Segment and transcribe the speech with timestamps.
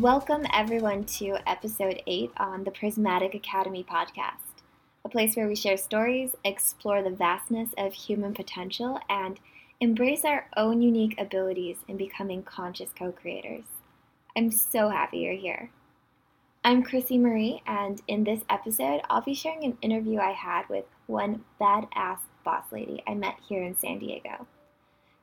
[0.00, 4.60] Welcome, everyone, to episode 8 on the Prismatic Academy podcast,
[5.06, 9.40] a place where we share stories, explore the vastness of human potential, and
[9.80, 13.64] embrace our own unique abilities in becoming conscious co creators.
[14.36, 15.70] I'm so happy you're here.
[16.62, 20.84] I'm Krissy Marie, and in this episode, I'll be sharing an interview I had with
[21.06, 24.46] one badass boss lady I met here in San Diego.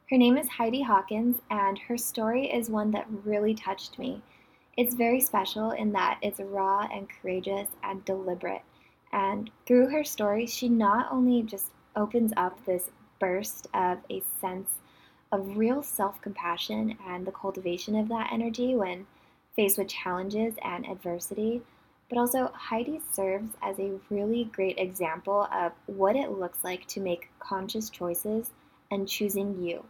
[0.09, 4.23] Her name is Heidi Hawkins, and her story is one that really touched me
[4.75, 8.63] it's very special in that it's raw and courageous and deliberate.
[9.11, 12.89] And through her story, she not only just opens up this
[13.19, 14.69] burst of a sense
[15.31, 19.05] of real self compassion and the cultivation of that energy when
[19.55, 21.61] faced with challenges and adversity,
[22.09, 26.99] but also Heidi serves as a really great example of what it looks like to
[26.99, 28.49] make conscious choices
[28.89, 29.83] and choosing you,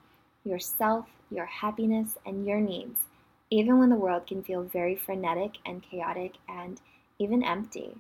[0.44, 3.08] yourself, your happiness, and your needs
[3.54, 6.82] even when the world can feel very frenetic and chaotic and
[7.20, 7.96] even empty.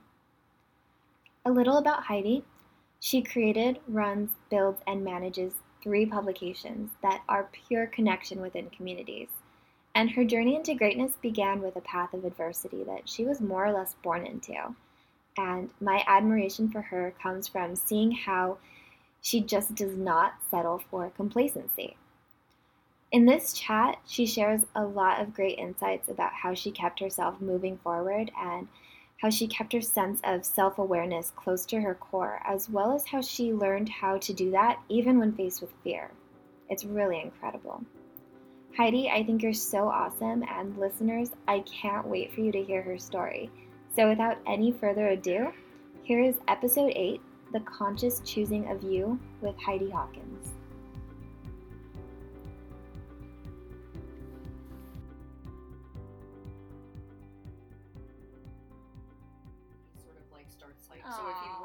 [1.46, 2.44] A little about Heidi.
[3.00, 9.28] She created, runs, builds, and manages three publications that are pure connection within communities.
[9.94, 13.68] And her journey into greatness began with a path of adversity that she was more
[13.68, 14.56] or less born into.
[15.38, 18.58] And my admiration for her comes from seeing how
[19.22, 21.96] she just does not settle for complacency.
[23.14, 27.40] In this chat, she shares a lot of great insights about how she kept herself
[27.40, 28.68] moving forward and
[29.22, 33.06] how she kept her sense of self awareness close to her core, as well as
[33.06, 36.10] how she learned how to do that even when faced with fear.
[36.72, 37.86] It's really incredible.
[38.76, 42.82] Heidi, I think you're so awesome, and listeners, I can't wait for you to hear
[42.82, 43.52] her story.
[43.96, 45.54] So, without any further ado,
[46.02, 47.22] here is episode 8
[47.52, 50.56] The Conscious Choosing of You with Heidi Hawkins.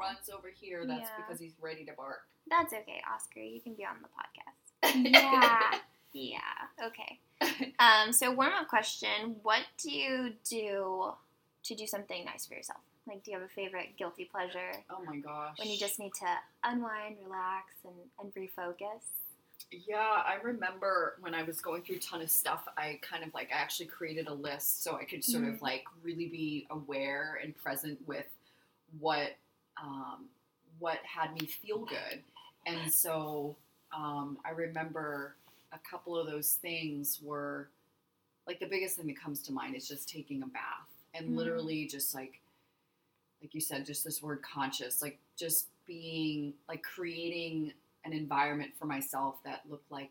[0.09, 1.23] Runs over here, that's yeah.
[1.25, 2.21] because he's ready to bark.
[2.49, 3.41] That's okay, Oscar.
[3.41, 5.11] You can be on the podcast.
[5.11, 5.79] yeah.
[6.13, 6.87] yeah.
[6.87, 7.19] Okay.
[7.79, 11.13] Um, so warm up question: What do you do
[11.63, 12.79] to do something nice for yourself?
[13.07, 14.71] Like, do you have a favorite guilty pleasure?
[14.89, 15.57] Oh my gosh!
[15.57, 16.27] When you just need to
[16.63, 19.03] unwind, relax, and and refocus.
[19.71, 23.33] Yeah, I remember when I was going through a ton of stuff, I kind of
[23.33, 25.55] like I actually created a list so I could sort mm-hmm.
[25.55, 28.25] of like really be aware and present with
[28.99, 29.35] what
[29.81, 30.25] um,
[30.79, 32.21] what had me feel good.
[32.65, 33.55] And so
[33.95, 35.35] um, I remember
[35.73, 37.69] a couple of those things were
[38.47, 41.35] like the biggest thing that comes to mind is just taking a bath and mm.
[41.35, 42.41] literally just like
[43.41, 47.71] like you said just this word conscious like just being like creating
[48.05, 50.09] an environment for myself that looked like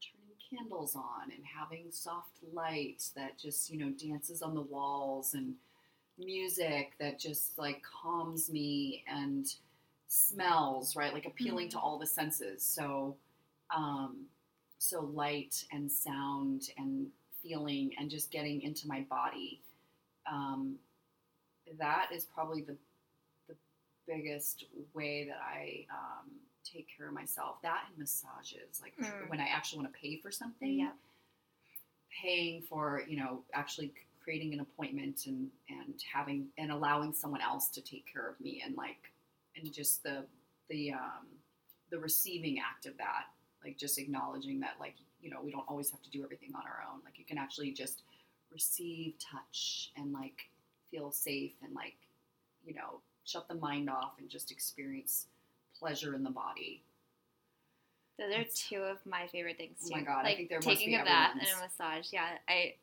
[0.00, 5.34] turning candles on and having soft light that just you know dances on the walls
[5.34, 5.54] and
[6.18, 9.46] music that just like calms me and
[10.08, 11.12] smells, right?
[11.12, 11.78] Like appealing mm-hmm.
[11.78, 12.62] to all the senses.
[12.62, 13.16] So,
[13.74, 14.26] um,
[14.78, 17.06] so light and sound and
[17.42, 19.60] feeling and just getting into my body.
[20.30, 20.76] Um,
[21.78, 22.76] that is probably the
[23.48, 23.54] the
[24.06, 26.30] biggest way that I um,
[26.64, 27.56] take care of myself.
[27.62, 29.28] That and massages, like mm.
[29.28, 30.80] when I actually want to pay for something.
[30.80, 30.90] Yeah.
[32.22, 33.92] Paying for you know actually
[34.26, 38.60] creating an appointment and and having and allowing someone else to take care of me
[38.64, 39.12] and like
[39.56, 40.24] and just the
[40.68, 41.26] the um,
[41.90, 43.26] the receiving act of that
[43.62, 46.62] like just acknowledging that like you know we don't always have to do everything on
[46.62, 48.02] our own like you can actually just
[48.52, 50.48] receive touch and like
[50.90, 51.96] feel safe and like
[52.64, 55.26] you know shut the mind off and just experience
[55.78, 56.82] pleasure in the body
[58.18, 59.92] those are two of my favorite things too.
[59.92, 62.12] Oh my god, like I think there taking must be a bath and a massage.
[62.12, 62.74] Yeah, I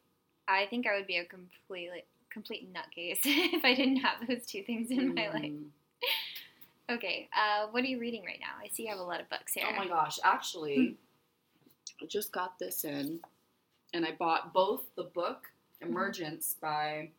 [0.48, 4.63] I think I would be a completely complete nutcase if I didn't have those two
[4.63, 5.16] things in mm.
[5.16, 5.51] my life.
[5.51, 5.66] Mm.
[6.92, 8.62] okay, uh, what are you reading right now?
[8.62, 9.66] I see you have a lot of books here.
[9.69, 12.04] Oh my gosh, actually, hmm.
[12.04, 13.19] I just got this in,
[13.94, 15.44] and I bought both the book
[15.81, 15.92] mm-hmm.
[15.92, 16.66] Emergence mm-hmm.
[16.66, 17.10] by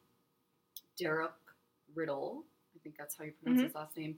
[0.99, 1.33] Derek
[1.97, 2.43] Rydall.
[2.75, 3.67] I think that's how you pronounce mm-hmm.
[3.67, 4.17] his last name.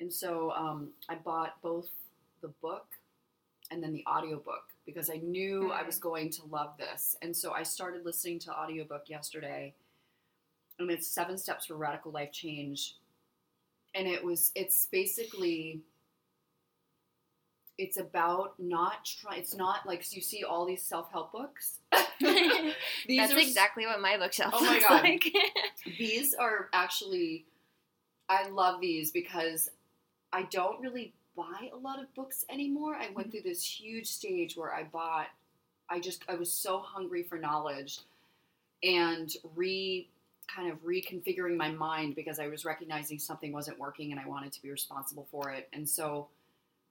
[0.00, 1.88] And so um, I bought both
[2.40, 2.86] the book
[3.72, 5.72] and then the audiobook because I knew mm-hmm.
[5.72, 7.16] I was going to love this.
[7.22, 9.74] And so I started listening to audiobook yesterday.
[10.78, 12.96] And it's Seven Steps for Radical Life Change.
[13.94, 15.80] And it was it's basically
[17.78, 21.80] it's about not try it's not like you see all these self-help books.
[22.20, 25.02] That's are, exactly what my bookshelf oh my God.
[25.02, 25.24] like.
[25.98, 27.46] these are actually
[28.28, 29.70] I love these because
[30.32, 32.94] I don't really buy a lot of books anymore.
[32.94, 33.30] I went mm-hmm.
[33.30, 35.28] through this huge stage where I bought,
[35.88, 38.00] I just, I was so hungry for knowledge
[38.82, 40.08] and re
[40.54, 44.52] kind of reconfiguring my mind because I was recognizing something wasn't working and I wanted
[44.52, 45.68] to be responsible for it.
[45.72, 46.28] And so,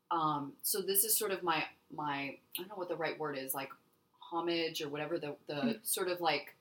[0.09, 1.63] um, so this is sort of my
[1.95, 3.69] my I don't know what the right word is like
[4.19, 5.71] homage or whatever the the mm-hmm.
[5.83, 6.55] sort of like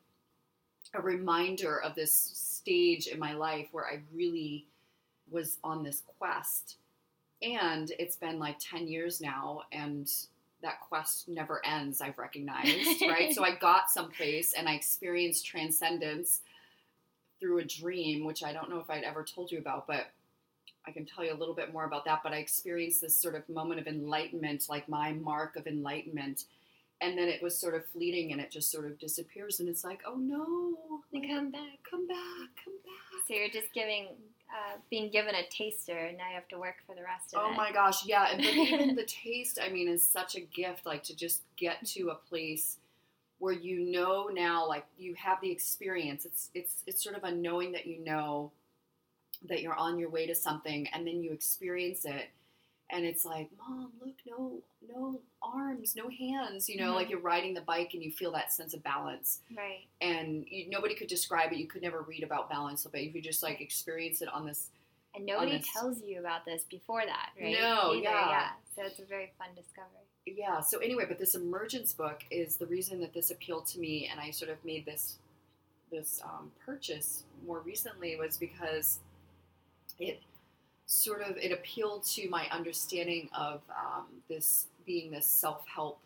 [0.94, 4.66] a reminder of this stage in my life where I really
[5.30, 6.76] was on this quest.
[7.42, 10.10] And it's been like 10 years now, and
[10.62, 13.34] that quest never ends, I've recognized, right?
[13.34, 16.40] so I got someplace and I experienced transcendence
[17.38, 20.08] through a dream, which I don't know if I'd ever told you about, but
[20.86, 22.20] I can tell you a little bit more about that.
[22.22, 26.44] But I experienced this sort of moment of enlightenment, like my mark of enlightenment.
[27.00, 29.60] And then it was sort of fleeting and it just sort of disappears.
[29.60, 30.78] And it's like, oh no.
[31.12, 31.78] Like, come back.
[31.90, 32.50] Come back.
[32.64, 33.24] Come back.
[33.26, 34.08] So you're just giving,
[34.50, 37.40] uh, being given a taster, and now you have to work for the rest of
[37.40, 37.52] oh it.
[37.52, 38.04] Oh my gosh.
[38.04, 38.28] Yeah.
[38.30, 41.84] And but even the taste, I mean, is such a gift, like to just get
[41.86, 42.76] to a place
[43.40, 47.32] where you know now like you have the experience it's it's it's sort of a
[47.32, 48.52] knowing that you know
[49.48, 52.28] that you're on your way to something and then you experience it
[52.92, 54.58] and it's like mom look no
[54.88, 56.94] no arms no hands you know mm-hmm.
[56.94, 59.40] like you're riding the bike and you feel that sense of balance.
[59.56, 59.86] Right.
[60.00, 61.58] And you, nobody could describe it.
[61.58, 64.68] You could never read about balance but if you just like experience it on this
[65.14, 67.56] and nobody this, tells you about this before that right?
[67.58, 68.28] No Either, yeah.
[68.28, 68.48] yeah.
[68.76, 69.88] So it's a very fun discovery.
[70.26, 74.08] Yeah so anyway but this emergence book is the reason that this appealed to me
[74.10, 75.16] and i sort of made this
[75.90, 79.00] this um, purchase more recently was because
[79.98, 80.20] it
[80.90, 86.00] sort of it appealed to my understanding of um, this being this self-help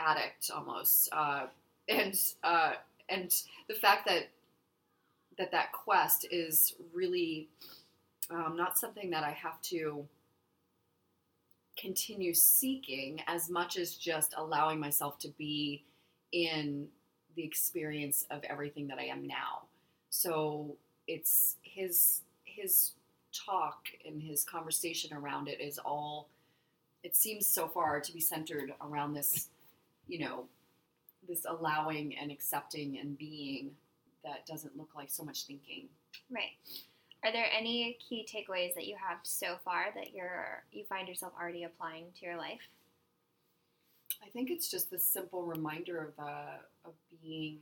[0.00, 1.46] addict almost uh,
[1.88, 2.72] and uh,
[3.08, 3.32] and
[3.68, 4.28] the fact that
[5.38, 7.48] that that quest is really
[8.30, 10.04] um, not something that i have to
[11.76, 15.84] continue seeking as much as just allowing myself to be
[16.32, 16.88] in
[17.36, 19.66] the experience of everything that I am now.
[20.10, 20.76] So
[21.06, 22.92] it's his his
[23.44, 26.28] talk and his conversation around it is all
[27.02, 29.48] it seems so far to be centered around this,
[30.08, 30.46] you know,
[31.28, 33.70] this allowing and accepting and being
[34.24, 35.88] that doesn't look like so much thinking.
[36.30, 36.56] Right.
[37.24, 41.32] Are there any key takeaways that you have so far that you're you find yourself
[41.40, 42.60] already applying to your life?
[44.24, 46.92] I think it's just the simple reminder of uh, of
[47.22, 47.58] being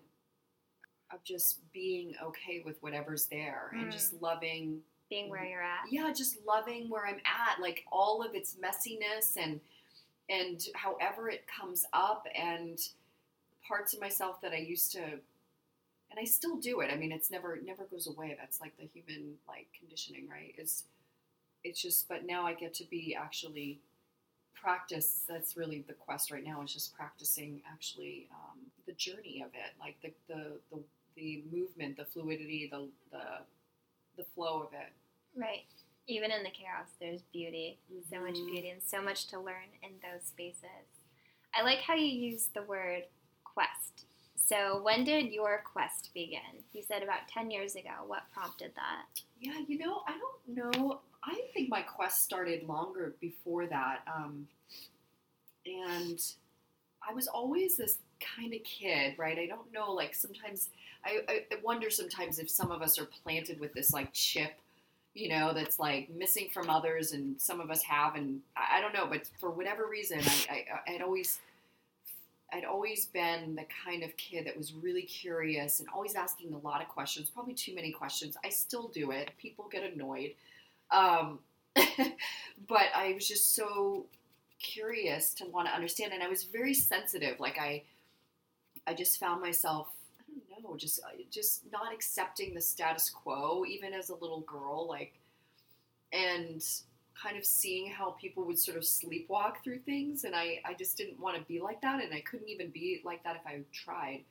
[1.13, 3.83] of just being okay with whatever's there mm.
[3.83, 4.23] and just mm.
[4.23, 4.81] loving
[5.15, 5.91] being where you're at.
[5.91, 9.61] Yeah, just loving where I'm at, like all of its messiness and
[10.29, 12.79] and however it comes up and
[13.67, 16.91] parts of myself that I used to and I still do it.
[16.93, 18.37] I mean, it's never it never goes away.
[18.39, 20.55] That's like the human like conditioning, right?
[20.57, 20.85] It's
[21.65, 23.81] it's just, but now I get to be actually
[24.55, 25.23] practice.
[25.29, 29.73] That's really the quest right now is just practicing actually um, the journey of it,
[29.81, 30.83] like the, the the
[31.17, 33.25] the movement, the fluidity, the the
[34.17, 34.93] the flow of it.
[35.37, 35.65] Right.
[36.07, 38.15] Even in the chaos, there's beauty, mm-hmm.
[38.15, 38.53] so much mm-hmm.
[38.53, 40.87] beauty, and so much to learn in those spaces.
[41.55, 43.05] I like how you use the word
[43.45, 44.05] quest
[44.47, 46.63] so, when did your quest begin?
[46.73, 47.91] You said about 10 years ago.
[48.07, 49.23] What prompted that?
[49.41, 51.01] Yeah, you know, I don't know.
[51.25, 54.01] I think my quest started longer before that.
[54.07, 54.47] Um,
[55.65, 56.21] and
[57.09, 57.99] I was always this
[58.37, 59.39] kind of kid, right?
[59.39, 60.69] I don't know, like sometimes,
[61.05, 64.53] I, I wonder sometimes if some of us are planted with this like chip
[65.15, 68.93] you know, that's like missing from others, and some of us have, and I, don't
[68.93, 71.41] know, but for whatever reason, I, I, I'd always
[72.53, 76.59] I'd always been the kind of kid that was really curious and always asking a
[76.59, 78.37] lot of questions, probably too many questions.
[78.45, 79.31] I still do it.
[79.39, 80.35] People get annoyed.
[80.93, 81.41] Um,
[81.75, 84.07] but I was just so
[84.61, 87.41] curious to want to understand and I was very sensitive.
[87.41, 87.83] Like I
[88.87, 89.89] I just found myself
[90.77, 95.15] Just uh, just not accepting the status quo even as a little girl like
[96.13, 96.65] and
[97.21, 100.97] kind of seeing how people would sort of sleepwalk through things and I, I just
[100.97, 103.61] didn't want to be like that and I couldn't even be like that if I
[103.73, 104.25] tried.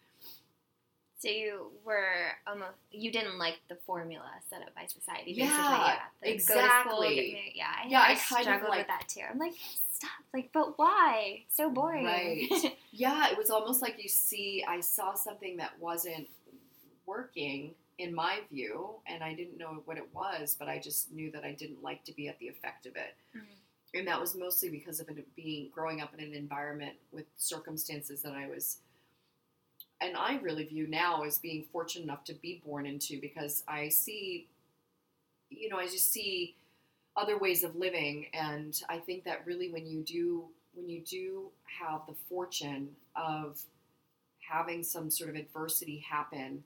[1.24, 5.46] So you were almost you didn't like the formula set up by society, basically.
[5.46, 6.30] Yeah, yeah.
[6.30, 7.30] exactly.
[7.30, 9.22] School, yeah, I, yeah, I, I struggled like, with that too.
[9.32, 9.53] I'm like,
[9.89, 11.46] stop, like, but why?
[11.48, 12.03] So boring.
[12.03, 12.75] Right.
[12.92, 14.65] yeah, it was almost like you see.
[14.68, 16.27] I saw something that wasn't
[17.06, 21.32] working, in my view, and I didn't know what it was, but I just knew
[21.32, 23.15] that I didn't like to be at the effect of it.
[23.34, 24.00] Mm-hmm.
[24.00, 28.22] And that was mostly because of it being growing up in an environment with circumstances
[28.24, 28.80] that I was,
[30.03, 33.88] and I really view now as being fortunate enough to be born into because I
[33.89, 34.48] see,
[35.50, 36.55] you know, I just see
[37.15, 41.51] other ways of living, and I think that really when you do when you do
[41.79, 43.62] have the fortune of
[44.39, 46.63] having some sort of adversity happen,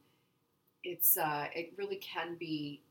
[0.83, 2.81] it's uh, it really can be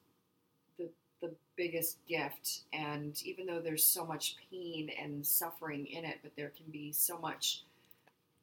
[0.79, 0.89] the
[1.21, 2.61] the biggest gift.
[2.73, 6.93] And even though there's so much pain and suffering in it, but there can be
[6.93, 7.63] so much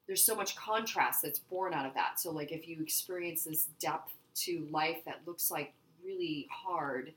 [0.08, 2.20] there's so much contrast that's born out of that.
[2.20, 7.14] So like if you experience this depth to life that looks like really hard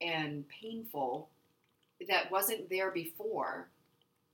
[0.00, 1.28] and painful
[2.08, 3.68] that wasn't there before,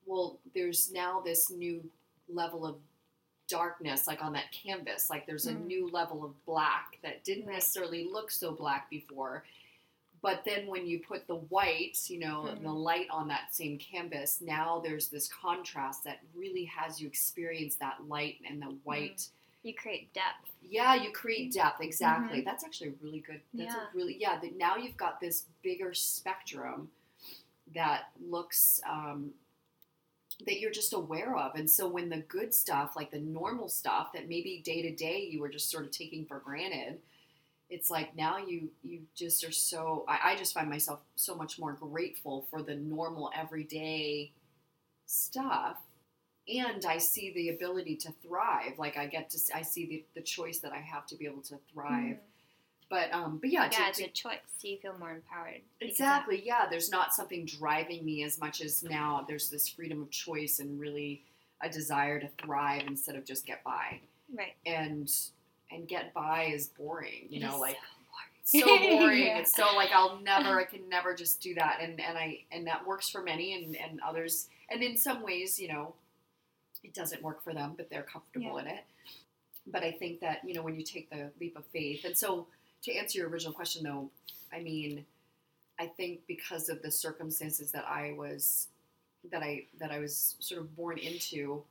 [0.06, 1.82] well, there's now this new
[2.28, 2.76] level of
[3.48, 5.66] darkness like on that canvas like there's a Mm.
[5.66, 7.56] new level of black that didn't Right.
[7.56, 9.44] necessarily look so black before
[10.22, 12.62] but then when you put the whites, you know Mhm.
[12.62, 17.74] the light on that same canvas now there's this contrast that really has you experience
[17.76, 19.28] that light and the white
[19.64, 20.50] You create depth.
[20.62, 22.44] yeah you create depth exactly Mhm.
[22.44, 23.88] that's actually really good that's Yeah.
[23.94, 26.90] really yeah that now you've got this bigger spectrum
[27.74, 29.34] that looks um,
[30.46, 34.12] that you're just aware of and so when the good stuff like the normal stuff
[34.12, 37.00] that maybe day to day you were just sort of taking for granted
[37.74, 41.58] it's like now you you just are so I, I just find myself so much
[41.58, 44.32] more grateful for the normal everyday
[45.06, 45.78] stuff
[46.48, 50.04] and i see the ability to thrive like i get to see, I see the,
[50.14, 52.18] the choice that i have to be able to thrive Mhm.
[52.90, 54.38] but um but yeah, to- Yeah, it's to- a choice.
[54.58, 55.62] So you feel more empowered.
[55.80, 56.40] Exactly.
[56.44, 60.60] Yeah, there's not something driving me as much as now there's this freedom of choice
[60.60, 61.22] and really
[61.60, 63.98] a desire to thrive instead of just get by.
[64.32, 64.54] Right.
[64.66, 65.10] And
[65.72, 67.76] and get by is boring, you It know, like
[68.44, 68.98] so so boring.
[68.98, 69.22] boring.
[69.26, 69.38] Yeah.
[69.38, 72.66] It's so like I'll never I can never just do that and and I and
[72.66, 75.94] that works for many and and others and in some ways, you know,
[76.82, 78.62] it doesn't work for them, but they're comfortable Yeah.
[78.62, 78.84] in it.
[79.66, 82.04] But I think that, you know, when you take the leap of faith.
[82.04, 82.46] And so
[82.82, 84.10] to answer your original question though,
[84.52, 85.06] I mean,
[85.78, 88.68] I think because of the circumstances that I was
[89.30, 91.62] that I that I was sort of born into.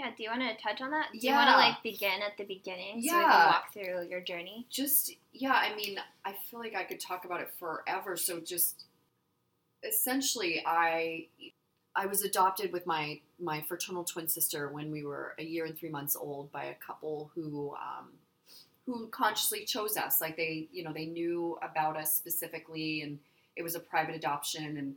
[0.00, 0.10] Yeah.
[0.16, 1.08] Do you want to touch on that?
[1.12, 3.30] Do you want to like begin at the beginning so we Yeah.
[3.30, 4.66] can walk through your journey?
[4.70, 8.16] Just yeah, I mean, I feel like I could talk about it forever.
[8.16, 8.84] So just
[9.84, 11.26] essentially I
[11.94, 15.76] I was adopted with my my fraternal twin sister when we were a year and
[15.76, 18.08] three months old by a couple who um,
[18.86, 20.20] who consciously chose us.
[20.20, 23.18] Like they, you know, they knew about us specifically, and
[23.54, 24.94] it was a private adoption, and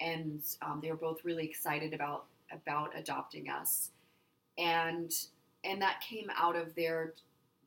[0.00, 3.90] and um, they were both really excited about about adopting us,
[4.58, 5.12] and
[5.64, 7.14] and that came out of their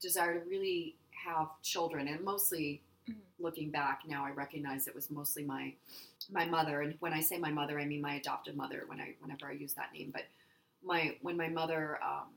[0.01, 3.15] desire to really have children, and mostly Mhm.
[3.39, 5.73] looking back now, I recognize it was mostly my
[6.29, 8.83] my mother, and when I say my mother, I mean my adopted mother.
[8.87, 10.23] When I whenever I use that name, but
[10.83, 12.29] my when my mother um,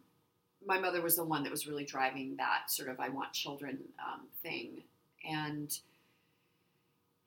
[0.67, 3.79] my mother was the one that was really driving that sort of I want children
[4.01, 4.83] um, thing,
[5.25, 5.79] and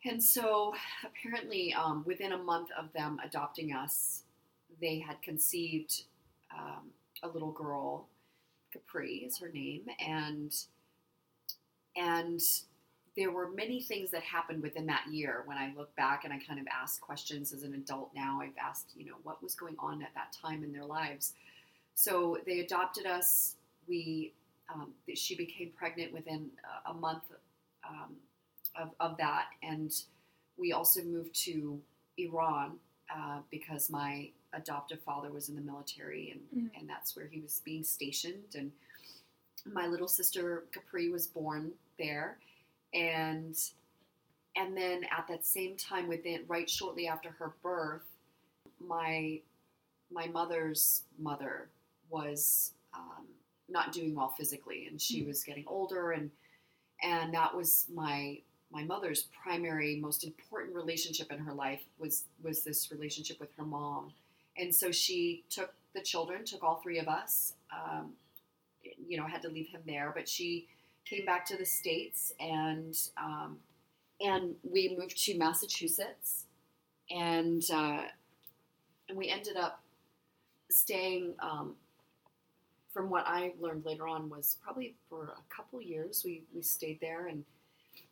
[0.03, 0.73] and so
[1.03, 4.23] apparently um, within a month of them adopting us,
[4.79, 6.03] they had conceived
[6.57, 6.89] um,
[7.23, 8.07] a little girl,
[8.73, 10.53] Capri is her name, and
[11.95, 12.41] and
[13.17, 16.39] there were many things that happened within that year when I look back and I
[16.39, 18.39] kind of ask questions as an adult now.
[18.41, 21.33] I've asked, you know, what was going on at that time in their lives.
[21.93, 23.55] So they adopted us.
[23.87, 24.33] We,
[24.73, 26.49] um, she became pregnant within
[26.85, 27.23] a- month
[27.87, 28.15] um,
[28.79, 29.91] of, of that, and
[30.57, 31.81] we also moved to
[32.17, 32.77] Iran
[33.13, 36.41] uh, because my adoptive father was in the military, and,
[36.71, 36.79] Mhm.
[36.79, 38.55] and that's where he was being stationed.
[38.55, 38.71] And
[39.65, 42.39] my little sister Capri was born there,
[42.93, 43.57] and
[44.57, 48.05] and then at that same time, within right shortly after her birth,
[48.79, 49.41] my
[50.09, 51.69] my mother's mother
[52.09, 53.25] was um,
[53.69, 55.27] not doing well physically, and she Mm.
[55.27, 56.31] was getting older, and
[57.01, 58.41] and that was my
[58.71, 63.65] my mother's primary, most important relationship in her life was was this relationship with her
[63.65, 64.13] mom,
[64.57, 67.53] and so she took the children, took all three of us.
[67.71, 68.13] Um,
[69.07, 70.67] you know, had to leave him there, but she
[71.05, 73.57] came back to the states, and um,
[74.19, 76.45] and we moved to Massachusetts,
[77.09, 78.03] and uh,
[79.09, 79.81] and we ended up
[80.69, 81.33] staying.
[81.39, 81.75] Um,
[82.93, 86.23] from what I learned later on, was probably for a couple years.
[86.25, 87.45] We we stayed there, and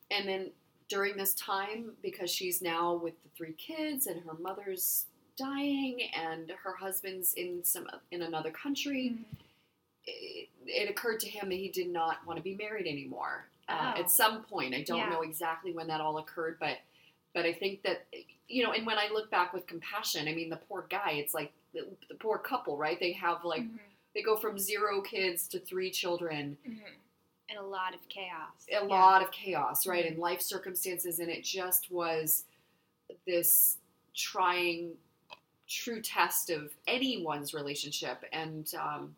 [0.09, 0.51] and then
[0.87, 5.05] during this time, because she's now with the three kids, and her mother's
[5.39, 9.23] dying, and her husband's in some in another country Mhm.
[10.05, 13.45] it, it occurred to him that he did not want to be married anymore.
[13.67, 13.99] Uh, Oh.
[13.99, 15.09] At some point, I don't Yeah.
[15.09, 16.79] know exactly when that all occurred, but
[17.33, 18.07] but I think that
[18.47, 21.11] you know, and when I look back with compassion, I mean, the poor guy.
[21.11, 22.99] It's like the, the poor couple, right?
[22.99, 23.79] They have like Mhm.
[24.15, 26.81] they go from zero kids to three children, Mhm.
[27.49, 28.65] And a lot of chaos.
[28.67, 28.79] a Yeah.
[28.81, 30.03] lot of chaos, right?
[30.05, 30.09] Mhm.
[30.09, 32.45] And life circumstances, and it just was
[33.25, 33.77] this
[34.15, 34.97] trying,
[35.69, 39.15] true test of anyone's relationship, and um,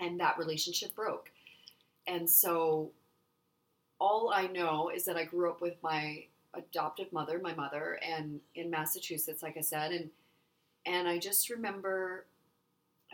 [0.00, 1.30] and that relationship broke.
[2.06, 2.90] And so
[4.00, 8.40] all I know is that I grew up with my adoptive mother, my mother, and
[8.54, 10.10] in Massachusetts, like I said, and
[10.86, 12.26] and I just remember,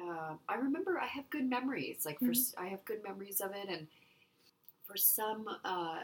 [0.01, 2.05] uh, I remember I have good memories.
[2.07, 2.55] Like for Mhm.
[2.59, 3.89] I have good memories of it, and
[4.87, 6.03] for some, uh,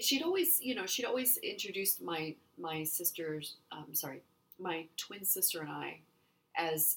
[0.00, 4.22] she'd always, you know, she'd always introduced my my sisters, um, sorry,
[4.58, 6.00] my twin sister and I,
[6.56, 6.96] as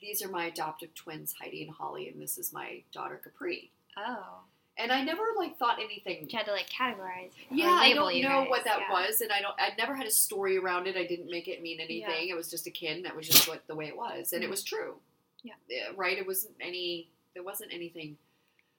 [0.00, 3.70] these are my adoptive twins, Heidi and Holly, and this is my daughter Capri.
[3.96, 4.40] Oh.
[4.76, 7.30] And I never like thought anything You had to like categorize.
[7.48, 8.92] or yeah, I don't you know guys, what that yeah.
[8.92, 9.54] was, and I don't.
[9.56, 10.96] I never had a story around it.
[10.96, 12.28] I didn't make it mean anything.
[12.28, 14.42] It was just a kid, and that was just what the way it was, and
[14.42, 14.50] it Mhm.
[14.50, 14.96] was true.
[15.44, 15.52] Yeah.
[15.94, 16.18] right.
[16.18, 17.08] It wasn't any.
[17.34, 18.16] There wasn't anything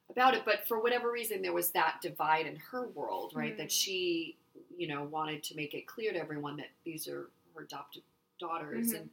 [0.10, 3.55] about it, but for whatever reason, there was that divide in her world, right?
[3.57, 3.72] That Mhm.
[3.81, 4.38] she,
[4.77, 8.04] you know, wanted to make it clear to everyone that these are her adopted
[8.40, 9.00] daughters, Mhm.
[9.00, 9.10] and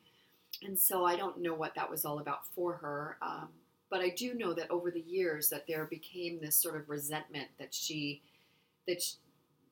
[0.63, 3.19] and so I don't know what that was all about for her.
[3.23, 3.49] Um,
[3.91, 7.49] but I do know that over the years that there became this sort of resentment
[7.59, 8.23] that she
[8.87, 9.15] that, sh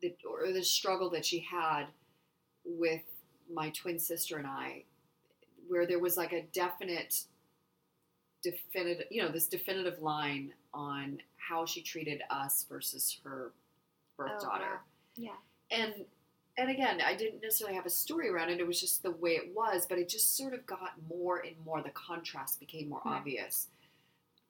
[0.03, 1.87] that or the struggle that she had
[2.65, 3.03] with
[3.53, 4.85] my twin sister and I,
[5.69, 7.25] where there was like a definite,
[8.43, 13.53] definitive, you know, this definitive line on how she treated us versus her
[14.17, 14.81] birth Oh, daughter wow.
[15.17, 15.37] Yeah.
[15.71, 16.07] and
[16.61, 19.33] and again i didn't necessarily have a story around it it was just the way
[19.33, 23.00] it was but it just sort of got more and more the contrast became more
[23.05, 23.17] Right.
[23.17, 23.69] obvious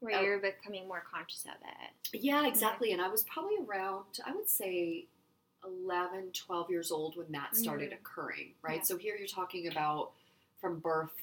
[0.00, 0.22] Where Oh.
[0.22, 2.20] you're becoming more conscious of it.
[2.20, 5.06] yeah exactly and i was probably around i would say
[5.64, 7.94] 11 12 years old when that started Mhm.
[8.00, 8.82] occurring right Yeah.
[8.82, 10.12] so here you're talking about
[10.60, 11.22] from birth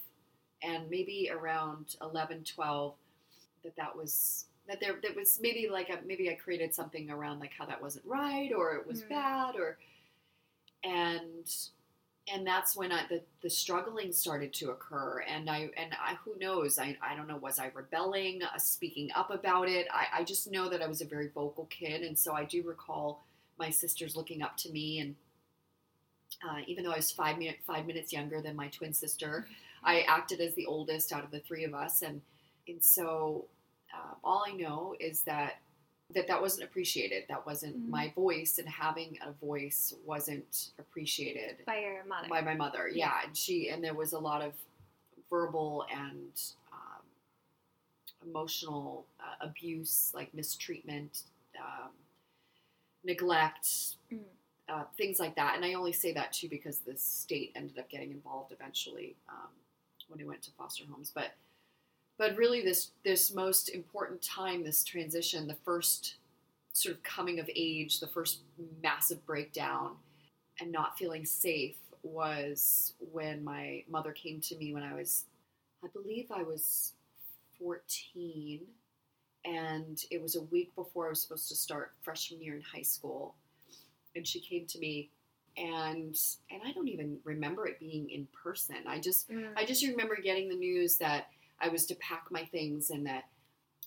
[0.62, 2.96] and maybe around 11 12
[3.64, 7.40] that that was that there that was maybe like a, maybe i created something around
[7.40, 9.10] like how that wasn't right or it was Mhm.
[9.10, 9.78] bad or
[10.84, 11.50] and
[12.32, 16.38] and that's when I, the the struggling started to occur and I and I who
[16.40, 19.88] knows I, I don't know was I rebelling uh, speaking up about it?
[19.92, 22.64] I, I just know that I was a very vocal kid and so I do
[22.64, 23.26] recall
[23.58, 25.16] my sisters looking up to me and
[26.48, 29.48] uh, even though I was five minute five minutes younger than my twin sister
[29.84, 32.22] I acted as the oldest out of the three of us and
[32.68, 33.46] and so
[33.94, 35.60] uh, all I know is that
[36.14, 37.90] that that wasn't appreciated that wasn't Mhm.
[37.90, 42.28] my voice and having a voice wasn't appreciated By your mother.
[42.30, 43.20] by my mother Yeah.
[43.22, 44.54] yeah and she and there was a lot of
[45.30, 46.42] verbal and
[46.72, 47.04] um,
[48.26, 51.24] emotional uh, abuse like mistreatment
[51.60, 51.92] um,
[53.04, 54.24] neglect Mm.
[54.70, 57.90] uh, things like that and i only say that too because the state ended up
[57.90, 59.50] getting involved eventually um,
[60.08, 61.36] when it went to foster homes but
[62.18, 66.16] but really this this most important time this transition the first
[66.74, 68.42] sort of coming of age the first
[68.82, 69.92] massive breakdown
[70.60, 75.26] and not feeling safe was when my mother came to me when I was,
[75.84, 76.94] I believe I was
[77.60, 78.62] 14,
[79.46, 82.82] and it was a week before I was supposed to start freshman year in high
[82.82, 83.36] school.
[84.16, 85.10] And she came to me,
[85.58, 86.20] and
[86.52, 88.78] and I don't even remember it being in person.
[88.88, 89.52] I just Mm.
[89.56, 93.26] I just remember getting the news that I was to pack my things and that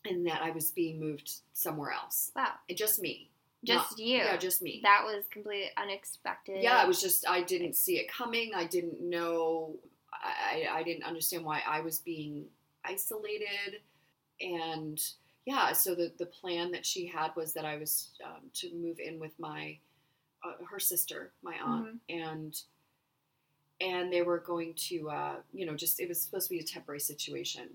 [0.04, 2.33] and that I was being moved somewhere else.
[2.35, 2.52] wow.
[2.68, 3.30] And just me.
[3.62, 4.16] Just Not- you.
[4.16, 4.80] Yeah, just me.
[4.83, 6.62] That was completely unexpected.
[6.62, 8.52] Yeah, I was just I didn't see it coming.
[8.54, 9.76] I didn't know.
[10.12, 12.46] I I didn't understand why I was being
[12.85, 13.80] isolated,
[14.40, 14.98] and
[15.44, 15.72] yeah.
[15.72, 19.18] So the the plan that she had was that I was um, to move in
[19.20, 19.76] with my
[20.42, 22.59] uh, her sister, my aunt, and
[23.81, 26.64] and they were going to uh, you know just it was supposed to be a
[26.64, 27.69] temporary situation.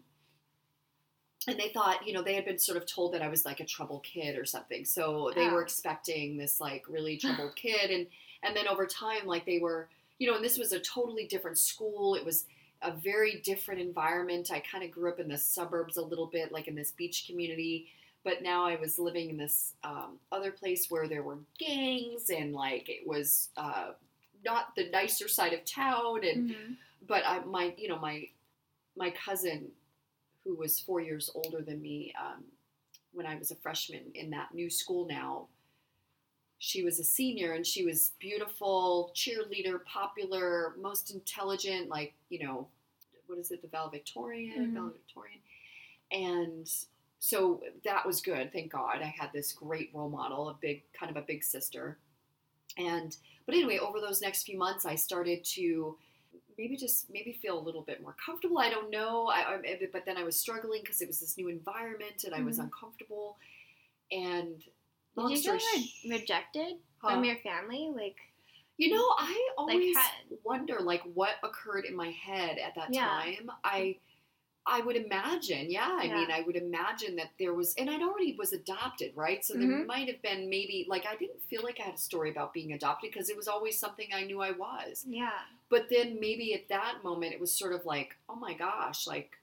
[1.47, 3.59] And they thought, you know, they had been sort of told that I was like
[3.59, 4.83] a troubled kid or something.
[4.83, 5.53] So they Oh.
[5.53, 8.07] were expecting this like really troubled kid and
[8.43, 9.87] and then over time like they were
[10.19, 12.45] you know and this was a totally different school it was
[12.81, 16.51] a very different environment i kind of grew up in the suburbs a little bit
[16.51, 17.87] like in this beach community
[18.23, 22.53] but now i was living in this um, other place where there were gangs and
[22.53, 23.91] like it was uh,
[24.45, 26.77] not the nicer side of town and Mhm.
[27.07, 28.29] but I, my you know my
[28.95, 29.71] my cousin
[30.43, 32.43] who was four years older than me um,
[33.13, 35.47] when I was a freshman in that new school now
[36.57, 42.67] she was a senior and she was beautiful cheerleader popular most intelligent like you know
[43.27, 44.73] what is it the valedictorian Mhm.
[44.73, 45.39] valedictorian
[46.11, 46.67] and
[47.19, 51.09] so that was good thank god i had this great role model a big kind
[51.09, 51.97] of a big sister
[52.77, 55.97] and but anyway over those next few months i started to
[56.57, 60.05] maybe just maybe feel a little bit more comfortable i don't know I, I, but
[60.05, 62.63] then i was struggling because it was this new environment and i was Mhm.
[62.65, 63.37] uncomfortable
[64.11, 64.63] and
[65.17, 67.11] Did you feel sh- rejected Huh?
[67.15, 67.91] from your family?
[67.95, 68.17] Like,
[68.77, 70.11] You know, I always how-
[70.43, 73.05] wonder like what occurred in my head at that Yeah.
[73.07, 73.49] time.
[73.63, 73.97] I
[74.67, 75.95] I would imagine, yeah.
[75.99, 76.15] I Yeah.
[76.21, 79.45] mean, I would imagine that there was, and I'd already was adopted, right?
[79.45, 79.85] So there Mhm.
[79.85, 82.73] might have been maybe, like, I didn't feel like I had a story about being
[82.73, 85.05] adopted because it was always something I knew I was.
[85.07, 85.45] Yeah.
[85.69, 89.37] But then maybe at that moment, it was sort of like, oh my gosh, like,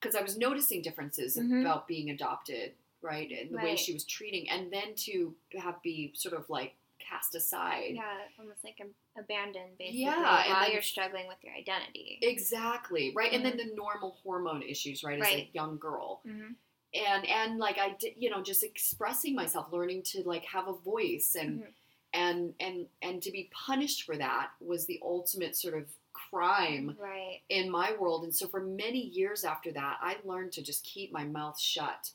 [0.00, 1.62] because I was noticing differences Mhm.
[1.62, 3.30] about being adopted, right?
[3.32, 7.34] And the way she was treating, and then to have be sort of like cast
[7.34, 7.92] aside.
[7.94, 8.02] Yeah,
[8.38, 12.18] almost like ab- abandoned, basically, Yeah, and while then- you're struggling with your identity.
[12.22, 13.32] Exactly, right?
[13.32, 16.22] And then the normal hormone issues, right, as a young girl.
[16.26, 16.52] mm-hmm.
[16.94, 20.72] and and like I did, you know, just expressing myself, learning to like have a
[20.72, 21.66] voice, and Mhm.
[22.14, 27.42] and and and to be punished for that was the ultimate sort of crime Right.
[27.50, 28.24] in my world.
[28.24, 32.12] And so for many years after that, I learned to just keep my mouth shut.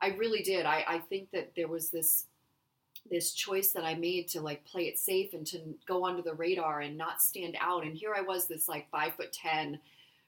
[0.00, 0.64] I really did.
[0.64, 2.26] I I think that there was this
[3.10, 6.34] this choice that I made to like play it safe and to go under the
[6.34, 7.84] radar and not stand out.
[7.84, 9.78] And here I was, this like five foot ten,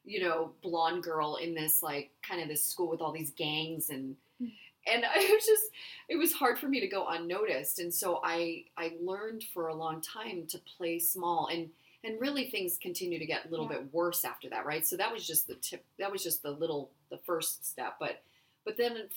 [0.04, 3.90] you know, blonde girl in this like kind of this school with all these gangs
[3.90, 4.52] and Mm.
[4.86, 5.64] and I was just
[6.08, 7.78] it was hard for me to go unnoticed.
[7.78, 11.70] And so I I learned for a long time to play small and
[12.04, 13.78] and really things continue to get a little Yeah.
[13.78, 14.86] bit worse after that, right?
[14.86, 17.96] So that was just the tip that was just the little the first step.
[17.98, 18.22] But
[18.64, 19.08] but then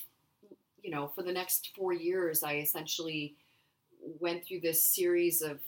[0.82, 3.34] you know, for the next four years I essentially
[4.20, 5.58] went through this series of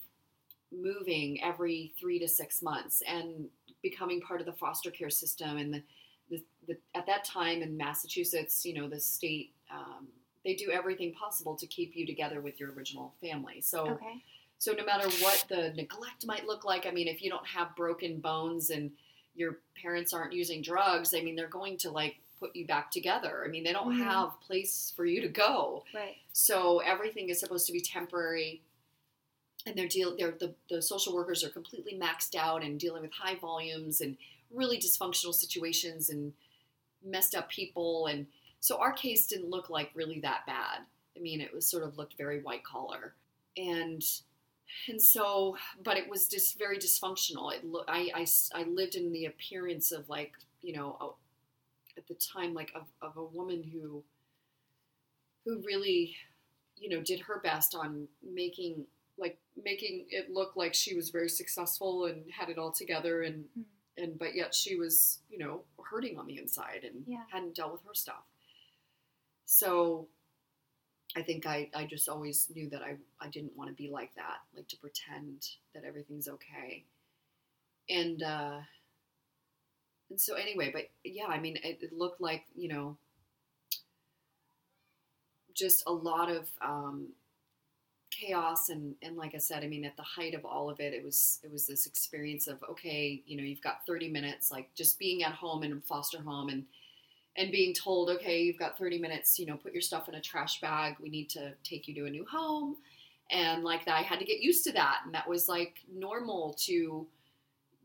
[0.72, 3.46] moving every three to six months and
[3.82, 5.82] becoming part of the foster care system and the,
[6.30, 10.06] the, the at that time in massachusetts you know the state um,
[10.44, 14.22] they do everything possible to keep you together with your original family so Okay.
[14.58, 17.76] so no matter what the neglect might look like i mean if you don't have
[17.76, 18.90] broken bones and
[19.34, 23.42] your parents aren't using drugs i mean they're going to like put you back together
[23.44, 24.04] i mean they don't Mhm.
[24.04, 26.16] have place for you to go Right.
[26.32, 28.62] So everything is supposed to be temporary,
[29.66, 33.12] and they're deal they're the, the social workers are completely maxed out and dealing with
[33.12, 34.16] high volumes and
[34.50, 36.32] really dysfunctional situations and
[37.04, 38.26] messed up people and
[38.62, 40.82] so our case didn't look like really that bad.
[41.16, 43.12] I mean, it was sort of looked very white collar,
[43.56, 44.02] and
[44.88, 47.52] and so but it was just very dysfunctional.
[47.52, 52.06] It lo- I, I I lived in the appearance of like you know a, at
[52.06, 54.04] the time like of, of a woman who
[55.44, 56.16] who really
[56.76, 58.84] you know did her best on making
[59.18, 63.44] like making it look like she was very successful and had it all together and
[63.58, 63.64] Mm.
[63.98, 67.24] and but yet she was you know hurting on the inside and Yeah.
[67.30, 68.24] hadn't dealt with her stuff
[69.46, 70.08] so
[71.16, 74.14] i think i i just always knew that i i didn't want to be like
[74.14, 76.84] that like to pretend that everything's okay
[77.88, 78.58] and uh
[80.10, 82.96] and so anyway but yeah i mean it, it looked like you know
[85.54, 87.08] just a lot of um,
[88.10, 90.92] chaos and and like I said, I mean, at the height of all of it,
[90.92, 94.68] it was it was this experience of okay, you know, you've got 30 minutes, like
[94.74, 96.64] just being at home in a foster home and
[97.36, 100.20] and being told, okay, you've got 30 minutes, you know, put your stuff in a
[100.20, 100.96] trash bag.
[101.00, 102.76] We need to take you to a new home,
[103.30, 106.54] and like that, I had to get used to that, and that was like normal
[106.66, 107.06] to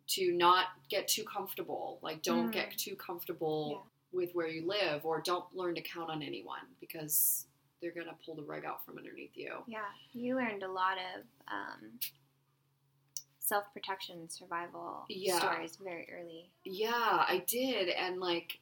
[0.08, 2.00] to not get too comfortable.
[2.02, 2.54] Like, don't Mm.
[2.54, 7.46] get too comfortable with where you live, or don't learn to count on anyone because
[7.82, 9.54] they're gonna pull the rug out from underneath you.
[9.68, 9.80] Yeah.
[10.14, 12.00] You learned a lot of um,
[13.40, 15.38] self protection, survival Yeah.
[15.40, 16.50] stories very early.
[16.66, 18.60] Yeah, I did, and like,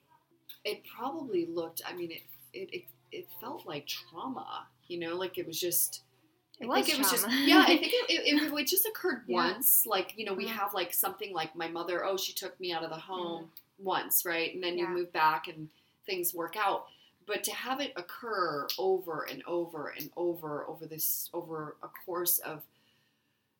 [0.63, 1.81] it probably looked.
[1.87, 2.21] I mean, it
[2.53, 4.67] it it, it felt like trauma.
[4.87, 6.01] You know, like it was just.
[6.59, 7.41] It I was think it was just trauma.
[7.45, 7.63] yeah.
[7.67, 9.35] I think it, it, it, just occurred Yeah.
[9.35, 9.85] once.
[9.85, 10.51] Like you know, we Mhm.
[10.51, 12.05] have like something like my mother.
[12.05, 14.53] Oh, she took me out of the home once, right?
[14.53, 14.93] And then you Mm-hmm.
[14.93, 15.69] Move back and
[16.05, 16.85] things work out.
[17.27, 22.37] But to have it occur over and over and over over this over a course
[22.39, 22.63] of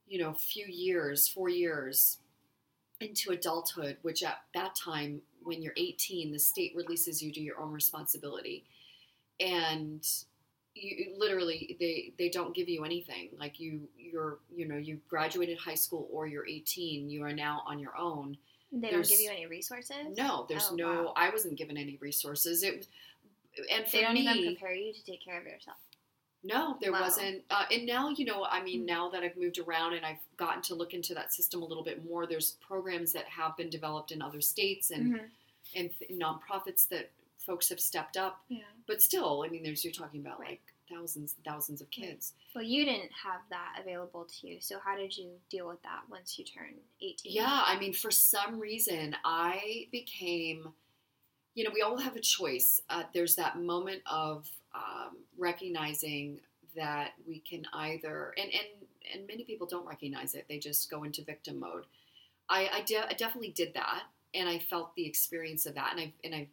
[0.07, 2.17] you know few years, four years
[3.01, 7.59] into adulthood, which at that time when you're 18, the state releases you to your
[7.59, 8.63] own responsibility,
[9.39, 10.07] and
[10.73, 15.57] you literally they they don't give you anything like you you're you know you graduated
[15.57, 18.35] high school or you're 18 you are now on your own
[18.73, 20.17] They don't give you any resources?
[20.17, 21.13] no there's Oh, no wow.
[21.15, 22.87] i wasn't given any resources it was
[23.71, 25.77] and for They don't me even prepare you to take care of yourself.
[26.43, 27.01] no there Wow.
[27.01, 28.85] wasn't uh, and now you know i mean Hmm.
[28.85, 31.83] now that i've moved around and i've gotten to look into that system a little
[31.83, 35.29] bit more there's programs that have been developed in other states and Mhm.
[35.75, 38.59] and th- nonprofits that folks have stepped up Yeah.
[38.87, 40.49] but still i mean there's you're talking about Right.
[40.51, 44.61] like thousands and thousands of kids Well, you didn't have that available to you.
[44.61, 47.33] So, how did you deal with that once you turned 18?
[47.33, 50.73] Yeah, I mean, for some reason, I became,
[51.55, 52.81] you know, we all have a choice.
[52.89, 56.39] Uh, there's that moment of um, recognizing
[56.75, 58.67] that we can either, and, and,
[59.13, 61.85] and many people don't recognize it, they just go into victim mode.
[62.49, 64.03] I, I, de- I definitely did that.
[64.33, 66.47] and I felt the experience of that, and I've, and I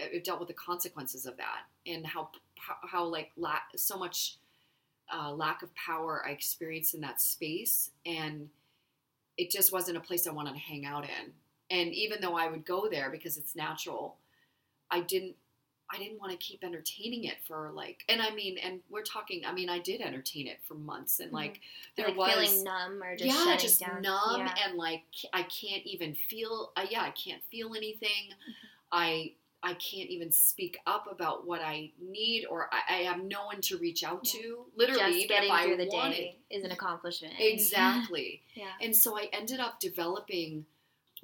[0.00, 2.28] I've dealt with the consequences of that, and how
[2.58, 4.36] how, how like la- so much
[5.14, 8.50] uh, lack of power I experienced in that space, and
[9.36, 11.32] it just wasn't a place I wanted to hang out in.
[11.70, 14.16] And even though I would go there because it's natural,
[14.94, 15.34] I didn't
[15.94, 19.42] I didn't want to keep entertaining it for like, and I mean, and we're talking.
[19.46, 21.60] I mean, I did entertain it for months, and like
[21.96, 24.02] there like was feeling numb or just yeah, just down.
[24.02, 24.54] numb, Yeah.
[24.66, 25.02] and like
[25.32, 26.72] I can't even feel.
[26.76, 28.08] Uh, yeah, I can't feel anything.
[28.30, 28.52] Mm-hmm.
[28.92, 33.44] I I can't even speak up about what I need, or I, I have no
[33.46, 34.40] one to reach out Yeah.
[34.40, 34.64] to.
[34.76, 36.14] Literally, just even getting if I through the wanted.
[36.16, 37.34] day is an accomplishment.
[37.38, 38.40] Exactly.
[38.54, 38.66] yeah.
[38.80, 40.64] And so I ended up developing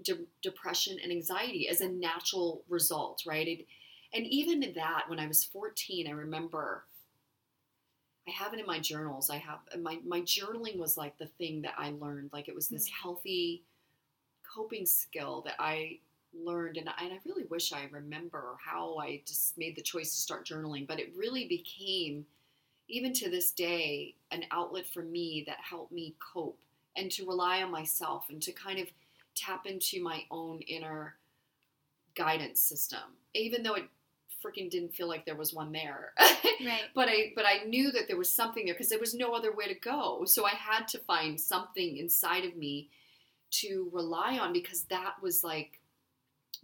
[0.02, 3.46] de- depression and anxiety as a natural result, right?
[3.48, 3.66] It,
[4.12, 6.84] and even that, when I was 14, I remember
[8.28, 9.30] I have it in my journals.
[9.30, 12.30] I have my, my journaling was like the thing that I learned.
[12.32, 12.92] Like it was this Mm.
[13.02, 13.64] healthy
[14.44, 16.00] coping skill that I
[16.32, 16.76] learned.
[16.76, 20.20] And I, and I really wish I remember how I just made the choice to
[20.20, 20.86] start journaling.
[20.86, 22.26] But it really became,
[22.88, 26.58] even to this day, an outlet for me that helped me cope
[26.96, 28.88] and to rely on myself and to kind of
[29.40, 31.16] tap into my own inner
[32.16, 33.00] guidance system,
[33.34, 33.84] even though it
[34.44, 36.12] freaking didn't feel like there was one there.
[36.62, 36.82] Right.
[36.94, 39.50] but I but I knew that there was something there because there was no other
[39.50, 40.26] way to go.
[40.26, 42.90] So I had to find something inside of me
[43.52, 45.80] to rely on because that was like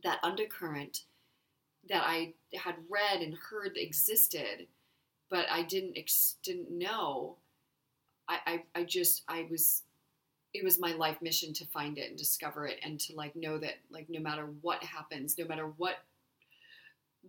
[0.04, 1.04] that undercurrent
[1.88, 4.66] that I had read and heard existed,
[5.30, 7.38] but I didn't ex- didn't know.
[8.28, 9.82] I, I I just I was
[10.56, 13.58] it was my life mission to find it and discover it and to like know
[13.58, 15.96] that like no matter what happens, no matter what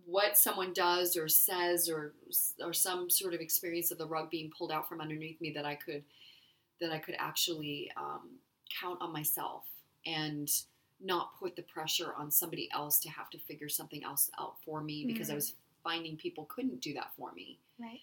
[0.06, 2.14] what someone does or says or
[2.64, 5.64] or some sort of experience of the rug being pulled out from underneath me that
[5.64, 6.04] I could
[6.80, 8.38] that I could actually um,
[8.80, 9.64] count on myself
[10.06, 10.48] and
[11.00, 14.80] not put the pressure on somebody else to have to figure something else out for
[14.82, 15.36] me because I Mhm.
[15.36, 17.58] was finding people couldn't do that for me.
[17.78, 18.00] Right.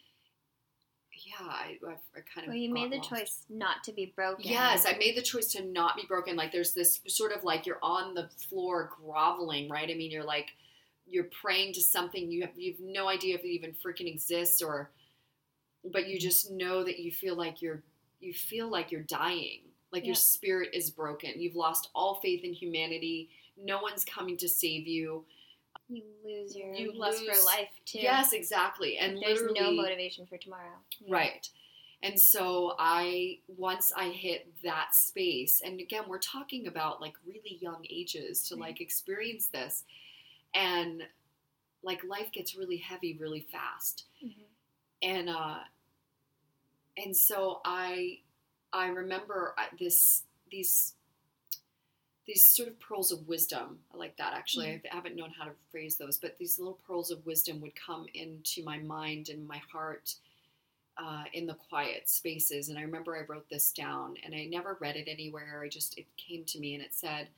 [1.24, 2.48] Yeah, I, I, I kind of.
[2.48, 3.10] Well, you made the lost.
[3.10, 4.46] choice not to be broken.
[4.48, 6.36] Yes, I made the choice to not be broken.
[6.36, 9.90] Like there's this sort of like you're on the floor groveling, right?
[9.90, 10.50] I mean, you're like
[11.08, 14.90] you're praying to something you have you've no idea if it even freaking exists or
[15.92, 16.28] but you mm-hmm.
[16.28, 17.84] just know that you feel like you're
[18.20, 19.62] you feel like you're dying.
[19.92, 21.32] Like your spirit is broken.
[21.38, 23.30] You've lost all faith in humanity.
[23.58, 25.24] No one's coming to save you.
[25.90, 28.00] You lose your You lust for life too.
[28.00, 28.98] Yes, exactly.
[28.98, 30.78] And There's no motivation for tomorrow.
[31.08, 31.48] Right.
[32.04, 37.58] And so I once I hit that space, and again, we're talking about like really
[37.62, 39.84] young ages to like experience this,
[40.54, 41.04] and
[41.84, 44.46] like life gets really heavy really fast, Mhm.
[45.02, 45.60] and uh,
[46.98, 48.20] and so I
[48.74, 50.94] I remember this these
[52.26, 53.80] these sort of pearls of wisdom.
[53.94, 54.68] I like that actually.
[54.68, 54.86] Mhm.
[54.92, 58.08] I haven't known how to phrase those, but these little pearls of wisdom would come
[58.14, 60.16] into my mind and my heart
[60.98, 62.70] uh, in the quiet spaces.
[62.70, 65.62] And I remember I wrote this down, and I never read it anywhere.
[65.64, 67.30] I just it came to me, and it said,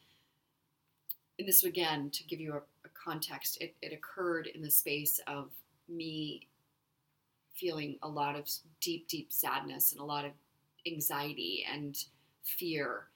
[1.39, 5.19] and this again to give you a, a context, it, it occurred in the space
[5.27, 5.51] of
[5.87, 6.47] me
[7.53, 8.47] feeling a lot of
[8.81, 10.31] deep, deep sadness and a lot of
[10.85, 12.05] anxiety and
[12.43, 13.07] fear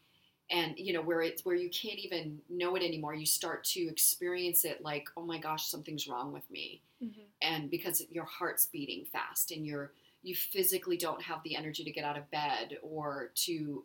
[0.51, 3.81] and you know where it's where you can't even know it anymore you start to
[3.87, 7.23] experience it like oh my gosh something's wrong with me Mhm.
[7.41, 9.91] and because your heart's beating fast and you're
[10.23, 13.83] you physically don't have the energy to get out of bed or to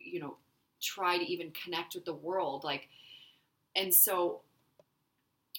[0.00, 0.36] you know
[0.80, 2.88] try to even connect with the world like
[3.76, 4.40] and so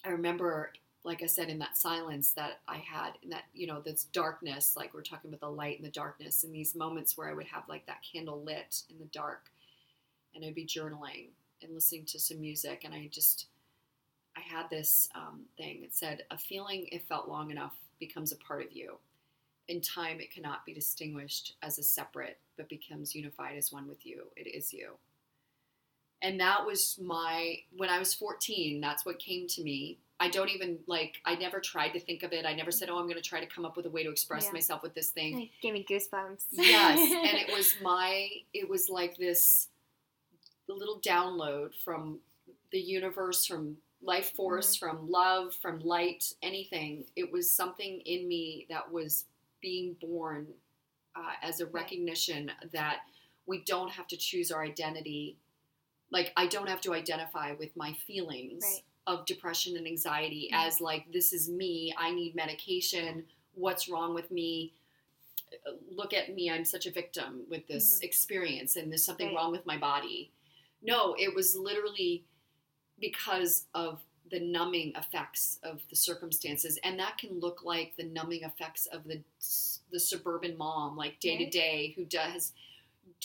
[0.06, 3.80] i remember like i said in that silence that i had in that you know
[3.82, 7.30] this darkness like we're talking about the light and the darkness and these moments where
[7.30, 9.50] i would have like that candle lit in the dark
[10.36, 11.28] and i'd be journaling
[11.62, 13.48] and listening to some music and i just
[14.38, 18.38] i had this um, thing it said a feeling if felt long enough becomes a
[18.38, 18.98] part of you.
[19.68, 24.06] In time it cannot be distinguished as a separate but becomes unified as one with
[24.06, 24.24] you.
[24.38, 24.94] It is you.
[26.22, 30.00] And that was my when i was 14 that's what came to me.
[30.20, 32.46] I don't even like i never tried to think of it.
[32.46, 34.10] I never said oh i'm going to try to come up with a way to
[34.10, 34.54] express Yeah.
[34.54, 35.42] myself with this thing.
[35.42, 36.44] It gave me goosebumps.
[36.54, 39.68] yes and it was my it was like this
[40.74, 42.20] little download from
[42.72, 48.66] the universe from life force from love from light anything it was something in me
[48.70, 49.26] that was
[49.62, 50.48] being born
[51.16, 53.00] uh, as a recognition that
[53.46, 55.36] we don't have to choose our identity
[56.12, 58.84] like i don't have to identify with my feelings Right.
[59.08, 60.68] of depression and anxiety Mhm.
[60.68, 64.74] as like this is me i need medication what's wrong with me
[65.92, 68.04] look at me i'm such a victim with this Mhm.
[68.04, 69.36] experience and there's something Right.
[69.36, 70.32] wrong with my body
[70.82, 72.24] no it was literally
[73.00, 78.44] because of the numbing effects of the circumstances and that can look like the numbing
[78.44, 79.22] effects of the
[79.92, 82.52] the suburban mom like day to day who does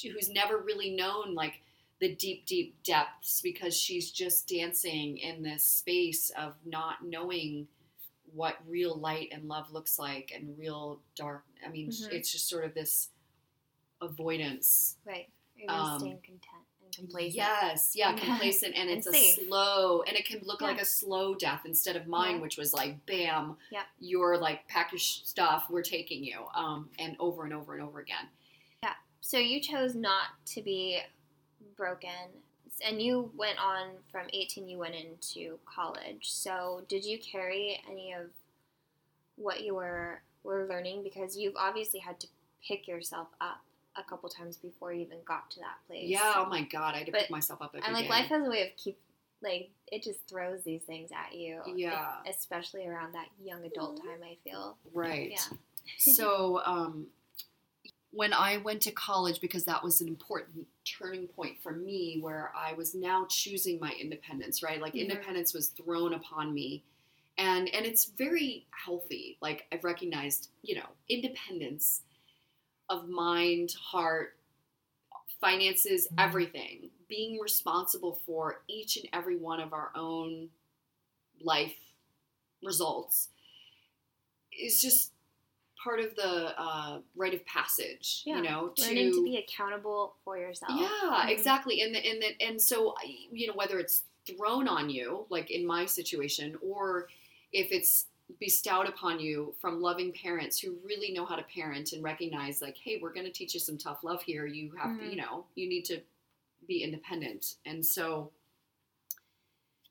[0.03, 1.61] who's never really known like
[2.01, 7.69] the deep deep depths because she's just dancing in this space of not knowing
[8.33, 12.12] what real light and love looks like and real dark i mean Mhm.
[12.12, 13.11] it's just sort of this
[14.01, 15.29] avoidance Right.
[15.57, 16.63] You're Um, staying content
[16.95, 17.35] complacent.
[17.35, 18.19] Yes, yeah, Yeah.
[18.25, 19.47] complacent, and And it's a safe.
[19.47, 20.69] slow, and it can look Yeah.
[20.69, 22.41] like a slow death instead of mine, Yeah.
[22.43, 23.87] which was like, bam, Yep.
[24.01, 28.01] you're like, pack your stuff, we're taking you, um, and over and over and over
[28.01, 28.29] again.
[28.83, 28.95] Yeah.
[29.21, 31.01] So you chose not to be
[31.77, 32.43] broken,
[32.83, 34.69] and you went on from 18.
[34.69, 36.31] You went into college.
[36.33, 38.31] So did you carry any of
[39.37, 41.03] what you were were learning?
[41.03, 42.27] Because you've obviously had to
[42.67, 43.63] pick yourself up
[43.97, 46.09] a couple times before you even got to that place.
[46.09, 48.11] Yeah, oh my god, I had to But- pick myself up And like day.
[48.11, 48.99] life has a way of keep
[49.41, 51.61] like it just throws these things at you.
[51.75, 52.17] Yeah.
[52.29, 54.79] Especially around that young adult time, I feel.
[54.95, 55.33] Right.
[55.33, 55.57] Yeah.
[55.99, 57.09] so um,
[58.11, 62.53] when I went to college, because that was an important turning point for me, where
[62.57, 64.63] I was now choosing my independence.
[64.63, 65.01] Right, like Mhm.
[65.01, 66.83] independence was thrown upon me,
[67.37, 69.37] and and it's very healthy.
[69.43, 72.03] Like I've recognized, you know, independence
[72.88, 74.37] of mind, heart,
[75.40, 76.90] finances, everything.
[77.09, 80.49] Being responsible for each and every one of our own
[81.40, 81.75] life
[82.62, 83.29] results
[84.59, 85.12] is just
[85.83, 90.38] part of the uh, rite of passage, Yeah, you know, Learning to be accountable for
[90.38, 90.73] yourself.
[90.81, 91.29] yeah, Mhm.
[91.29, 91.83] exactly.
[91.83, 92.94] And the, and the, and so
[93.31, 97.09] you know whether it's thrown on you, like in my situation, or
[97.53, 98.07] if it's
[98.49, 102.77] bestowed upon you from loving parents who really know how to parent and recognize, like,
[102.77, 104.45] hey, we're going to teach you some tough love here.
[104.47, 105.11] You have to, Mhm.
[105.13, 106.03] you know, you need to
[106.67, 107.57] be independent.
[107.65, 108.33] And so.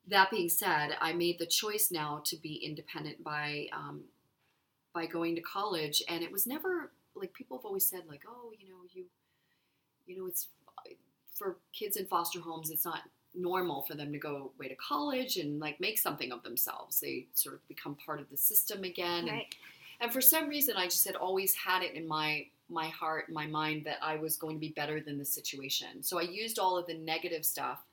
[0.08, 4.04] That being said, I made the choice now to be independent by um,
[4.94, 8.52] by going to college, and it was never like people have always said, like, oh,
[8.60, 9.06] you know, you
[10.06, 10.50] you know, it's
[11.38, 13.04] for kids in foster homes, it's not
[13.36, 17.00] normal for them to go away to college and like make something of themselves.
[17.00, 19.28] They sort of become part of the system again.
[19.28, 19.42] And,
[20.00, 23.46] and for some reason, I just had always had it in my my heart, my
[23.46, 26.02] mind that I was going to be better than the situation.
[26.02, 27.84] So I used all of the negative stuff,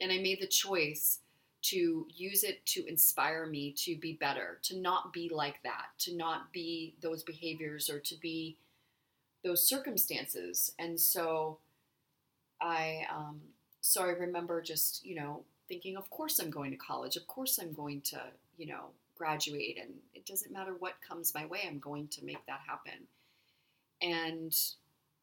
[0.00, 1.20] and I made the choice
[1.62, 6.16] to use it to inspire me to be better, to not be like that, to
[6.16, 8.56] not be those behaviors or to be
[9.44, 10.72] those circumstances.
[10.78, 11.58] And so
[12.60, 13.40] I um,
[13.80, 17.16] so I remember just, you know, thinking, of course I'm going to college.
[17.16, 18.20] Of course I'm going to,
[18.58, 22.44] you know, graduate and it doesn't matter what comes my way, I'm going to make
[22.46, 23.06] that happen.
[24.02, 24.56] And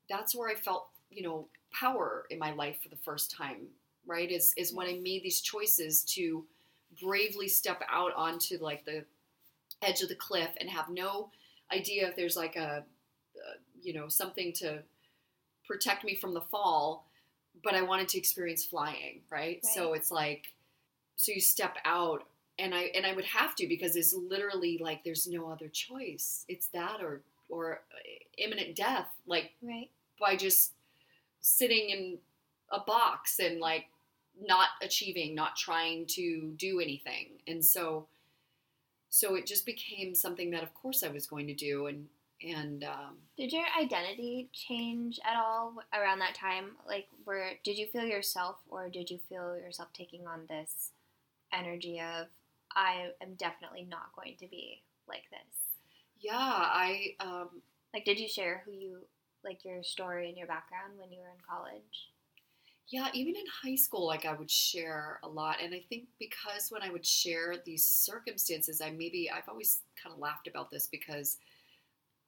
[0.10, 3.68] that's where I felt, you know, power in my life for the first time,
[4.06, 4.32] right?
[4.32, 6.46] Is is when I made these choices to
[7.02, 9.04] bravely step out onto like the
[9.82, 11.30] edge of the cliff and have no
[11.72, 12.84] idea if there's like a,
[13.36, 14.84] uh, you know, something to
[15.66, 17.06] protect me from the fall,
[17.64, 19.66] but I wanted to experience flying, right?
[19.66, 20.54] So it's like,
[21.16, 22.24] so you step out,
[22.60, 26.46] and I and I would have to because it's literally like there's no other choice.
[26.48, 27.98] It's that or or uh,
[28.38, 29.90] imminent death, like Right.
[30.20, 30.74] by just
[31.42, 32.18] sitting in
[32.72, 33.86] a box and like
[34.40, 37.40] not achieving, not trying to do anything.
[37.48, 38.08] And so
[39.10, 42.08] so it just became something that of course I was going to do and
[42.42, 46.76] and um, Did your identity change at all around that time?
[46.86, 50.92] Like, where did you feel yourself, or did you feel yourself taking on this
[51.54, 52.28] energy of,
[52.76, 55.78] I am definitely not going to be like this?
[56.20, 57.62] yeah, I um,
[57.94, 59.08] Like, did you share who you,
[59.44, 62.12] like, your story and your background when you were in college?
[62.90, 65.58] Yeah, even in high school, like I would share a lot.
[65.62, 70.14] And I think because when I would share these circumstances, I maybe, I've always kind
[70.14, 71.38] of laughed about this because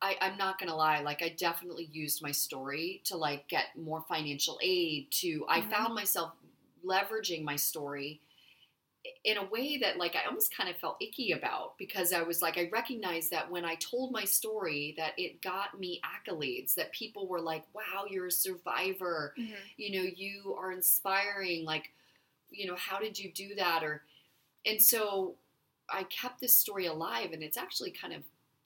[0.02, 3.66] I, I'm not going to lie, like I definitely used my story to like get
[3.78, 5.70] more financial aid to, I Mhm.
[5.70, 6.34] found myself
[6.86, 8.22] leveraging my story
[9.24, 12.42] in a way that like I almost kind of felt icky about because I was
[12.42, 16.92] like I recognized that when I told my story that it got me accolades that
[16.92, 19.34] people were like wow you're a survivor.
[19.78, 21.92] You know you are inspiring like
[22.50, 23.84] you know how did you do that?
[23.84, 24.04] or
[24.66, 25.36] and so
[25.90, 28.24] i kept this story alive and it's actually kind of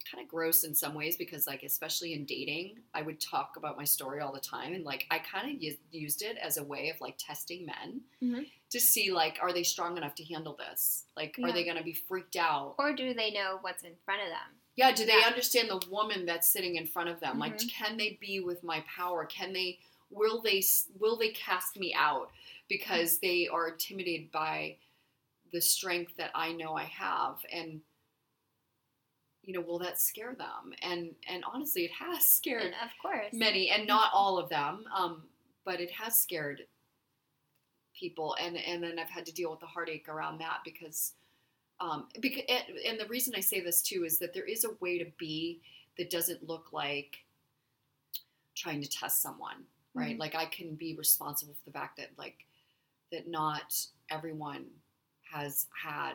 [0.10, 3.78] kind of gross in some ways because like especially in dating i would talk about
[3.78, 6.90] my story all the time and like i kind of used it as a way
[6.90, 8.46] of like testing men Mhm.
[8.70, 11.84] to see like are they strong enough to handle this like are they going to
[11.84, 14.60] be freaked out Or do they know what's in front of them?
[14.76, 15.28] yeah, do they Yeah.
[15.28, 17.38] understand the woman that's sitting in front of them?
[17.38, 17.70] Like, Mhm.
[17.70, 19.24] can they be with my power?
[19.28, 19.80] Can they?
[20.10, 20.64] Will they?
[20.98, 22.32] Will they cast me out
[22.68, 24.78] because they are intimidated by
[25.52, 27.82] the strength that I know I have and
[29.44, 33.34] you know will that scare them and and honestly it has scared And of course.
[33.34, 35.24] many and not all of them um,
[35.66, 36.62] but it has scared
[37.98, 41.14] people and and then I've had to deal with the heartache around that because
[41.80, 42.44] um, because
[42.88, 45.62] and the reason I say this too is that there is a way to be
[45.98, 47.18] that doesn't look like
[48.56, 50.20] trying to test someone right Mhm.
[50.20, 52.46] like I can be responsible for the fact that like
[53.12, 53.76] that not
[54.10, 54.66] everyone
[55.32, 56.14] has had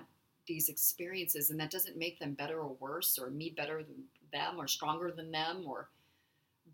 [0.48, 4.56] these experiences and that doesn't make them better or worse or me better than them
[4.58, 5.88] or stronger than them or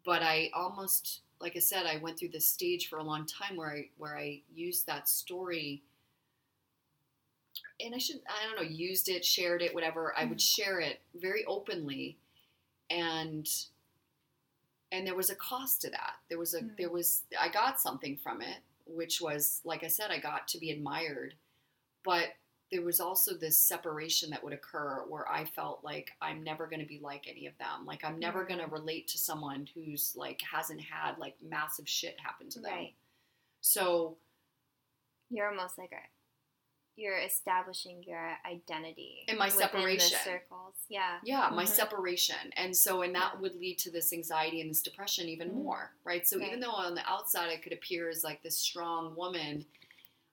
[0.05, 3.57] but I almost like I said I went through this stage for a long time
[3.57, 5.83] where I where I used that story
[7.81, 11.01] and I should I don't know used it shared it whatever I would share it
[11.15, 12.17] very openly
[12.91, 13.49] and
[14.93, 16.77] and there was a cost to that there was a Mhm.
[16.77, 20.59] there was I got something from it which was like I said I got to
[20.59, 21.35] be admired
[22.05, 22.35] but
[22.75, 26.81] there was also this separation that would occur where I felt like I'm never going
[26.81, 27.87] to be like any of them.
[27.87, 32.19] Like I'm never going to relate to someone who's like hasn't had like massive shit
[32.19, 32.73] happen to them.
[32.73, 32.95] Right.
[33.61, 34.17] So
[35.31, 36.03] You're almost like a
[36.97, 40.17] you're establishing your identity In my separation.
[40.25, 40.75] circles.
[40.89, 41.19] Yeah.
[41.25, 41.69] yeah, my Mhm.
[41.69, 42.53] separation.
[42.57, 43.41] And so and that Yeah.
[43.41, 45.63] would lead to this anxiety and this depression even Mhm.
[45.63, 46.27] more, right?
[46.27, 46.49] So Right.
[46.49, 49.65] even though on the outside I could appear as like this strong woman,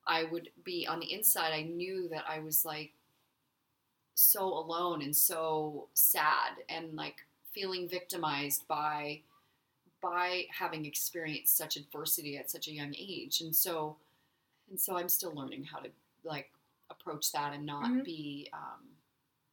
[0.08, 2.94] I would be on the inside I knew that I was like
[4.14, 7.16] so alone and so sad and like
[7.54, 9.22] feeling victimized by
[10.02, 13.96] by having experienced such adversity at such a young age and so
[14.70, 15.90] and so i'm still learning how to
[16.24, 16.52] like
[16.90, 18.04] approach that and not Mhm.
[18.04, 18.88] be um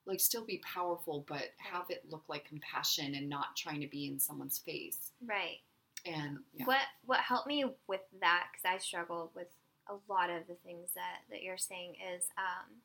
[0.07, 4.07] like still be powerful but have it look like compassion and not trying to be
[4.07, 5.61] in someone's face Right.
[6.05, 6.65] and yeah.
[6.67, 9.49] What what helped me with that because I struggled with
[9.89, 12.77] a lot of the things that that you're saying is um,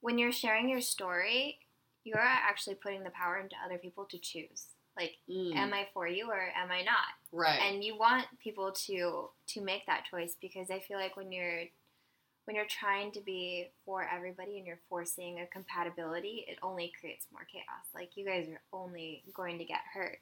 [0.00, 1.58] when you're sharing your story,
[2.04, 4.66] you're actually putting the power into other people to choose.
[4.96, 7.12] Like, Mm, am I for you or am I not?
[7.32, 11.32] right and you want people to to make that choice because I feel like when
[11.32, 11.64] you're
[12.44, 17.26] when you're trying to be for everybody and you're forcing a compatibility, it only creates
[17.32, 17.84] more chaos.
[17.92, 20.20] Like you guys are only going to get hurt.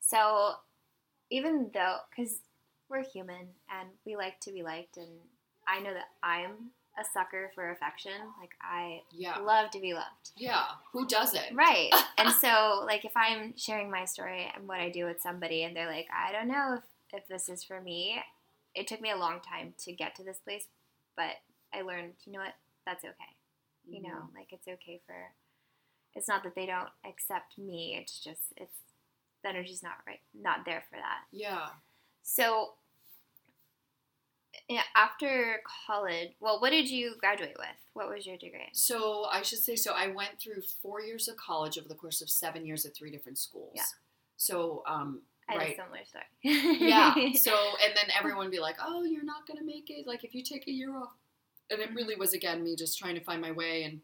[0.00, 0.52] So
[1.28, 2.38] even though, because
[2.88, 5.08] we're human and we like to be liked, and
[5.66, 8.12] I know that I'm a sucker for affection.
[8.40, 10.30] Like I yeah love to be loved.
[10.36, 11.90] yeah who doesn't Right.
[12.18, 15.76] and so, like, if I'm sharing my story and what I do with somebody, and
[15.76, 18.16] they're like, I don't know if, if this is for me,
[18.74, 20.66] it took me a long time to get to this place,
[21.16, 21.36] but
[21.74, 22.54] I learned, you know what,
[22.86, 23.14] that's okay.
[23.88, 24.08] You Mm-hmm.
[24.10, 25.14] know, like, it's okay for,
[26.14, 28.78] it's not that they don't accept me, it's just, it's,
[29.42, 31.20] the energy's not right, not there for that.
[31.30, 31.68] yeah
[32.28, 32.70] So,
[34.68, 37.68] yeah, after college, well, what did you graduate with?
[37.94, 38.68] What was your degree?
[38.72, 39.92] So I should say so.
[39.92, 43.12] I went through four years of college over the course of seven years at three
[43.12, 43.74] different schools.
[43.76, 43.84] Yeah.
[44.36, 45.72] So um, I had right.
[45.72, 46.88] a similar story.
[46.88, 47.14] yeah.
[47.36, 50.04] So and then everyone would be like, "Oh, you're not gonna make it.
[50.06, 51.12] Like if you take a year off."
[51.70, 54.00] And it really was again me just trying to find my way and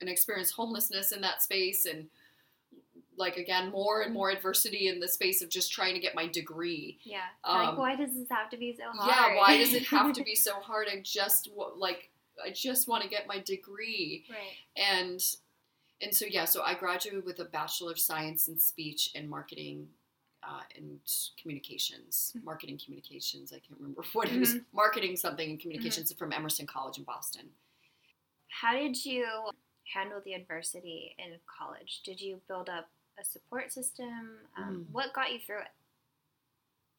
[0.00, 2.06] and experience homelessness in that space and
[3.16, 6.26] like again more and more adversity in the space of just trying to get my
[6.26, 6.98] degree.
[7.04, 7.20] Yeah.
[7.44, 9.10] Um, like, why does this have to be so hard?
[9.34, 9.36] Yeah.
[9.40, 10.88] Why does it have to be so hard?
[10.90, 12.10] I just like
[12.44, 14.24] I just want to get my degree.
[14.28, 14.38] right.
[14.76, 15.20] and
[16.02, 19.86] and so yeah so i graduated with a bachelor of science in speech and marketing
[20.42, 20.98] uh, and
[21.40, 22.42] communications Mhm.
[22.44, 26.98] marketing communications i can't remember what it was marketing something and communications from emerson college
[26.98, 27.50] in boston
[28.48, 29.24] How did you
[29.94, 32.00] handle the adversity in college?
[32.04, 32.88] Did you build up
[33.20, 34.38] a support system?
[34.56, 34.92] Um, Mm.
[34.92, 35.68] What got you through it?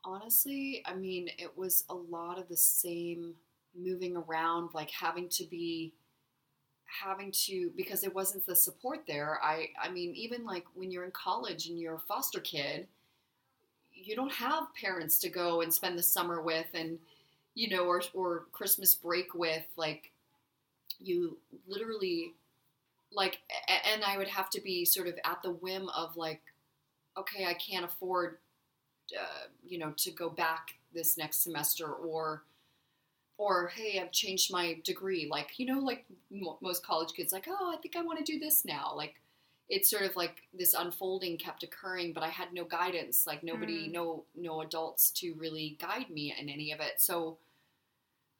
[0.03, 3.33] honestly i mean it was a lot of the same
[3.75, 5.93] moving around like having to be
[7.03, 11.05] having to because it wasn't the support there i i mean even like when you're
[11.05, 12.87] in college and you're a foster kid
[13.93, 16.99] you don't have parents to go and spend the summer with and
[17.53, 20.11] you know or or christmas break with like
[20.99, 21.37] you
[21.67, 22.33] literally
[23.15, 23.39] like
[23.93, 26.41] and i would have to be sort of at the whim of like
[27.17, 28.37] okay i can't afford
[29.19, 32.43] uh, you know to go back this next semester or
[33.37, 35.27] or hey i've changed my degree.
[35.29, 38.31] Like you know like mo most college kids like oh i think i want to
[38.31, 38.93] do this now.
[38.95, 39.15] Like
[39.69, 43.27] it's sort of like this unfolding kept occurring but i had no guidance.
[43.27, 43.91] Like nobody Mm.
[43.91, 47.01] no no adults to really guide me in any of it.
[47.01, 47.37] So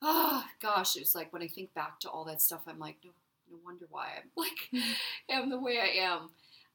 [0.02, 3.12] ah gosh it's like when i think back to all that stuff i'm like no
[3.52, 4.92] no wonder why i'm like hmm.
[5.30, 6.30] am the way i am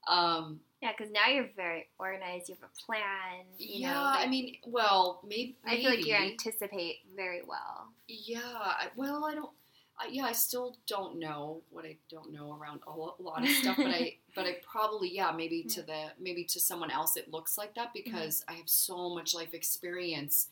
[0.07, 2.49] um Yeah, because now you're very organized.
[2.49, 3.45] You have a plan.
[3.57, 7.89] You yeah know, i mean well maybe I feel like you anticipate very well.
[8.07, 9.51] Yeah, well, I don't.
[9.99, 13.77] I, yeah, I still don't know what I don't know around a lot of stuff,
[13.77, 15.69] but I but I probably yeah maybe hmm.
[15.69, 18.11] to the maybe to someone else it looks like that mm-hmm.
[18.11, 20.47] because I have so much life experience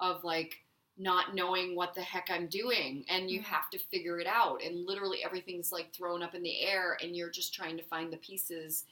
[0.00, 0.63] of like
[0.96, 3.44] not knowing what the heck I'm doing and you Mhm.
[3.44, 7.16] have to figure it out and literally everything's like thrown up in the air and
[7.16, 8.84] you're just trying to find the pieces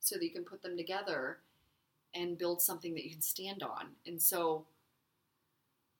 [0.00, 1.42] so that you can put them together
[2.14, 3.94] and build something that you can stand on.
[4.06, 4.66] And so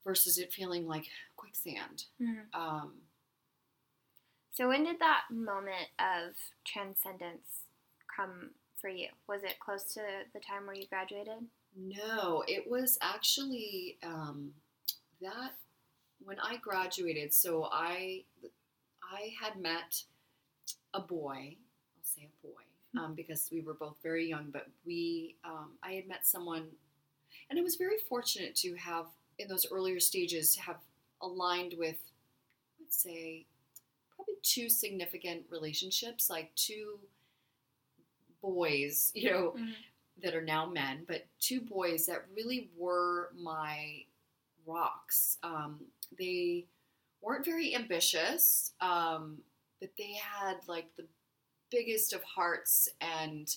[0.05, 2.07] versus it feeling like quicksand.
[2.21, 2.53] Mhm.
[2.55, 3.07] Um
[4.53, 7.67] So when did that moment of transcendence
[8.15, 9.09] come for you?
[9.27, 11.49] Was it close to the time where you graduated?
[11.75, 14.55] No, it was actually um,
[15.23, 15.53] that
[16.25, 17.33] when I graduated.
[17.35, 18.25] So I
[19.03, 20.05] I had met
[20.95, 21.57] a boy.
[21.97, 24.51] I'll say a boy um, because we were both very young.
[24.53, 26.69] But we um, I had met someone,
[27.51, 29.07] and I was very fortunate to have
[29.39, 30.77] in those earlier stages have
[31.21, 31.97] aligned with,
[32.81, 33.47] let's say,
[34.15, 36.99] probably two significant relationships, like two
[38.43, 39.57] boys, you know,
[40.23, 44.05] that are now men, but two boys that really were my
[44.67, 45.39] rocks.
[45.43, 45.81] Um,
[46.19, 46.67] they
[47.21, 49.39] weren't very ambitious, um,
[49.81, 51.07] but they had like the
[51.71, 53.57] biggest of hearts and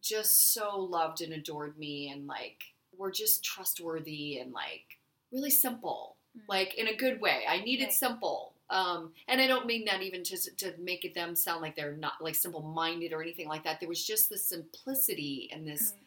[0.00, 2.58] just so loved and adored me and like
[2.96, 4.98] were just trustworthy and like
[5.32, 6.42] really simple, Mhm.
[6.48, 7.44] like in a good way.
[7.46, 7.92] I needed Right.
[7.92, 8.54] simple.
[8.70, 11.96] Um, and I don't mean that even to, to make it them sound like they're
[11.96, 13.80] not like simple minded or anything like that.
[13.80, 16.04] There was just this simplicity and this Mhm.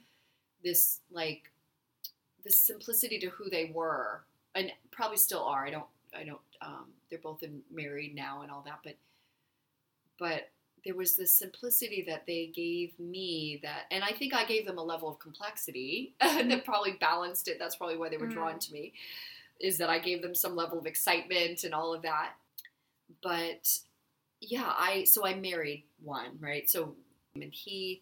[0.64, 1.52] this like
[2.44, 4.22] this simplicity to who they were
[4.56, 5.86] and probably still are i don't
[6.18, 8.96] i don't um, they're both in, married now and all that but
[10.20, 10.50] but
[10.86, 14.78] there was this simplicity that they gave me that and i think i gave them
[14.78, 18.72] a level of complexity that probably balanced it that's probably why they were drawn to
[18.74, 18.94] me
[19.60, 22.34] is that i gave them some level of excitement and all of that.
[23.22, 23.80] But
[24.42, 26.70] yeah i so i married one right?
[26.70, 26.96] So
[27.36, 28.02] and he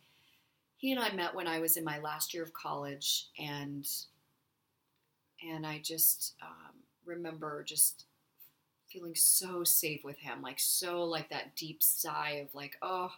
[0.82, 3.88] he and I met when I was in my last year of college, and
[5.50, 6.76] and I just um,
[7.06, 8.06] remember just
[8.90, 13.12] feeling so safe with him, like so like that deep sigh of like, oh,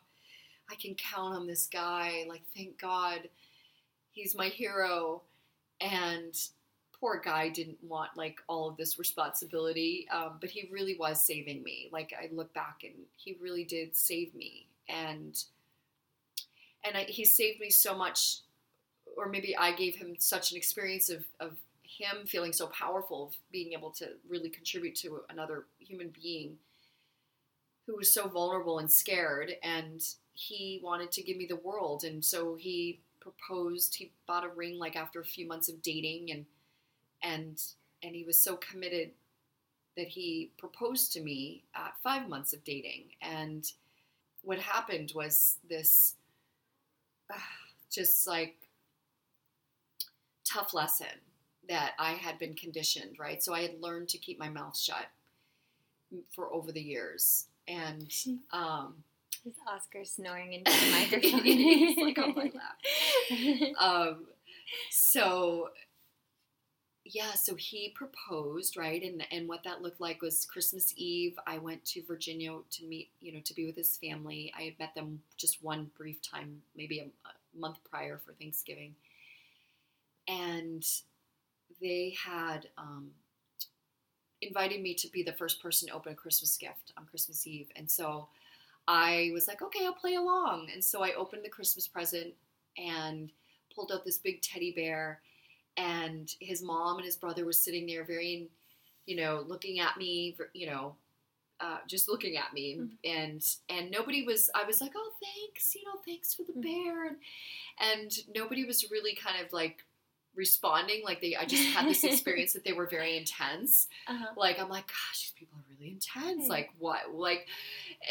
[0.69, 2.25] I can count on this guy.
[2.27, 3.29] Like, thank God,
[4.11, 5.21] he's my hero.
[5.81, 6.35] And
[6.99, 11.63] poor guy didn't want like all of this responsibility, um, but he really was saving
[11.63, 11.89] me.
[11.91, 15.43] Like, I look back and he really did save me, and
[16.85, 18.39] and I, he saved me so much
[19.15, 21.55] or maybe i gave him such an experience of, of
[21.97, 26.57] him feeling so powerful of being able to really contribute to another human being
[27.85, 30.01] who was so vulnerable and scared and
[30.33, 34.77] he wanted to give me the world and so he proposed he bought a ring
[34.77, 36.45] like after a few months of dating and
[37.21, 37.61] and
[38.01, 39.11] and he was so committed
[39.95, 43.71] that he proposed to me at five months of dating and
[44.41, 46.15] what happened was this
[47.31, 47.49] ah,
[47.91, 48.55] just like
[50.43, 51.07] tough lesson
[51.69, 53.41] that I had been conditioned, right?
[53.41, 55.07] So I had learned to keep my mouth shut
[56.35, 57.47] for over the years.
[57.67, 58.11] And
[58.51, 59.03] um,
[59.45, 61.43] Is Oscar snoring into the microphone?
[61.43, 63.77] He's like on my lap.
[63.79, 64.25] um,
[64.89, 65.69] so
[67.05, 69.01] yeah, so he proposed, right?
[69.03, 71.37] And and what that looked like was Christmas Eve.
[71.45, 74.53] I went to Virginia to meet, you know, to be with his family.
[74.57, 78.95] I had met them just one brief time, maybe a, a month prior for Thanksgiving,
[80.27, 80.83] and
[81.81, 83.11] they had um,
[84.41, 87.69] invited me to be the first person to open a Christmas gift on Christmas Eve,
[87.75, 88.27] and so
[88.87, 90.69] I was like, okay, I'll play along.
[90.73, 92.33] And so I opened the Christmas present
[92.77, 93.31] and
[93.75, 95.21] pulled out this big teddy bear
[95.77, 98.49] and his mom and his brother were sitting there very
[99.07, 100.95] you know looking at me you know
[101.61, 102.97] uh, just looking at me Mhm.
[103.05, 106.61] and and nobody was i was like oh thanks you know thanks for the Mhm.
[106.61, 107.17] bear and,
[107.79, 109.85] and nobody was really kind of like
[110.35, 113.87] responding like they i just had this experience that they were very intense.
[114.07, 114.25] Uh-huh.
[114.35, 116.47] like i'm like gosh these people are really intense.
[116.47, 117.13] Like what?
[117.13, 117.47] Like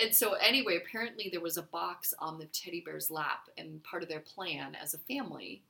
[0.01, 4.03] and so anyway apparently there was a box on the teddy bear's lap and part
[4.03, 5.62] of their plan as a family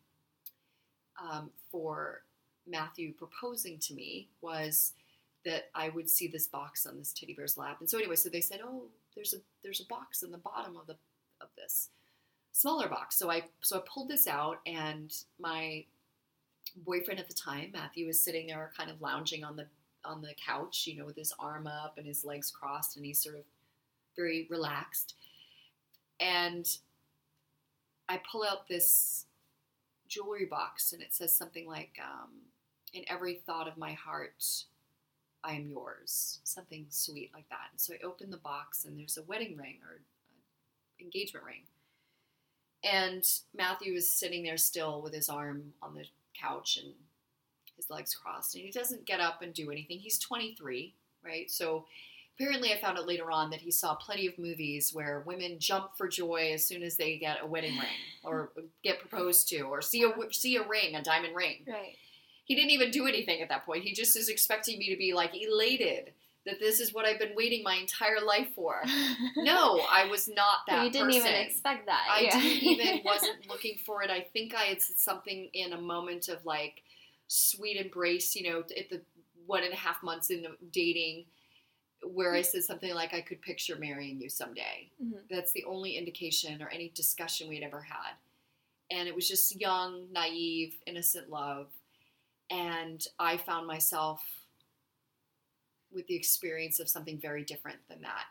[1.22, 2.22] um, for
[2.66, 4.92] matthew proposing to me was
[5.44, 7.78] that i would see this box on this teddy bear's lap.
[7.80, 8.84] And so anyway so they said oh
[9.14, 10.96] there's a there's a box in the bottom of the
[11.40, 11.88] of this
[12.52, 13.16] smaller box.
[13.16, 15.84] So i so i pulled this out and my
[16.76, 19.66] boyfriend at the time matthew was sitting there kind of lounging on the
[20.04, 23.22] on the couch, you know, with his arm up and his legs crossed, and he's
[23.22, 23.44] sort of
[24.16, 25.14] very relaxed.
[26.20, 26.66] And
[28.08, 29.26] I pull out this
[30.08, 32.30] jewelry box, and it says something like, um,
[32.92, 34.64] "In every thought of my heart,
[35.44, 37.68] I am yours, something sweet like that.
[37.72, 40.00] And so I open the box, and there's a wedding ring or
[41.00, 41.66] engagement ring.
[42.84, 46.06] And Matthew is sitting there still with his arm on the
[46.40, 46.94] couch and
[47.76, 49.98] his legs crossed, and he doesn't get up and do anything.
[49.98, 51.50] He's 23, right?
[51.50, 51.86] So
[52.36, 55.96] apparently, I found out later on that he saw plenty of movies where women jump
[55.96, 57.88] for joy as soon as they get a wedding ring
[58.24, 58.52] or
[58.82, 61.64] get proposed to or see a see a ring, a diamond ring.
[61.66, 61.96] Right.
[62.44, 63.84] He didn't even do anything at that point.
[63.84, 66.12] He just is expecting me to be like elated
[66.44, 68.82] that this is what I've been waiting my entire life for.
[69.36, 70.74] No, I was not that.
[70.74, 70.86] Person.
[70.86, 71.20] You didn't person.
[71.22, 72.06] even expect that.
[72.08, 72.40] I yeah.
[72.40, 74.10] didn't even wasn't looking for it.
[74.10, 76.82] I think I had said something in a moment of like
[77.28, 79.00] sweet embrace, you know, at the
[79.46, 81.24] one and a half months in dating,
[82.04, 85.22] where I said something like, "I could picture marrying you someday." Mhm.
[85.28, 88.14] That's the only indication or any discussion we'd ever had,
[88.90, 91.68] and it was just young, naive, innocent love,
[92.50, 94.22] and I found myself
[95.94, 98.24] with the experience of something very different than that,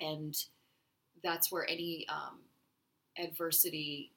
[0.00, 0.36] and
[1.22, 2.40] that's where any um,
[3.18, 4.12] adversity,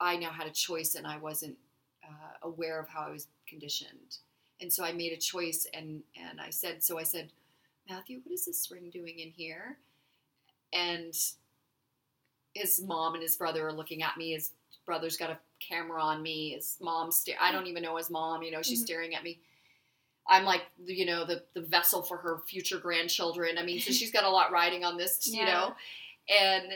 [0.00, 1.56] I now had a choice, and I wasn't
[2.04, 4.18] uh, aware of how I was conditioned,
[4.60, 7.32] and so I made a choice, and and I said, so I said,
[7.88, 9.78] Matthew, what is this ring doing in here?
[10.72, 11.14] And
[12.54, 14.32] his mom and his brother are looking at me.
[14.32, 14.50] His
[14.84, 16.50] brother's got a camera on me.
[16.50, 18.42] His mom's sta- I don't even know his mom.
[18.42, 18.84] You know, she's Mhm.
[18.86, 19.40] staring at me.
[20.28, 23.58] I'm like, you know, the the vessel for her future grandchildren.
[23.58, 25.46] I mean, so she's got a lot riding on this, you Yeah.
[25.52, 25.74] know,
[26.28, 26.72] and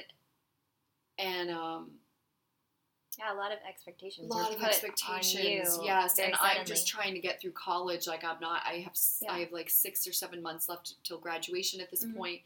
[1.19, 1.91] and um,
[3.19, 4.31] Yeah, a lot of expectations.
[4.31, 8.39] a lot of expectations yes and i'm just trying to get through college like i'm
[8.41, 9.45] not i have s I Yeah.
[9.45, 12.15] have like six or seven months left till graduation at this Mhm.
[12.17, 12.43] point.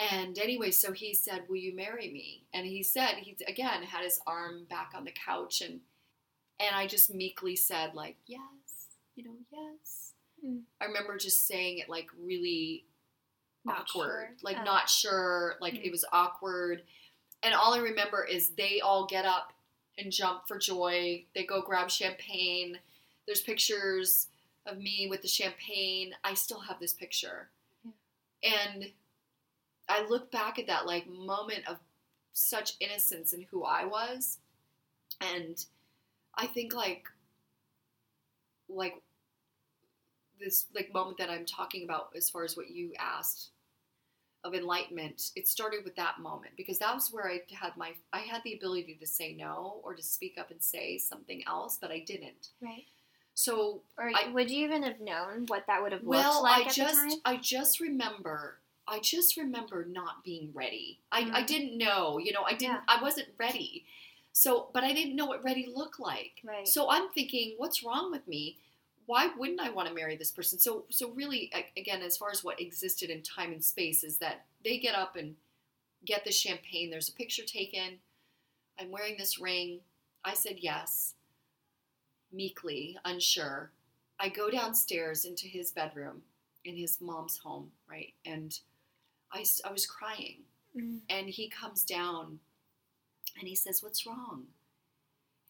[0.00, 4.02] and anyway so he said will you marry me and he said he again had
[4.02, 5.80] his arm back on the couch and
[6.58, 8.77] and i just meekly said like yes
[9.18, 10.12] you know yes
[10.46, 10.60] Mm.
[10.80, 12.84] i remember just saying it like really
[13.64, 14.30] Not awkward sure.
[14.42, 14.64] like Oh.
[14.64, 15.86] not sure like Mm.
[15.86, 16.84] it was awkward
[17.42, 19.52] and all i remember is they all get up
[19.98, 22.78] and jump for joy they go grab champagne
[23.26, 24.28] there's pictures
[24.64, 27.48] of me with the champagne i still have this picture
[28.44, 28.92] and
[29.88, 31.78] i look back at that like moment of
[32.32, 34.38] such innocence in who i was
[35.20, 35.64] and
[36.36, 37.08] i think like
[38.68, 39.02] like
[40.40, 43.50] this like moment that i'm talking about as far as what you asked
[44.44, 48.20] of enlightenment it started with that moment because that was where i had my i
[48.20, 51.90] had the ability to say no or to speak up and say something else but
[51.90, 52.84] i didn't Right.
[53.34, 56.66] so Or I- would you even have known what that would have well looked like
[56.66, 57.18] i at just the time?
[57.24, 61.46] i just remember i just remember not being ready i, I Mhm.
[61.46, 62.82] didn't know you know i didn't Yeah.
[62.86, 63.84] i wasn't ready
[64.32, 66.68] so but i didn't know what ready looked like Right.
[66.68, 68.56] so i'm thinking what's wrong with me
[69.08, 70.58] why wouldn't i want to marry this person?
[70.58, 74.44] So so really again as far as what existed in time and space is that
[74.62, 75.34] they get up and
[76.04, 76.90] get the champagne.
[76.90, 78.00] There's a picture taken.
[78.78, 79.80] I'm wearing this ring.
[80.24, 81.14] I said yes.
[82.30, 83.72] Meekly unsure.
[84.20, 86.20] I go downstairs into his bedroom
[86.66, 88.12] in his mom's home right?
[88.26, 88.58] And
[89.32, 90.42] I, I was crying.
[90.76, 90.98] Mm.
[91.08, 92.40] and he comes down
[93.38, 94.48] and he says what's wrong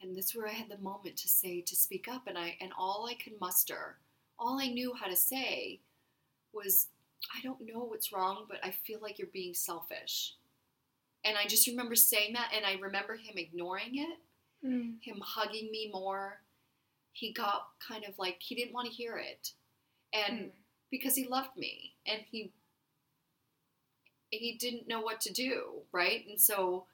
[0.01, 2.57] and this that's where i had the moment to say to speak up and i
[2.61, 3.97] and all i could muster
[4.39, 5.81] all i knew how to say
[6.53, 6.89] was
[7.37, 10.35] i don't know what's wrong but i feel like you're being selfish
[11.25, 14.19] and i just remember saying that and i remember him ignoring it
[14.65, 14.95] Mm.
[15.01, 16.41] him hugging me more
[17.13, 19.53] he got kind of like he didn't want to hear it
[20.13, 20.51] and Mm.
[20.91, 22.53] because he loved me and he
[24.31, 26.87] he didn't know what to do right and so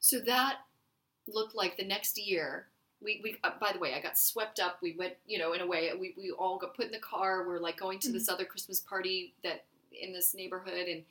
[0.00, 0.56] so that
[1.28, 2.66] looked like the next year
[3.02, 4.78] we, we uh, by the way i got swept up.
[4.82, 7.46] We went you know in a way we, we all got put in the car.
[7.46, 11.02] We're like going to this other christmas party that in this neighborhood and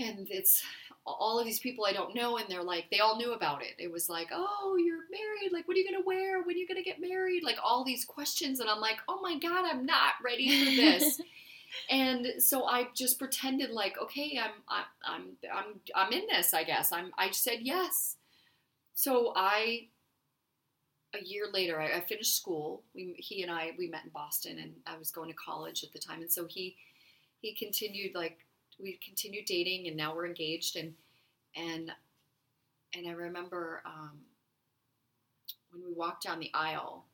[0.00, 0.62] and it's
[1.04, 3.74] all of these people i don't know and they're like they all knew about it.
[3.78, 5.52] It was like oh you're married.
[5.52, 6.42] Like what are you going to wear?
[6.42, 7.42] When are you going to get married?
[7.42, 11.20] Like all these questions and i'm like oh my god i'm not ready for this.
[11.90, 15.22] And so I just pretended like, okay, I'm, I'm, I'm,
[15.54, 15.64] I'm,
[15.94, 16.54] I'm in this.
[16.54, 16.92] I guess.
[16.92, 17.12] I'm.
[17.18, 18.16] I said yes.
[18.98, 19.86] So I,
[21.14, 22.82] a year later, I, I finished school.
[22.96, 25.92] We, he and I, we met in Boston, and I was going to college at
[25.92, 26.20] the time.
[26.20, 26.74] And so he,
[27.40, 28.38] he continued like
[28.76, 30.74] we continued dating, and now we're engaged.
[30.74, 30.94] And
[31.54, 31.92] and
[32.92, 34.18] and I remember um,
[35.70, 37.04] when we walked down the aisle.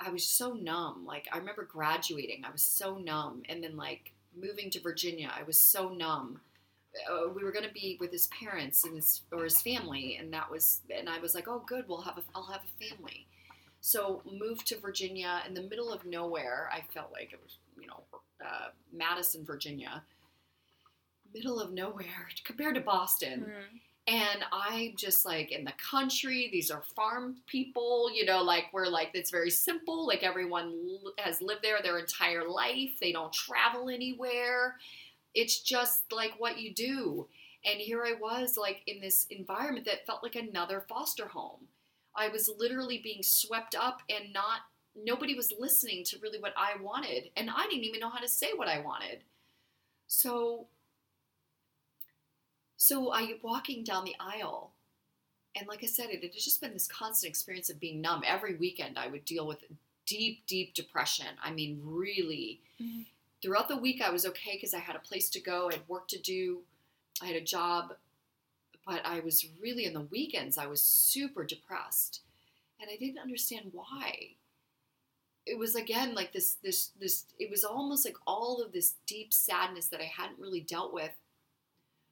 [0.00, 1.04] I was so numb.
[1.06, 5.44] Like I remember graduating, I was so numb, and then like moving to Virginia, I
[5.44, 6.40] was so numb.
[7.10, 10.32] Uh, we were going to be with his parents and his or his family, and
[10.32, 13.26] that was, and I was like, oh, good, we'll have a, I'll have a family.
[13.80, 16.68] So moved to Virginia in the middle of nowhere.
[16.72, 18.02] I felt like it was, you know,
[18.44, 20.02] uh, Madison, Virginia,
[21.32, 23.46] middle of nowhere compared to Boston.
[23.48, 23.80] Mm.
[24.08, 26.48] And I'm just like in the country.
[26.52, 30.06] These are farm people, you know, like we're like it's very simple.
[30.06, 32.92] Like everyone l- has lived there their entire life.
[33.00, 34.76] They don't travel anywhere.
[35.36, 37.28] It's just like what you do.
[37.64, 41.68] And here I was, like in this environment that felt like another foster home.
[42.16, 44.60] I was literally being swept up and not,
[44.96, 47.30] nobody was listening to really what I wanted.
[47.36, 49.18] And I didn't even know how to say what I wanted.
[50.06, 50.68] So,
[52.78, 54.72] so I walking down the aisle,
[55.54, 58.22] and like I said, it had just been this constant experience of being numb.
[58.26, 59.64] Every weekend, I would deal with
[60.06, 61.26] deep, deep depression.
[61.42, 62.60] I mean, really.
[62.80, 63.06] Mhm.
[63.42, 65.88] Throughout the week, I was okay because I had a place to go, I had
[65.88, 66.60] work to do,
[67.22, 67.94] I had a job,
[68.86, 72.20] but I was really in the weekends, I was super depressed,
[72.80, 74.30] and I didn't understand why.
[75.44, 77.24] It was again like this, this, this.
[77.38, 81.12] It was almost like all of this deep sadness that I hadn't really dealt with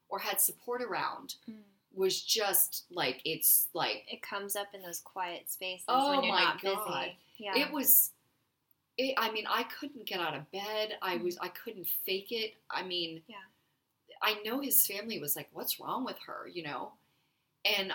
[0.08, 1.54] or had support around Mm.
[1.92, 6.32] was just like it's like It comes up in those quiet spaces Oh when you're
[6.34, 6.86] my not God.
[6.86, 7.16] busy.
[7.38, 7.56] Yeah.
[7.66, 8.12] it was
[8.96, 11.24] it, i mean i couldn't get out of bed i Mhm.
[11.24, 13.36] was i couldn't fake it i mean Yeah.
[14.22, 16.92] i know his family was like what's wrong with her you know
[17.64, 17.92] and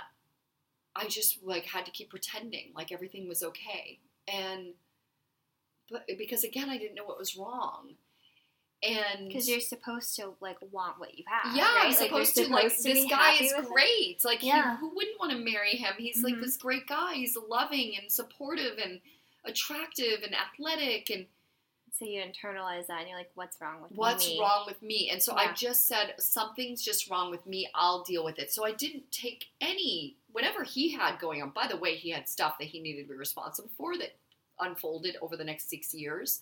[0.96, 4.74] i just like had to keep pretending like everything was okay and
[5.90, 7.96] but because again i didn't know what was wrong
[8.82, 11.54] and Because you're supposed to like want what you have.
[11.54, 11.86] yeah, right?
[11.88, 13.66] I'm Like, you're supposed to like to this guy is it.
[13.66, 14.24] great.
[14.24, 14.76] Like Yeah.
[14.76, 15.96] he, who wouldn't want to marry him?
[15.98, 16.42] He's like Mhm.
[16.44, 17.16] this great guy.
[17.16, 19.02] He's loving and supportive and
[19.46, 21.28] attractive and athletic and
[21.92, 25.10] So you internalize that, and you're like, "What's wrong with what's me?" wrong with me?
[25.12, 27.70] And so I just said something's just wrong with me.
[27.76, 28.54] I'll deal with it.
[28.54, 31.50] So I didn't take any whatever he had going on.
[31.50, 34.16] By the way, he had stuff that he needed to be responsible for that
[34.60, 36.42] unfolded over the next 6 years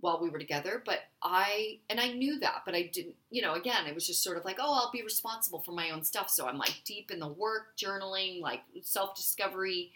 [0.00, 3.54] while we were together, but I and I knew that, but I didn't, you know,
[3.54, 6.28] again, it was just sort of like, oh, I'll be responsible for my own stuff.
[6.28, 9.92] So I'm like deep in the work, journaling, like self-discovery.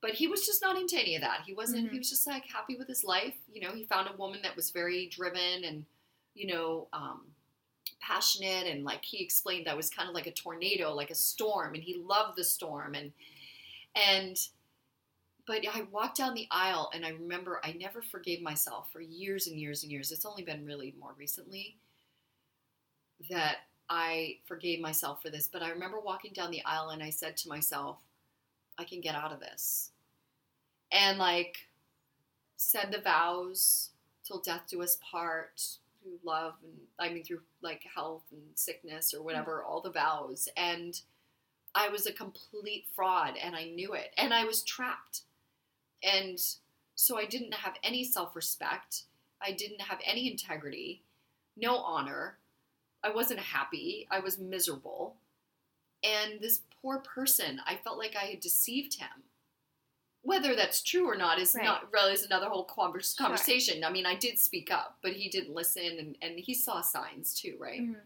[0.00, 1.42] But he was just not into any of that.
[1.46, 1.92] He wasn't Mhm.
[1.92, 3.36] he was just like happy with his life.
[3.52, 5.86] You know, he found a woman that was very driven and,
[6.34, 7.34] you know, um
[8.00, 11.74] passionate and like he explained that was kind of like a tornado, like a storm,
[11.74, 13.12] and he loved the storm and
[13.94, 14.48] and
[15.46, 19.46] but I walked down the aisle and I remember I never forgave myself for years
[19.46, 20.12] and years and years.
[20.12, 21.78] It's only been really more recently
[23.30, 25.48] that I forgave myself for this.
[25.48, 27.98] But I remember walking down the aisle and I said to myself,
[28.78, 29.90] I can get out of this.
[30.92, 31.56] And like
[32.56, 33.90] said the vows
[34.24, 35.62] till death do us part
[36.02, 39.68] through love and I mean through like health and sickness or whatever, mm.
[39.68, 40.48] all the vows.
[40.56, 41.00] And
[41.74, 44.12] I was a complete fraud and I knew it.
[44.16, 45.22] And I was trapped.
[46.02, 46.38] And
[46.94, 49.04] so I didn't have any self respect.
[49.40, 51.02] I didn't have any integrity,
[51.56, 52.38] no honor.
[53.04, 54.08] I wasn't happy.
[54.10, 55.14] I was miserable.
[56.02, 59.24] And this poor person, I felt like I had deceived him.
[60.22, 61.64] Whether that's true or not is Right.
[61.64, 63.26] not really is another whole convers- Sure.
[63.26, 63.84] conversation.
[63.84, 67.34] I mean, I did speak up, but he didn't listen, and, and he saw signs
[67.40, 67.80] too, right?
[67.80, 68.00] Mhm.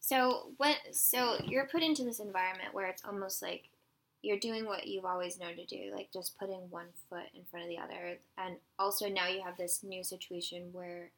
[0.00, 0.78] So what?
[0.94, 3.68] So you're put into this environment where it's almost like
[4.22, 7.64] you're doing what you've always known to do, like just putting one foot in front
[7.64, 11.10] of the other, and also now you have this new situation where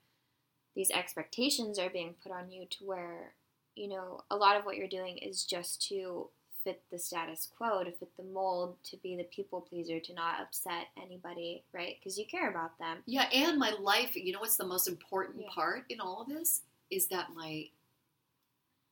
[0.75, 3.35] these expectations are being put on you to where
[3.75, 6.31] you know a lot of what you're doing is just to
[6.65, 10.41] fit the status quo, to fit the mold, to be the people pleaser, to not
[10.41, 11.97] upset anybody, right?
[11.99, 12.99] Because you care about them.
[13.07, 15.49] Yeah, and my life, you know what's the most important Yeah.
[15.55, 17.69] part in all of this is that my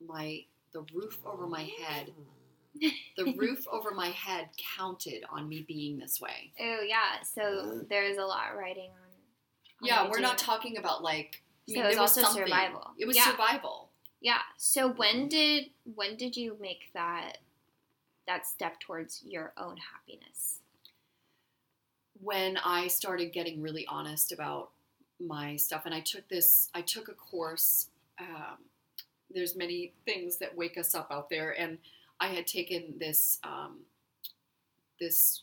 [0.07, 2.13] my the roof over my head,
[3.17, 6.53] the roof over my head counted on me being this way.
[6.61, 8.97] Oh yeah, so there's a lot riding on.
[9.83, 12.11] on Yeah, we're doing not talking about like I So mean, it was there was
[12.19, 12.45] also something.
[12.45, 12.91] survival.
[12.99, 13.31] It was Yeah.
[13.31, 13.91] survival.
[14.21, 14.41] Yeah.
[14.57, 17.39] So when did when did you make that
[18.27, 20.61] that step towards your own happiness?
[22.21, 24.71] when I started getting really honest about
[25.19, 27.89] my stuff, and I took this, I took a course.
[28.19, 28.59] Um,
[29.31, 31.79] there's many things that wake us up out there, and
[32.21, 33.81] I had taken this um,
[35.01, 35.43] this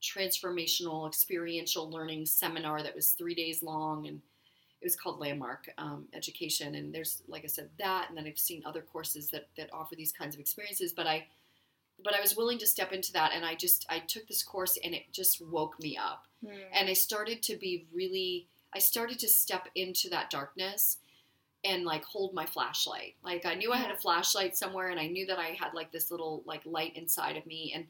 [0.00, 4.20] transformational experiential learning seminar that was three days long, and
[4.80, 6.74] it was called Landmark um, Education.
[6.74, 9.96] And there's, like I said, that, and then I've seen other courses that that offer
[9.96, 11.26] these kinds of experiences, but I
[12.04, 14.78] but I was willing to step into that and I just I took this course
[14.82, 16.24] and it just woke me up.
[16.44, 16.54] Hmm.
[16.72, 20.98] And I started to be really I started to step into that darkness
[21.64, 23.14] and like hold my flashlight.
[23.22, 25.92] Like I knew I had a flashlight somewhere and I knew that I had like
[25.92, 27.86] this little like light inside of me and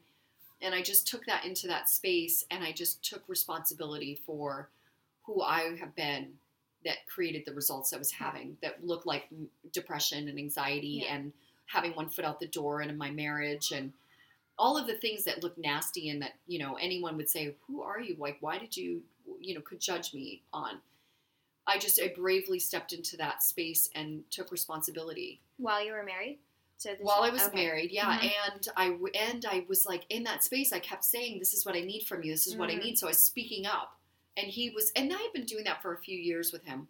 [0.61, 4.69] and I just took that into that space and I just took responsibility for
[5.23, 6.33] who I have been
[6.85, 9.27] that created the results I was having that looked like
[9.71, 11.15] depression and anxiety Yeah.
[11.15, 11.33] and
[11.65, 13.93] having one foot out the door and in my marriage and
[14.57, 17.81] all of the things that look nasty and that you know anyone would say who
[17.81, 19.01] are you like why did you
[19.39, 20.79] you know could judge me on
[21.67, 26.39] i just i bravely stepped into that space and took responsibility While you were married?
[26.77, 27.65] So while i was okay.
[27.65, 28.31] married yeah Mhm.
[28.53, 31.65] and i w- and i was like in that space i kept saying this is
[31.65, 32.83] what i need from you this is what i Mhm.
[32.83, 33.99] need so i was speaking up
[34.37, 36.87] and he was and i had been doing that for a few years with him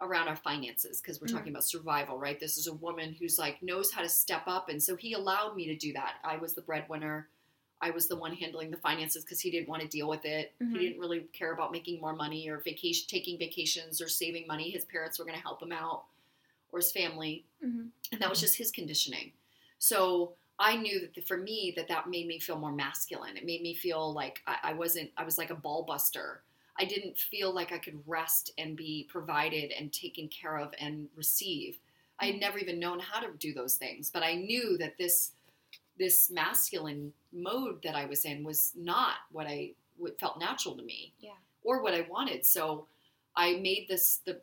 [0.00, 1.32] around our finances because we're Mhm.
[1.32, 2.38] talking about survival right?
[2.38, 5.56] This is a woman who's like knows how to step up and so he allowed
[5.56, 6.16] me to do that.
[6.22, 7.28] I was the breadwinner.
[7.80, 10.52] I was the one handling the finances because he didn't want to deal with it.
[10.60, 10.72] Mhm.
[10.72, 14.70] he didn't really care about making more money or vacation taking vacations or saving money.
[14.70, 16.04] His parents were going to help him out
[16.72, 17.90] or his family Mhm.
[18.12, 19.32] and that was just his conditioning.
[19.78, 23.36] So i knew that for me that that made me feel more masculine.
[23.36, 26.42] It made me feel like i, I wasn't i was like a ball buster
[26.80, 31.08] i didn't feel like i could rest and be provided and taken care of and
[31.16, 31.78] receive
[32.20, 35.32] i had never even known how to do those things but i knew that this
[35.98, 40.82] this masculine mode that i was in was not what i what felt natural to
[40.82, 41.30] me Yeah.
[41.64, 42.86] or what i wanted so
[43.34, 44.40] i made this the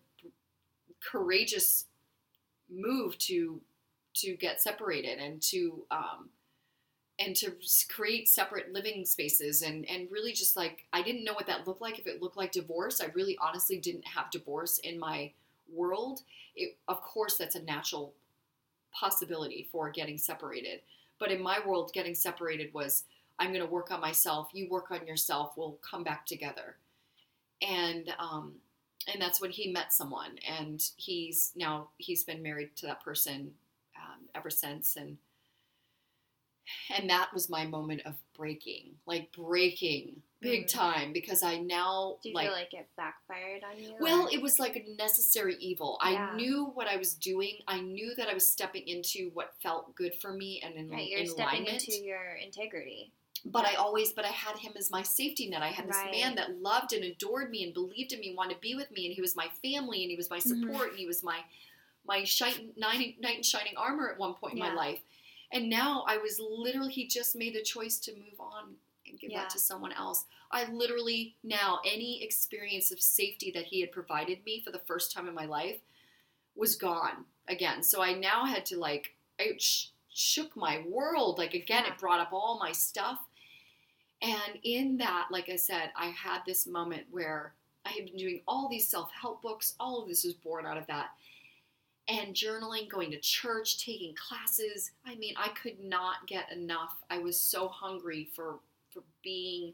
[1.11, 1.85] courageous
[2.69, 3.61] move to
[4.15, 6.29] to get separated and to um,
[7.19, 7.53] and to
[7.89, 11.81] create separate living spaces and and really just like I didn't know what that looked
[11.81, 13.01] like if it looked like divorce.
[13.01, 15.31] I really honestly didn't have divorce in my
[15.71, 16.21] world.
[16.55, 18.13] It of course that's a natural
[18.91, 20.81] possibility for getting separated
[21.19, 23.05] but in my world getting separated was
[23.39, 26.75] I'm going to work on myself you work on yourself we'll come back together.
[27.61, 28.55] And um
[29.11, 33.51] and that's when he met someone and he's now he's been married to that person
[33.97, 35.17] um, ever since and
[36.95, 40.73] and that was my moment of breaking like breaking big Mm.
[40.73, 43.95] time because i now Do you like feel like it backfired on you?
[44.01, 45.97] well, or- it was like a necessary evil.
[46.03, 46.31] Yeah.
[46.31, 47.59] I knew what I was doing.
[47.65, 51.07] I knew that I was stepping into what felt good for me and in, right,
[51.09, 51.87] you're in stepping alignment.
[51.87, 53.11] into your integrity.
[53.45, 55.61] but I always, but I had him as my safety net.
[55.61, 56.11] I had this Right.
[56.11, 59.05] man that loved and adored me and believed in me, wanted to be with me,
[59.05, 60.43] and he was my family and he was my Mhm.
[60.67, 61.39] support and he was my
[62.05, 64.99] my shine, knight, knight in shining armor at one point in my life.
[65.53, 68.75] And now I was literally, he just made the choice to move on
[69.07, 69.41] and give Yeah.
[69.43, 70.25] that to someone else.
[70.51, 75.11] I literally now any experience of safety that he had provided me for the first
[75.11, 75.79] time in my life
[76.55, 77.83] was gone again.
[77.83, 81.37] So I now had to like, I sh- shook my world.
[81.37, 81.93] Like again, Yeah.
[81.93, 83.19] it brought up all my stuff.
[84.21, 87.53] And in that, like I said, I had this moment where
[87.85, 89.75] I had been doing all these self-help books.
[89.79, 91.11] All of this was born out of that.
[92.07, 94.91] And journaling, going to church, taking classes.
[95.05, 96.97] I mean, I could not get enough.
[97.09, 98.59] I was so hungry for
[98.91, 99.73] for being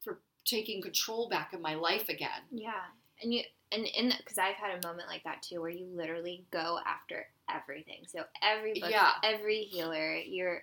[0.00, 2.42] for taking control back of my life again.
[2.52, 2.84] Yeah,
[3.22, 6.44] and you and in because I've had a moment like that too, where you literally
[6.52, 8.04] go after everything.
[8.06, 9.12] So every book, Yeah.
[9.22, 10.62] every healer, you're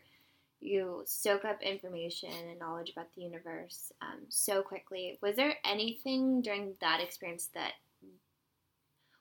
[0.61, 5.17] you soak up information and knowledge about the universe um, so quickly.
[5.21, 7.73] Was there anything during that experience that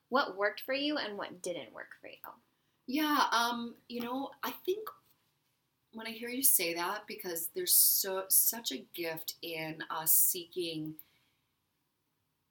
[0.09, 2.15] what worked for you and what didn't work for you?
[2.87, 4.87] Yeah, um, you know, I think
[5.93, 10.95] when I hear you say that, because there's so such a gift in us seeking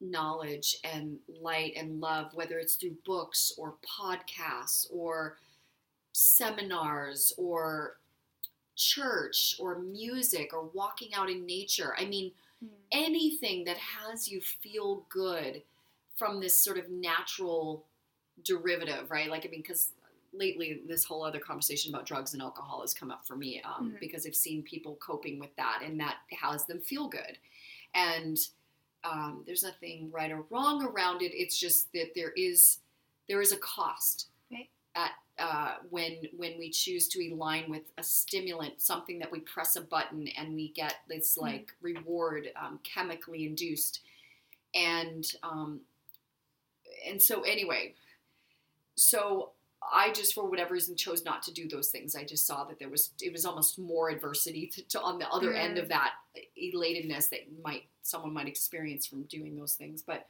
[0.01, 5.37] knowledge and light and love, whether it's through books or podcasts or
[6.11, 7.97] seminars or
[8.75, 11.95] church or music or walking out in nature.
[11.97, 12.31] I mean,
[12.91, 15.61] anything that has you feel good
[16.15, 17.85] from this sort of natural
[18.43, 19.29] derivative, right?
[19.29, 19.91] Like, I mean, because
[20.33, 23.91] lately this whole other conversation about drugs and alcohol has come up for me um,
[23.93, 23.99] Mhm.
[23.99, 27.37] because I've seen people coping with that and that has them feel good.
[27.93, 28.37] And
[29.05, 31.31] um, there's nothing right or wrong around it.
[31.33, 32.79] It's just that there is
[33.27, 34.69] there is a cost Right.
[34.95, 39.75] at uh, when when we choose to align with a stimulant, something that we press
[39.75, 44.01] a button and we get this like reward um, chemically induced,
[44.73, 45.81] and um,
[47.07, 47.93] and so anyway,
[48.95, 49.51] so
[49.93, 52.15] I just for whatever reason chose not to do those things.
[52.15, 55.27] I just saw that there was it was almost more adversity to, to on the
[55.29, 56.13] other end of that
[56.61, 60.27] elatedness that might someone might experience from doing those things, but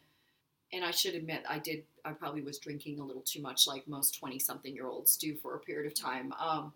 [0.74, 1.84] and I should admit, I did.
[2.04, 5.92] I probably was drinking a little too much, like most twenty-something-year-olds do for a period
[5.92, 6.34] of time.
[6.34, 6.74] Um,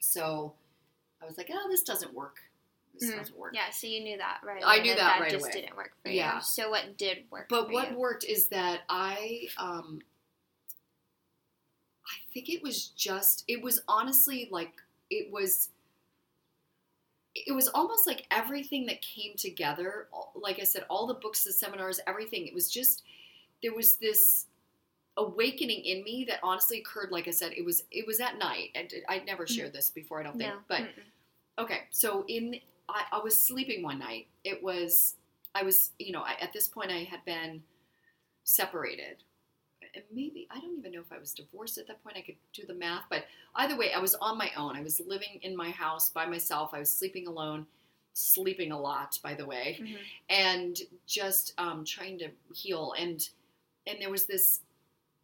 [0.00, 0.54] so
[1.22, 2.38] I was like, "Oh, this doesn't work.
[2.98, 3.16] This Mm.
[3.18, 4.62] doesn't work." Yeah, so you knew that right.
[4.64, 5.52] I knew that that right just away.
[5.52, 6.36] didn't work for Yeah.
[6.36, 6.42] you.
[6.42, 7.48] So what did work?
[7.48, 7.98] But what you?
[7.98, 10.00] worked is that I, um,
[12.06, 13.44] I think it was just.
[13.48, 14.72] It was honestly like
[15.10, 15.70] it was.
[17.34, 20.08] it was almost like everything that came together.
[20.36, 22.46] Like I said, all the books, the seminars, everything.
[22.46, 23.02] It was just
[23.60, 24.46] there was this
[25.16, 27.10] awakening in me that honestly occurred.
[27.10, 28.70] Like I said, it was it was at night.
[28.76, 30.20] and I'd never shared this before.
[30.20, 30.60] I don't think, no.
[30.68, 30.88] but.
[31.56, 34.26] Okay, so in I, I was sleeping one night.
[34.44, 35.14] It was
[35.54, 37.62] I was you know I, at this point I had been
[38.44, 39.22] separated.
[39.94, 42.16] And maybe I don't even know if I was divorced at that point.
[42.16, 44.76] I could do the math, but either way, I was on my own.
[44.76, 46.70] I was living in my house by myself.
[46.74, 47.66] I was sleeping alone,
[48.12, 49.98] sleeping a lot, by the way, Mhm.
[50.28, 52.92] and just um, trying to heal.
[52.98, 53.28] And
[53.86, 54.60] and there was this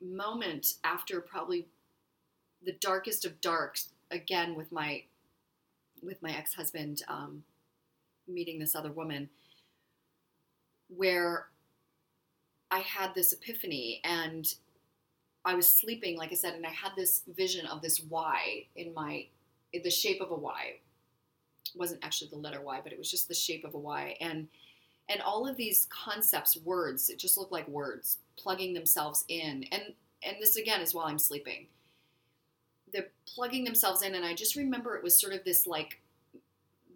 [0.01, 1.67] moment after probably
[2.63, 5.05] the darkest of darks again with my
[6.03, 7.45] with my ex-husband um,
[8.31, 9.29] meeting this other woman
[10.89, 11.47] where
[12.71, 14.55] i had this epiphany and
[15.45, 18.93] i was sleeping like i said and i had this vision of this y in
[18.95, 19.27] my
[19.73, 20.75] in the shape of a y.
[21.75, 24.17] It wasn't actually the letter y but it was just the shape of a y.
[24.21, 24.49] And
[25.09, 29.65] and all of these concepts words it just looked like words plugging themselves in.
[29.71, 31.67] And and this again is while i'm sleeping.
[32.93, 36.01] They're plugging themselves in and i just remember it was sort of this like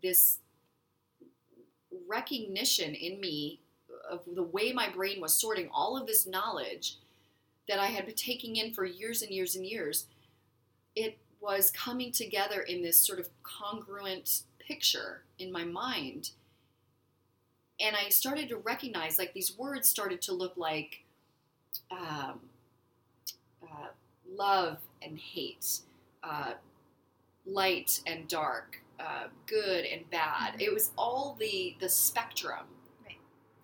[0.02, 0.38] this
[2.08, 3.60] recognition in me
[4.10, 6.96] of the way my brain was sorting all of this knowledge
[7.68, 10.06] that i had been taking in for years and years and years
[10.94, 16.30] it was coming together in this sort of congruent picture in my mind.
[17.80, 21.04] And i started to recognize like these words started to look like
[21.90, 22.40] um,
[23.62, 23.88] uh,
[24.32, 25.80] love and hate,
[26.22, 26.52] uh,
[27.44, 30.54] light and dark, uh, good and bad.
[30.54, 30.60] Mhm.
[30.62, 32.66] It was all the the spectrum.
[33.04, 33.18] Right.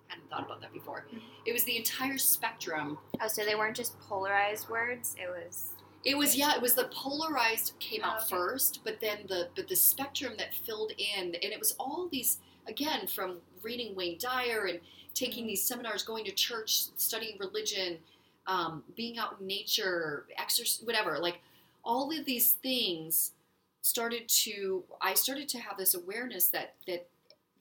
[0.07, 1.05] Hadn't thought about that before.
[1.11, 1.21] Mhm.
[1.45, 2.97] It was the entire spectrum.
[3.21, 5.15] Oh, so they weren't just polarized words.
[5.17, 5.69] It was.
[6.03, 6.55] It was yeah.
[6.55, 8.29] It was the polarized came Oh, out okay.
[8.29, 12.39] first, but then the but the spectrum that filled in, and it was all these
[12.67, 14.81] again from reading Wayne Dyer and
[15.13, 15.47] taking Mhm.
[15.49, 18.01] these seminars, going to church, studying religion,
[18.47, 21.19] um, being out in nature, exercise, whatever.
[21.19, 21.41] Like
[21.83, 23.33] all of these things
[23.81, 24.83] started to.
[25.01, 27.07] I started to have this awareness that that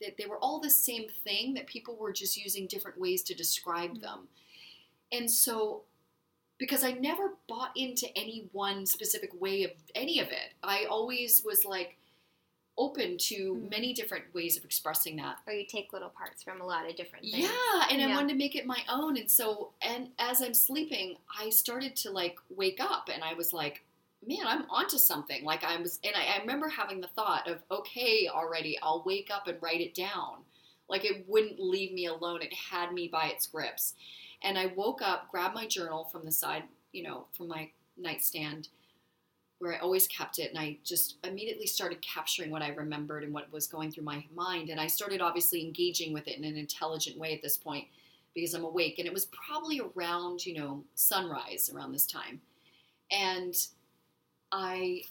[0.01, 1.55] that they were all the same thing.
[1.55, 4.01] That people were just using different ways to describe Mhm.
[4.01, 4.29] them,
[5.12, 5.85] and so
[6.59, 10.53] because I never bought into any one specific way of any of it.
[10.62, 11.97] I always was like
[12.77, 13.71] open to Mhm.
[13.71, 15.39] many different ways of expressing that.
[15.47, 17.39] Or you take little parts from a lot of different things.
[17.39, 19.16] Yeah, and I wanted to make it my own.
[19.16, 23.53] And so, and as I'm sleeping, I started to like wake up and I was
[23.55, 23.83] like,
[24.27, 25.45] man, I'm onto something.
[25.45, 29.31] Like I was, and I, I remember having the thought of, okay, already, I'll wake
[29.33, 30.39] up and write it down.
[30.89, 32.43] Like it wouldn't leave me alone.
[32.43, 33.95] It had me by its grips.
[34.43, 38.68] And I woke up, grabbed my journal from the side, you know, from my nightstand
[39.61, 40.51] where I always kept it.
[40.51, 44.25] And I just immediately started capturing what I remembered and what was going through my
[44.35, 44.71] mind.
[44.71, 47.85] And I started obviously engaging with it in an intelligent way at this point
[48.35, 48.99] because I'm awake.
[48.99, 52.41] And it was probably around, you know, sunrise around this time.
[53.11, 53.55] And
[54.53, 55.03] I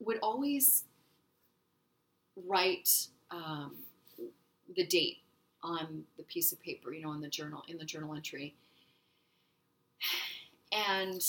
[0.00, 0.84] would always
[2.46, 3.76] write um,
[4.76, 5.18] the date
[5.62, 8.54] on the piece of paper, you know, in the journal, in the journal entry.
[10.72, 11.24] And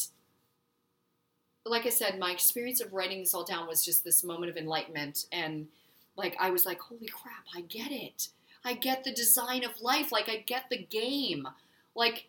[1.66, 4.58] like I said, my experience of writing this all down was just this moment of
[4.58, 5.26] enlightenment.
[5.32, 5.68] And
[6.16, 8.30] like, I was like, holy crap, I get it.
[8.64, 10.12] I get the design of life.
[10.12, 11.47] Like, I get the game.
[11.95, 12.28] Like,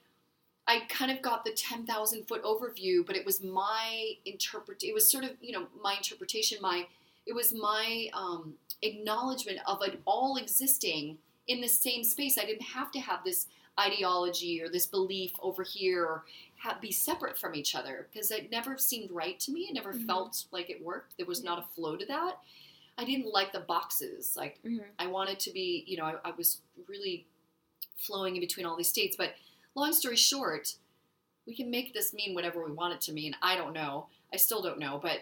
[0.68, 4.82] I kind of got the 10,000 foot overview, but it was my interpret.
[4.82, 6.86] It was sort of, you know, my interpretation, my,
[7.24, 12.36] it was my um, acknowledgement of it all existing in the same space.
[12.36, 13.46] I didn't have to have this
[13.78, 16.24] ideology or this belief over here or
[16.58, 19.68] ha- be separate from each other because it never seemed right to me.
[19.70, 20.06] It never Mhm.
[20.06, 21.16] felt like it worked.
[21.16, 22.38] There was not a flow to that.
[22.98, 24.34] I didn't like the boxes.
[24.36, 27.26] Like hmm I wanted to be, you know, I, I was really
[27.96, 29.16] flowing in between all these states.
[29.16, 29.34] But
[29.80, 30.74] long story short,
[31.46, 33.36] we can make this mean whatever we want it to mean.
[33.42, 34.06] I don't know.
[34.32, 34.98] I still don't know.
[35.00, 35.20] But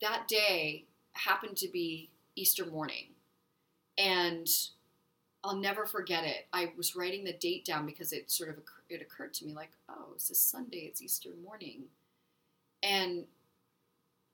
[0.00, 3.08] that day happened to be Easter morning.
[3.98, 4.48] And
[5.44, 6.46] I'll never forget it.
[6.52, 8.56] I was writing the date down because it sort of
[8.88, 10.86] it occurred to me like, oh, it's this Sunday.
[10.88, 11.84] It's Easter morning,
[12.82, 13.24] and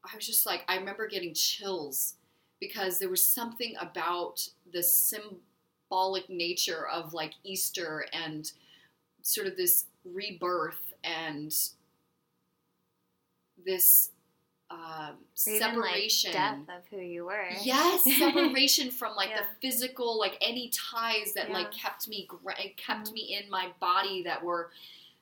[0.05, 2.15] I was just like, I remember getting chills
[2.61, 8.53] because there was something about the symbolic nature of like Easter and
[9.23, 11.55] sort of this rebirth and
[13.65, 14.11] this
[14.71, 15.17] um,
[15.49, 17.47] even, separation like death of who you were.
[17.63, 19.41] yes separation from like Yeah.
[19.41, 23.13] the physical like any ties that like kept me gra- kept Mhm.
[23.15, 24.71] me in my body that were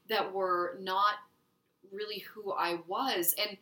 [0.08, 1.14] that were not
[1.90, 3.56] really who i was and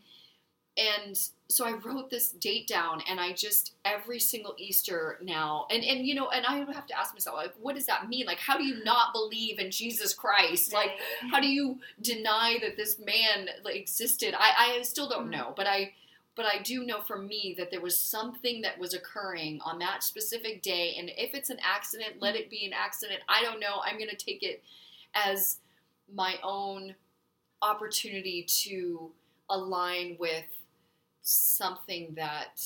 [0.76, 1.18] and
[1.48, 6.06] so I wrote this date down, and I just every single Easter now, and and
[6.06, 8.26] you know, and I have to ask myself, like, what does that mean?
[8.26, 10.72] Like, how do you not believe in Jesus Christ?
[10.72, 10.92] Like,
[11.30, 14.34] how do you deny that this man like, existed?
[14.36, 15.30] I I still don't Mhm.
[15.30, 15.94] know, but I.
[16.34, 20.02] But I do know for me that there was something that was occurring on that
[20.02, 23.20] specific day, and if it's an accident, let it be an accident.
[23.26, 23.80] I don't know.
[23.82, 24.62] I'm gonna take it
[25.14, 25.60] as
[26.12, 26.94] my own
[27.62, 29.10] opportunity to
[29.48, 30.44] align with
[31.26, 32.60] something that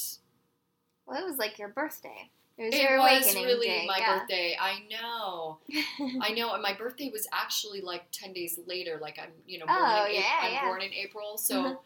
[1.06, 2.30] well, it was like your birthday.
[2.58, 3.84] It was it your was really day.
[3.88, 4.18] my yeah.
[4.18, 4.56] birthday.
[4.60, 5.58] I know,
[6.20, 8.98] I know, and my birthday was actually like ten days later.
[9.00, 10.46] Like I'm, you know, born Oh, in yeah, April.
[10.48, 10.64] I'm yeah.
[10.68, 11.78] born in April, so Mhm.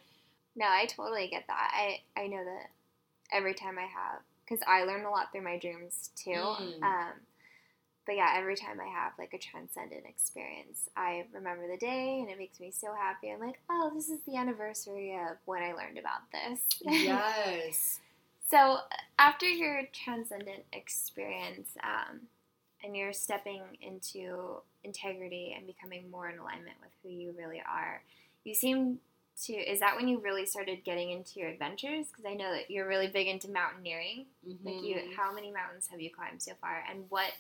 [0.57, 1.73] no, I totally get that.
[1.75, 2.71] I I know that
[3.33, 6.31] every time I have because I learn a lot through my dreams too.
[6.33, 6.83] Mm.
[6.83, 7.13] Um,
[8.07, 12.31] but yeah, every time I have like a transcendent experience, I remember the day and
[12.31, 13.31] it makes me so happy.
[13.31, 16.61] I'm like, oh, this is the anniversary of when I learned about this.
[16.83, 18.01] yes,
[18.51, 18.79] So
[19.19, 22.21] after your transcendent experience, um,
[22.85, 28.03] and you're stepping into integrity and becoming more in alignment with who you really are,
[28.45, 28.99] you seem
[29.45, 29.55] to.
[29.55, 32.07] Is that when you really started getting into your adventures?
[32.09, 34.27] Because I know that you're really big into mountaineering.
[34.65, 35.15] Like you, Mhm.
[35.17, 37.33] how many mountains have you climbed so far, and what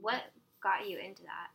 [0.00, 0.22] what
[0.62, 1.48] got you into that?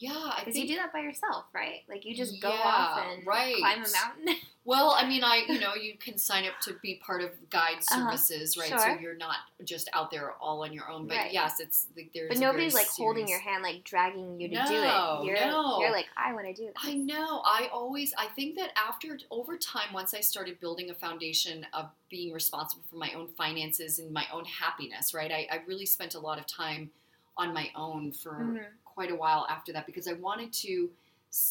[0.00, 1.80] yeah, Because you do that by yourself, right?
[1.88, 3.56] Like you just go Yeah, off and right.
[3.58, 4.36] climb a mountain.
[4.64, 7.76] Well, I mean, I you know you can sign up to be part of guide
[7.90, 8.14] Uh-huh.
[8.14, 8.68] services, right?
[8.68, 8.78] Sure.
[8.78, 11.06] So you're not just out there all on your own.
[11.08, 11.32] But Right.
[11.32, 12.28] yes, it's like there's.
[12.28, 15.24] but nobody's like holding your hand, like dragging you to do it.
[15.24, 15.80] You're, no.
[15.80, 16.74] you're like, I want to do this.
[16.84, 17.40] I know.
[17.46, 18.12] I always.
[18.18, 22.82] I think that after over time, once I started building a foundation of being responsible
[22.90, 25.32] for my own finances and my own happiness, right?
[25.32, 26.90] I, I really spent a lot of time
[27.38, 28.66] on my own for Mhm.
[28.84, 30.92] quite a while after that because I wanted to.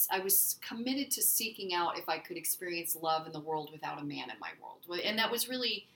[0.10, 4.00] I was committed to seeking out if I could experience love in the world without
[4.02, 5.88] a man in my world, and that was really.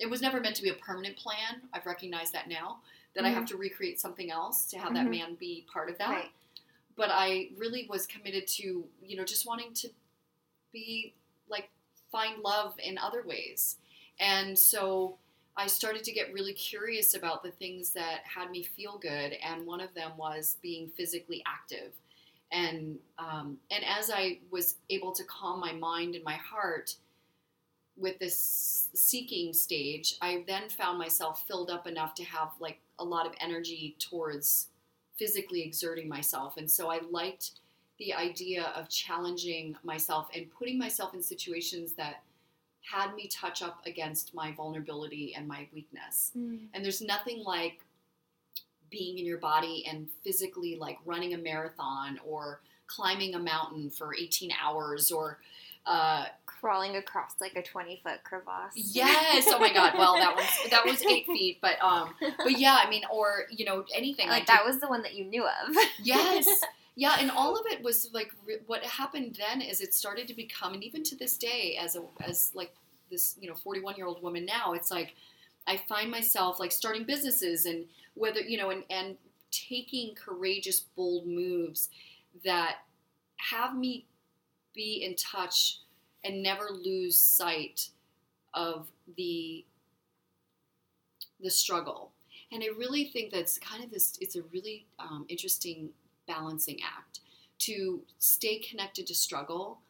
[0.00, 1.68] It was never meant to be a permanent plan.
[1.72, 2.82] I've recognized that now
[3.14, 5.10] that I have to recreate something else to have that Mhm.
[5.10, 6.30] man be part of that Right.
[6.94, 9.92] but I really was committed to, you know, just wanting to
[10.72, 11.14] be
[11.48, 11.70] like
[12.12, 13.78] find love in other ways.
[14.20, 15.18] And so
[15.58, 19.66] I started to get really curious about the things that had me feel good, and
[19.66, 21.92] one of them was being physically active.
[22.52, 26.94] And um, and as I was able to calm my mind and my heart
[27.96, 33.04] with this seeking stage, I then found myself filled up enough to have like a
[33.04, 34.68] lot of energy towards
[35.18, 36.56] physically exerting myself.
[36.56, 37.50] And so I liked
[37.98, 42.22] the idea of challenging myself and putting myself in situations that
[42.90, 46.30] had me touch up against my vulnerability and my weakness.
[46.36, 46.60] Mm.
[46.72, 47.80] And there's nothing like
[48.90, 54.14] being in your body and physically like running a marathon or climbing a mountain for
[54.14, 55.38] 18 hours or
[55.86, 58.72] uh, Crawling across like a 20 foot crevasse.
[58.74, 62.80] yes oh my god well that was that was eight feet but um but yeah
[62.84, 65.44] i mean or you know anything like I that was the one that you knew
[65.44, 65.76] of.
[66.02, 66.48] yes
[66.96, 70.34] yeah and all of it was like re- what happened then is it started to
[70.34, 72.74] become and even to this day as a as like
[73.10, 75.14] this you know 41 year old woman now it's like
[75.66, 79.16] i find myself like starting businesses and whether you know and and
[79.50, 81.88] taking courageous bold moves
[82.44, 82.76] that
[83.36, 84.06] have me
[84.74, 85.80] be in touch
[86.24, 87.88] and never lose sight
[88.54, 89.64] of the
[91.40, 92.12] the struggle.
[92.50, 95.90] And i really think that's kind of this it's a really um, interesting
[96.26, 97.20] balancing act
[97.58, 99.80] to stay connected to struggle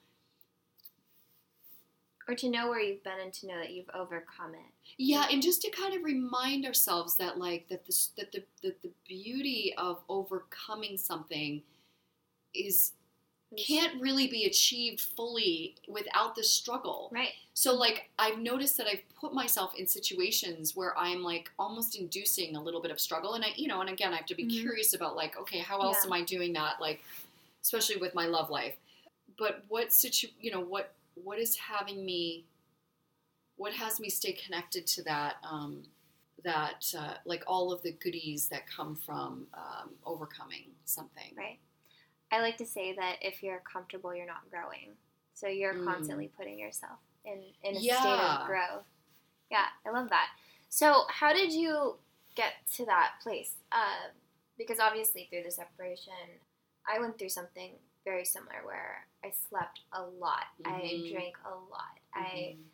[2.29, 4.73] or to know where you've been and to know that you've overcome it.
[4.99, 8.81] yeah and just to kind of remind ourselves that like that this that the that
[8.83, 11.63] the beauty of overcoming something
[12.55, 12.93] is
[13.57, 17.31] can't really be achieved fully without the struggle Right.
[17.55, 22.57] So like I've noticed that I've put myself in situations where I'm like almost inducing
[22.57, 24.45] a little bit of struggle and I you know and again I have to be
[24.45, 24.51] Mhm.
[24.61, 26.09] curious about like okay how else Yeah.
[26.09, 27.03] am I doing that like
[27.63, 28.75] especially with my love life
[29.39, 30.93] but what situ you know what
[31.25, 32.45] what is having me
[33.57, 35.83] what has me stay connected to that um,
[36.45, 41.59] that uh, like all of the goodies that come from um, overcoming something Right.
[42.31, 44.97] I like to say that if you're comfortable, you're not growing.
[45.33, 45.85] So you're Mm.
[45.87, 48.85] constantly putting yourself in, in a state of growth.
[49.51, 50.29] Yeah, I love that.
[50.69, 51.97] So, how did you
[52.35, 53.55] get to that place?
[53.73, 54.11] Uh,
[54.59, 56.13] because obviously, through the separation,
[56.87, 57.73] I went through something
[58.09, 61.11] very similar where I slept a lot, I Mhm.
[61.13, 62.71] drank a lot, I Mhm.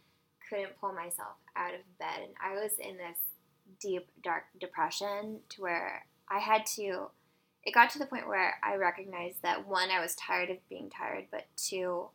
[0.48, 3.19] couldn't pull myself out of bed, and I was in this
[3.81, 7.11] deep, dark depression to where I had to.
[7.65, 10.90] It got to the point where I recognized that one, I was tired of being
[10.90, 12.11] tired, but two,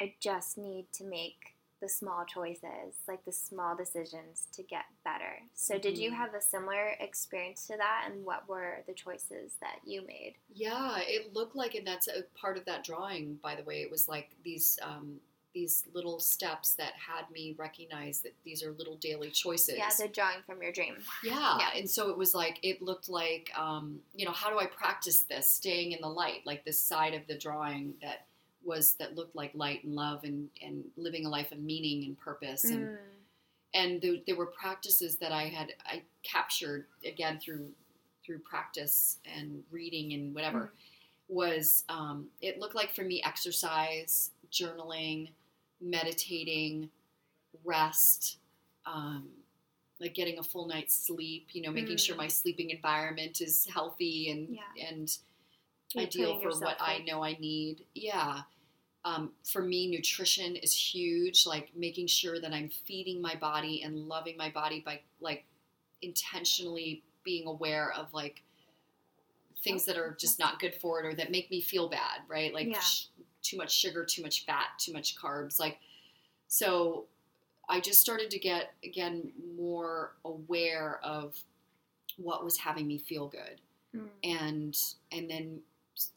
[0.00, 1.55] I just need to make
[1.86, 5.40] the small choices, like the small decisions to get better.
[5.54, 6.16] So, did you Mhm.
[6.16, 10.34] have a similar experience to that, and what were the choices that you made?
[10.52, 13.82] Yeah, it looked like, and that's a part of that drawing, by the way.
[13.82, 15.20] It was like these um,
[15.52, 19.78] these little steps that had me recognize that these are little daily choices.
[19.78, 21.02] Yeah, the drawing from your dream.
[21.24, 21.56] Yeah.
[21.58, 21.70] Yeah.
[21.74, 25.22] And so it was like, it looked like, um, you know, how do I practice
[25.22, 25.48] this?
[25.48, 28.25] Staying in the light, like this side of the drawing that
[28.66, 32.18] was, that looked like light and love and, and living a life of meaning and
[32.18, 32.64] purpose.
[32.64, 32.98] And, Mm.
[33.74, 37.70] and there, there were practices that I had, I captured again through,
[38.24, 40.72] through practice and reading and whatever
[41.28, 45.30] was, um, it looked like for me exercise, journaling,
[45.80, 46.88] meditating,
[47.64, 48.38] rest,
[48.86, 49.28] um,
[50.00, 52.18] like getting a full night's sleep, you know, making sure Mm.
[52.18, 54.88] my sleeping environment is healthy and Yeah.
[54.88, 55.18] and
[55.94, 57.86] You're ideal for what I know I need.
[57.94, 58.42] Yeah.
[59.06, 61.46] Um, for me, nutrition is huge.
[61.46, 65.44] Like making sure that I'm feeding my body and loving my body by like
[66.02, 68.42] intentionally being aware of like
[69.62, 72.52] things that are just not good for it or that make me feel bad, right?
[72.52, 72.80] Like Yeah.
[72.80, 73.06] sh-
[73.42, 75.60] too much sugar, too much fat, too much carbs.
[75.60, 75.78] Like,
[76.48, 77.06] so
[77.68, 81.38] I just started to get again more aware of
[82.16, 83.60] what was having me feel good
[83.94, 84.08] Mm.
[84.24, 84.76] and
[85.12, 85.62] and then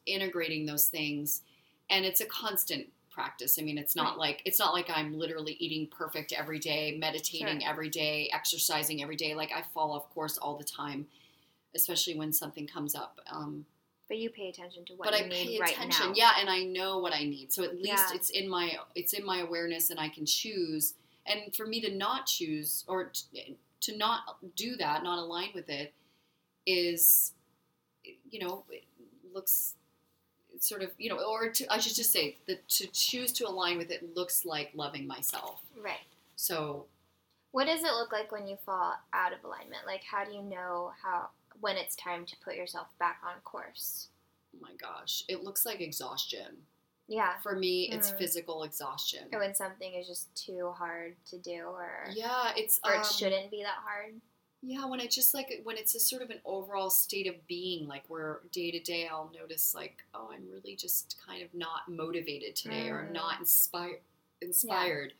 [0.06, 1.42] integrating those things
[1.90, 4.18] and it's a constant practice i mean it's not Right.
[4.18, 7.68] like it's not like i'm literally eating perfect every day meditating Sure.
[7.70, 11.06] every day exercising every day like i fall off course all the time
[11.74, 13.64] especially when something comes up um,
[14.08, 15.28] But you pay attention to what you need.
[15.28, 16.12] but i need pay right attention now.
[16.16, 18.14] yeah and i know what i need so at least Yeah.
[18.14, 20.94] it's in my it's in my awareness and i can choose
[21.26, 24.20] and for me to not choose or t- to not
[24.56, 25.92] do that not align with it
[26.66, 27.32] is
[28.30, 28.84] you know it
[29.34, 29.74] looks
[30.58, 33.78] sort of you know or to, i should just say that to choose to align
[33.78, 36.06] with it looks like loving myself Right.
[36.36, 36.86] so
[37.52, 39.86] What does it look like when you fall out of alignment?
[39.86, 44.08] Like, how do you know how when it's time to put yourself back on course?
[44.54, 46.66] oh my gosh it looks like exhaustion
[47.08, 47.38] Yeah.
[47.42, 48.18] for me it's Mm.
[48.18, 52.94] physical exhaustion Or when something is just too hard to do, or yeah it's or
[52.94, 54.14] um, it shouldn't be that hard.
[54.62, 57.88] Yeah, when I just like when it's a sort of an overall state of being,
[57.88, 61.88] like where day to day I'll notice like, oh, I'm really just kind of not
[61.88, 63.12] motivated today, or I'm Mm.
[63.14, 64.00] not inspired.
[64.42, 65.14] Inspired.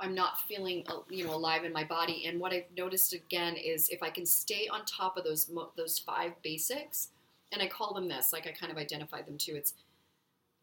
[0.00, 2.24] I'm not feeling uh, you know alive in my body.
[2.26, 5.70] And what I've noticed again is if I can stay on top of those mo-
[5.76, 7.08] those five basics,
[7.52, 9.54] and I call them this, like I kind of identify them too.
[9.54, 9.74] It's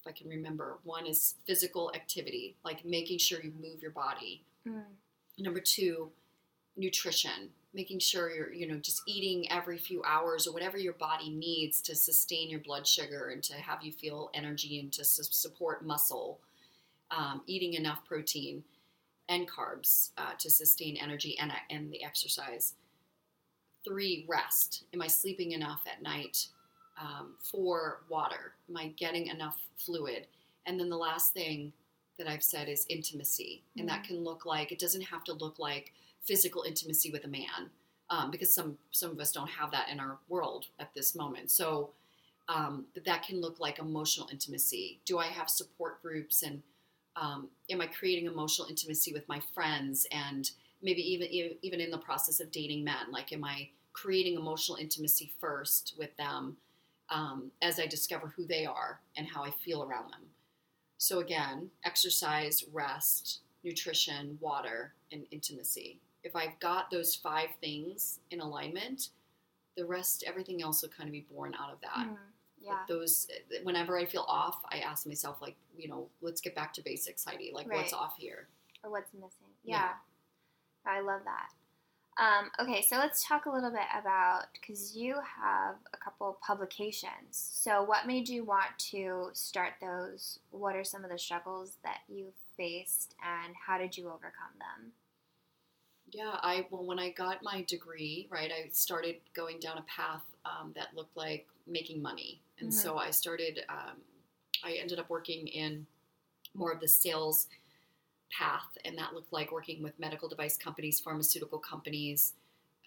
[0.02, 4.42] if I can remember, one is physical activity, like making sure you move your body.
[4.68, 4.84] Mm.
[5.38, 6.10] Number two,
[6.78, 11.30] nutrition, making sure you're, you know, just eating every few hours or whatever your body
[11.30, 15.24] needs to sustain your blood sugar and to have you feel energy and to su-
[15.24, 16.40] support muscle.
[17.12, 18.64] Um, eating enough protein
[19.30, 22.74] and carbs uh, to sustain energy and, and the exercise.
[23.84, 24.86] Three, rest.
[24.94, 26.48] Am I sleeping enough at night?
[27.00, 28.54] Um, four, water.
[28.70, 30.26] Am I getting enough fluid?
[30.66, 31.74] And then the last thing
[32.18, 33.62] that I've said is intimacy.
[33.78, 35.94] And that can look like, it doesn't have to look like
[36.26, 37.70] physical intimacy with a man.
[38.12, 41.50] Um, because some some of us don't have that in our world at this moment.
[41.50, 41.90] So
[42.48, 45.00] um, that can look like emotional intimacy.
[45.06, 46.62] Do I have support groups and
[47.16, 50.50] um, am I creating emotional intimacy with my friends and
[50.82, 53.12] maybe even even in the process of dating men?
[53.12, 56.58] Like, am I creating emotional intimacy first with them
[57.10, 60.22] um, as I discover who they are and how I feel around them?
[60.98, 66.00] So again, exercise, rest, nutrition, water, and intimacy.
[66.26, 69.10] If I've got those five things in alignment,
[69.78, 72.18] the rest, everything else will kind of be born out of that Mm.
[72.62, 72.84] Yeah.
[72.88, 73.28] those
[73.64, 77.24] whenever I feel off, I ask myself like, you know, let's get back to basics,
[77.24, 77.52] Heidi.
[77.54, 78.48] Like, what's off here?
[78.84, 79.54] Or what's missing?
[79.64, 79.92] Yeah.
[80.86, 80.92] Yeah.
[80.92, 81.50] I love that.
[82.18, 87.50] Um, okay, so let's talk a little bit about because you have a couple publications.
[87.54, 90.40] So, what made you want to start those?
[90.52, 94.94] What are some of the struggles that you faced, and how did you overcome them?
[96.16, 100.24] Yeah, I well, when I got my degree, right, I started going down a path
[100.46, 102.74] um, that looked like making money, and Mhm.
[102.74, 103.66] so I started.
[103.68, 104.02] Um,
[104.64, 105.86] I ended up working in
[106.54, 107.48] more of the sales
[108.32, 112.34] path, and that looked like working with medical device companies, pharmaceutical companies,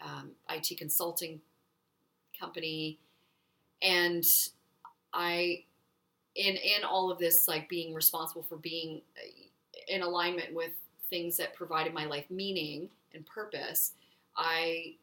[0.01, 1.41] um, IT consulting
[2.39, 2.99] company,
[3.81, 4.25] and
[5.13, 5.65] I,
[6.35, 9.27] in in all of this, like being responsible for being uh,
[9.87, 10.73] in alignment with
[11.09, 13.93] things that provided my life meaning and purpose,
[14.35, 14.95] I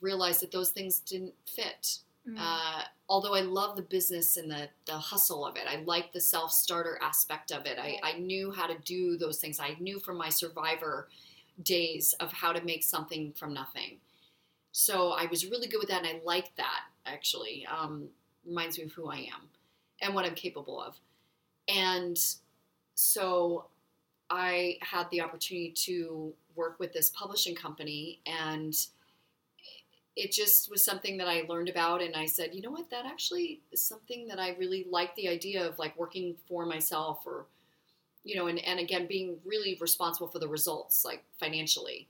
[0.00, 1.98] realized that those things didn't fit
[2.28, 2.36] Mm.
[2.38, 6.20] Uh, although I love the business and the, the hustle of it, I like the
[6.20, 7.78] self starter aspect of it.
[7.78, 9.58] I, I knew how to do those things.
[9.58, 11.08] I knew from my survivor
[11.62, 13.98] days of how to make something from nothing.
[14.70, 17.66] So I was really good with that, and I liked that actually.
[17.66, 18.08] Um,
[18.46, 19.48] reminds me of who I am
[20.00, 20.98] and what I'm capable of.
[21.68, 22.18] And
[22.96, 23.66] so
[24.30, 28.74] I had the opportunity to work with this publishing company, and
[30.14, 32.02] it just was something that I learned about.
[32.02, 35.28] And I said, you know what, that actually is something that I really like the
[35.28, 37.46] idea of like working for myself or,
[38.22, 42.08] you know, and, and again, being really responsible for the results, like financially.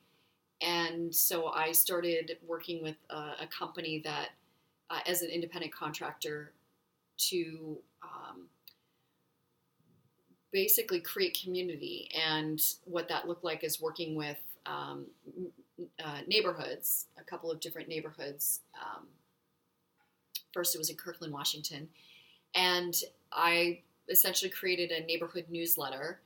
[0.60, 4.30] And so I started working with a, a company that,
[4.90, 6.52] uh, as an independent contractor,
[7.18, 8.48] to um,
[10.52, 12.10] basically create community.
[12.14, 15.06] And what that looked like is working with um,
[16.04, 18.60] uh, neighborhoods, a couple of different neighborhoods.
[18.80, 19.06] Um,
[20.52, 21.88] first, it was in Kirkland, Washington.
[22.54, 22.94] And
[23.32, 26.20] I essentially created a neighborhood newsletter.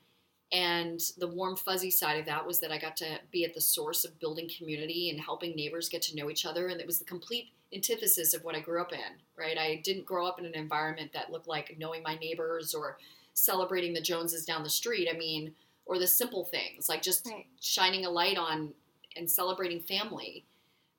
[0.53, 3.61] And the warm, fuzzy side of that was that I got to be at the
[3.61, 6.69] source of building community and helping neighbors get to know each other.
[6.69, 8.99] And it was the complete antithesis of what I grew up in,
[9.37, 9.59] right?
[9.59, 12.97] I didn't grow up in an environment that looked like knowing my neighbors or
[13.37, 15.09] celebrating the Joneses down the street.
[15.13, 15.55] I mean,
[15.85, 17.47] or the simple things like just Right.
[17.61, 18.75] shining a light on
[19.15, 20.45] and celebrating family.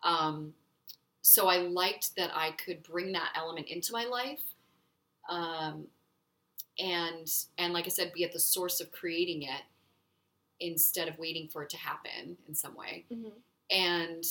[0.03, 0.53] Um,
[1.21, 4.43] so I liked that I could bring that element into my life,
[5.29, 5.87] um,
[6.79, 7.27] and
[7.57, 9.63] and like I said, be at the source of creating it
[10.59, 13.05] instead of waiting for it to happen in some way.
[13.11, 13.41] Mhm.
[13.69, 14.25] And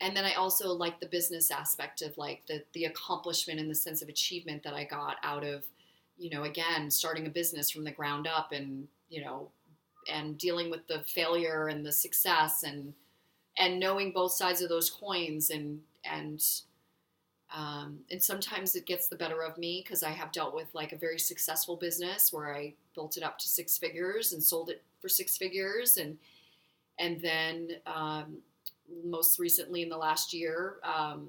[0.00, 3.74] and then I also like the business aspect of like the the accomplishment and the
[3.74, 5.64] sense of achievement that I got out of,
[6.18, 9.48] you know, again starting a business from the ground up and you know
[10.12, 12.92] and dealing with the failure and the success and
[13.56, 16.42] and knowing both sides of those coins and and
[17.54, 20.92] um, and sometimes it gets the better of me because I have dealt with like
[20.92, 24.82] a very successful business where I built it up to six figures and sold it
[25.00, 26.18] for six figures and
[26.98, 28.38] and then um,
[29.04, 31.28] most recently in the last year um,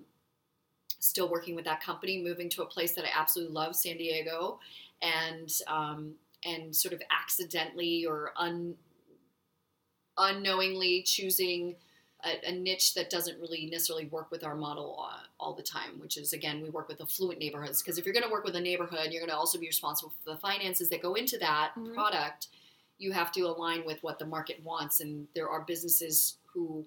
[0.99, 4.59] still working with that company moving to a place that I absolutely love San Diego
[5.01, 8.75] and um, and sort of accidentally or un,
[10.17, 11.75] unknowingly choosing
[12.23, 15.99] a, a niche that doesn't really necessarily work with our model uh, all the time,
[15.99, 17.81] which is again, we work with affluent neighborhoods.
[17.81, 20.13] Because if you're going to work with a neighborhood, you're going to also be responsible
[20.23, 21.93] for the finances that go into that Mhm.
[21.93, 22.47] product.
[22.97, 26.85] You have to align with what the market wants, and there are businesses who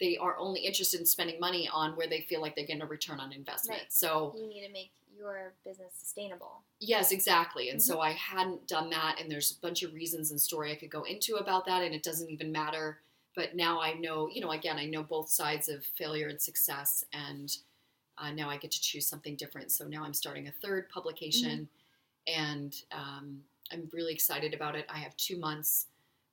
[0.00, 2.86] they are only interested in spending money on where they feel like they're getting a
[2.86, 3.80] return on investment.
[3.80, 3.92] Right.
[3.92, 6.62] So You need to make your business sustainable.
[6.80, 7.70] Yes, exactly.
[7.70, 10.76] And so I hadn't done that, and there's a bunch of reasons and story I
[10.76, 13.00] could go into about that, and it doesn't even matter.
[13.34, 17.04] But now I know, you know, again, I know both sides of failure and success,
[17.12, 17.56] and
[18.16, 19.72] uh, now I get to choose something different.
[19.72, 21.68] So now I'm starting a third publication,
[22.26, 23.40] and um,
[23.72, 24.86] I'm really excited about it.
[24.88, 25.86] I have two months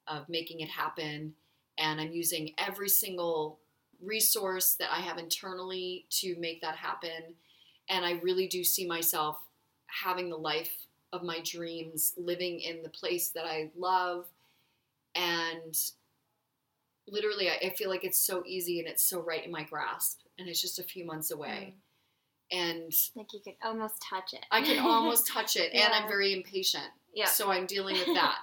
[0.08, 1.34] of making it happen,
[1.78, 3.60] and I'm using every single
[4.02, 7.36] resource that I have internally to make that happen.
[7.90, 9.38] And I really do see myself
[9.88, 10.76] having the life
[11.14, 14.26] of my dreams, living in the place that I love.
[15.16, 15.78] And
[17.08, 20.22] literally, I I feel like it's so easy and it's so right in my grasp.
[20.38, 21.38] And it's just a few months hmm.
[21.38, 21.76] away.
[22.52, 24.46] And Like you could almost touch it.
[24.52, 25.72] I can almost touch it.
[25.74, 26.86] And I'm very impatient.
[27.14, 27.26] yeah.
[27.26, 28.38] So I'm dealing with that.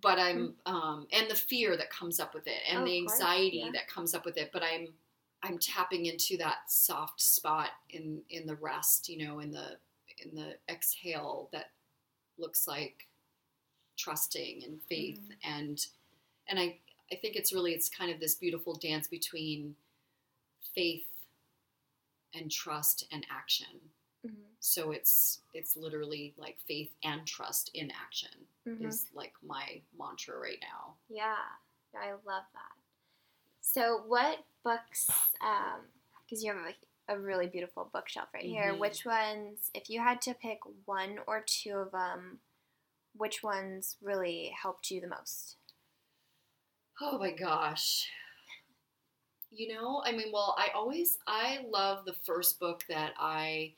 [0.00, 3.58] But I'm, um, and the fear that comes up with it, and Oh, the anxiety
[3.64, 3.70] yeah.
[3.72, 4.50] that comes up with it.
[4.52, 4.88] But I'm,
[5.42, 9.78] I'm tapping into that soft spot in in the rest, you know, in the
[10.18, 11.72] in the exhale that
[12.38, 13.06] looks like
[13.98, 15.36] trusting and faith, Mhm.
[15.44, 15.86] and
[16.46, 16.78] and I
[17.12, 19.76] I think it's really it's kind of this beautiful dance between
[20.74, 21.06] faith
[22.32, 23.92] and trust and action.
[24.26, 24.56] Mhm.
[24.60, 28.86] So it's it's literally like faith and trust in action Mhm.
[28.88, 30.96] is like my mantra right now.
[31.08, 31.58] Yeah,
[31.94, 32.76] I love that.
[33.60, 35.08] So, what books?
[36.24, 36.74] Because you have
[37.08, 38.72] a, a really beautiful bookshelf right here.
[38.74, 38.78] Mhm.
[38.78, 42.40] Which ones, if you had to pick one or two of them,
[43.14, 45.56] which ones really helped you the most?
[47.00, 48.08] Oh my gosh.
[49.50, 53.74] You know, I mean, well, I always I love the first book that I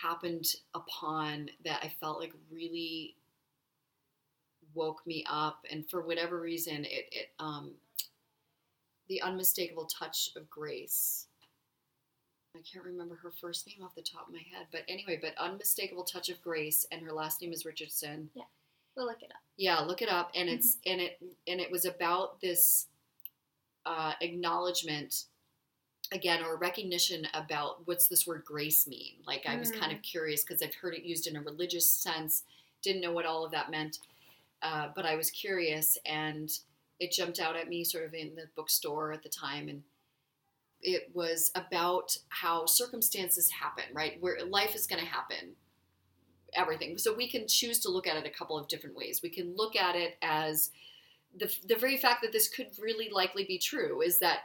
[0.00, 3.16] happened upon that I felt like really
[4.74, 7.72] woke me up and for whatever reason it it um
[9.08, 11.26] the unmistakable touch of grace.
[12.54, 15.34] I can't remember her first name off the top of my head, but anyway, but
[15.38, 18.30] unmistakable touch of grace and her last name is Richardson.
[18.34, 18.42] Yeah,
[18.96, 19.40] we'll look it up.
[19.56, 22.86] Yeah, look it up, and it's and it and it was about this
[23.86, 25.24] uh, acknowledgement
[26.12, 29.14] again or recognition about what's this word grace mean?
[29.26, 32.44] Like i was kind of curious because i've heard it used in a religious sense
[32.82, 33.98] didn't know what all of that meant
[34.62, 36.60] uh, but i was curious and
[37.00, 39.82] it jumped out at me sort of in the bookstore at the time and
[40.80, 44.20] it was about how circumstances happen right?
[44.20, 45.54] Where life is going to happen
[46.54, 46.96] everything.
[46.98, 49.20] So we can choose to look at it a couple of different ways.
[49.22, 50.70] We can look at it as
[51.36, 54.40] the, the very fact that this could really likely be true is that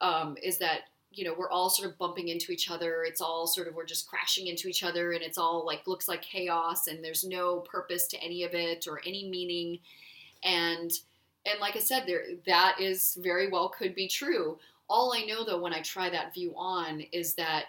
[0.00, 0.80] um, is that
[1.14, 3.04] you know we're all sort of bumping into each other.
[3.04, 6.08] It's all sort of we're just crashing into each other and it's all like looks
[6.08, 9.78] like chaos and there's no purpose to any of it or any meaning.
[10.42, 10.90] And
[11.44, 14.58] and like i said there that is very well could be true.
[14.88, 17.66] All i know though when i try that view on is that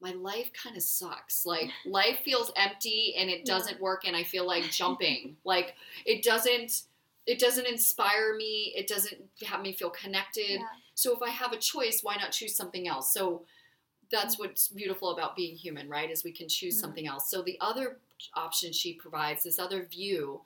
[0.00, 1.46] my life kind of sucks.
[1.46, 5.36] Like life feels empty and it doesn't work and i feel like jumping.
[5.44, 5.74] Like
[6.04, 6.82] it doesn't
[7.26, 8.72] it doesn't inspire me.
[8.76, 10.48] It doesn't have me feel connected.
[10.48, 10.66] Yeah.
[10.96, 13.42] So if i have a choice why not choose something else so
[14.10, 14.44] that's mm-hmm.
[14.44, 16.80] what's beautiful about being human right is we can choose mm-hmm.
[16.80, 17.98] something else so the other
[18.34, 20.40] option she provides this other view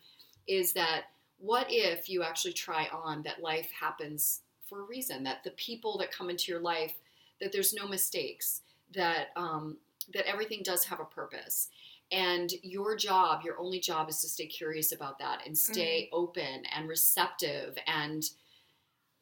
[0.47, 1.05] is that
[1.39, 5.97] what if you actually try on that life happens for a reason that the people
[5.97, 6.93] that come into your life
[7.41, 8.61] that there's no mistakes
[8.93, 9.79] that um,
[10.13, 11.69] that everything does have a purpose
[12.13, 16.23] and your job, your only job is to stay curious about that and stay mm-hmm.
[16.23, 18.25] open and receptive and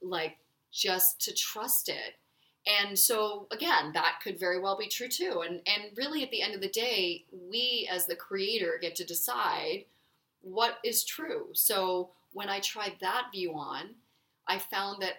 [0.01, 0.39] like
[0.73, 2.17] just to trust it.
[2.67, 5.43] And so again, that could very well be true too.
[5.47, 9.05] And and really at the end of the day, we as the creator get to
[9.05, 9.85] decide
[10.43, 11.49] what is true.
[11.55, 13.95] So when I tried that view on,
[14.47, 15.15] I found that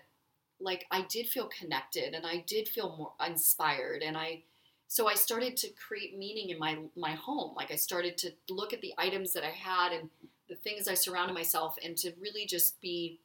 [0.60, 4.44] like I did feel connected and I did feel more inspired and I
[4.88, 7.56] so I started to create meaning in my my home.
[7.56, 10.10] Like I started to look at the items that I had and
[10.50, 13.20] the things I surrounded myself and to really just be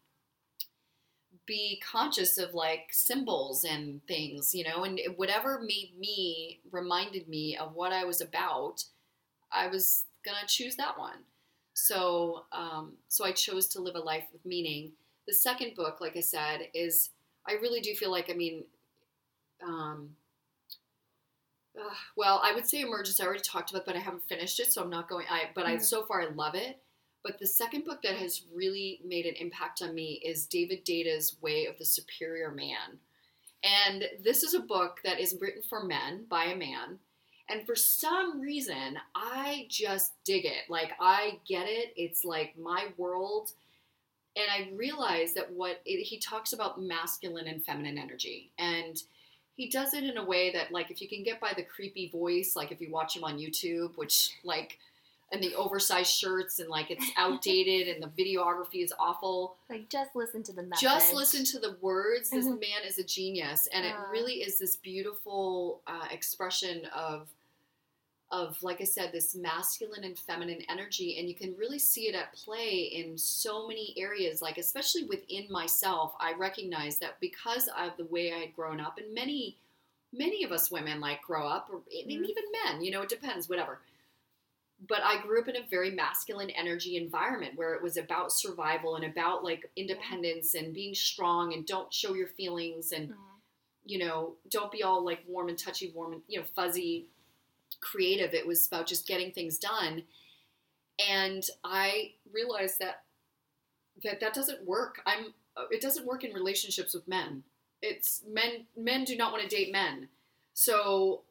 [1.47, 7.57] be conscious of like symbols and things, you know, and whatever made me reminded me
[7.57, 8.85] of what I was about,
[9.53, 11.19] I was gonna choose that one.
[11.75, 14.93] So, um, so I chose to live a life with meaning.
[15.27, 17.11] The second book, like I said, is
[17.47, 18.65] I really do feel like I mean,
[19.63, 20.11] um,
[21.79, 23.21] uh, well, I would say Emergence.
[23.21, 25.27] I already talked about, but I haven't finished it, so I'm not going.
[25.29, 25.75] I but mm-hmm.
[25.75, 26.79] I so far I love it.
[27.25, 31.37] But the second book that has really made an impact on me is David Deida's
[31.41, 32.99] Way of the Superior Man.
[33.65, 36.99] And this is a book that is written for men by a man.
[37.49, 40.69] And for some reason, I just dig it.
[40.69, 41.95] Like, I get it.
[41.97, 43.53] It's like my world.
[44.37, 48.51] And I realize that what it, he talks about masculine and feminine energy.
[48.59, 49.03] And
[49.57, 52.09] he does it in a way that like if you can get by the creepy
[52.09, 54.79] voice like if you watch him on youtube which like
[55.33, 59.57] and the oversized shirts and like it's outdated and the videography is awful.
[59.69, 60.83] Like just listen to the message.
[60.83, 62.31] Just listen to the words.
[62.31, 67.29] This man is a genius and it really is this beautiful uh, expression of
[68.31, 72.15] of like i said this masculine and feminine energy and you can really see it
[72.15, 74.41] at play in so many areas.
[74.41, 78.99] Like especially within myself i recognize that because of the way i had grown up
[78.99, 79.57] and many
[80.13, 82.11] many of us women like grow up or mm-hmm.
[82.11, 83.79] even men you know it depends whatever
[84.89, 88.97] but i grew up in a very masculine energy environment where it was about survival
[88.97, 93.21] and about like independence and being strong and don't show your feelings and mm-hmm.
[93.85, 97.07] you know don't be all like warm and touchy warm and you know fuzzy
[97.81, 98.35] creative.
[98.35, 100.03] It was about just getting things done.
[101.09, 103.03] And I realized that
[104.03, 105.01] that that doesn't work.
[105.07, 105.35] I'm
[105.71, 107.45] it doesn't work in relationships with men.
[107.83, 110.09] It's men men do not want to date men.
[110.55, 111.23] So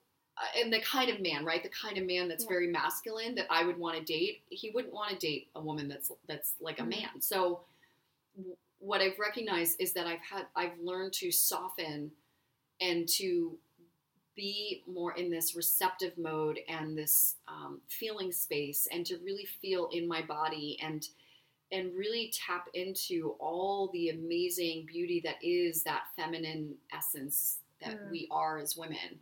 [0.57, 1.61] and the kind of man, right?
[1.61, 2.49] The kind of man that's yeah.
[2.49, 5.87] very masculine that I would want to date, he wouldn't want to date a woman
[5.87, 6.89] that's that's like a mm-hmm.
[6.89, 7.21] man.
[7.21, 7.61] So
[8.79, 12.11] what I've recognized is that I've had I've learned to soften
[12.81, 13.57] and to
[14.35, 19.89] be more in this receptive mode and this um, feeling space and to really feel
[19.91, 21.07] in my body and
[21.71, 28.11] and really tap into all the amazing beauty that is that feminine essence that mm.
[28.11, 29.19] we are as women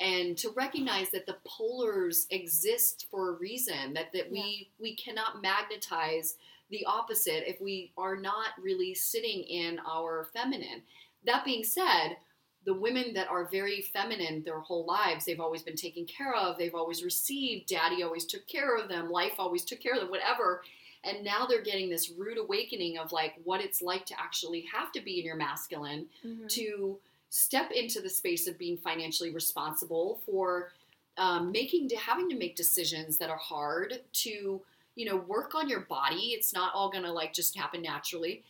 [0.00, 4.42] and to recognize that the polars exist for a reason that that yeah.
[4.42, 6.36] we we cannot magnetize
[6.70, 10.82] the opposite if we are not really sitting in our feminine
[11.24, 12.16] that being said
[12.64, 16.58] the women that are very feminine their whole lives, they've always been taken care of,
[16.58, 20.10] they've always received, daddy always took care of them, life always took care of them,
[20.10, 20.62] whatever.
[21.02, 24.92] And now they're getting this rude awakening of like what it's like to actually have
[24.92, 26.46] to be in your masculine, mm-hmm.
[26.48, 26.98] to
[27.30, 30.70] step into the space of being financially responsible for
[31.16, 34.60] um, making to having to make decisions that are hard to
[34.94, 36.32] you know work on your body.
[36.32, 38.44] It's not all gonna like just happen naturally.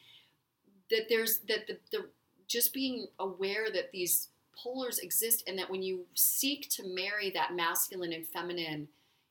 [0.90, 2.06] That there's that the, the
[2.46, 4.28] just being aware that these
[4.58, 8.88] polars exist and that when you seek to marry that masculine and feminine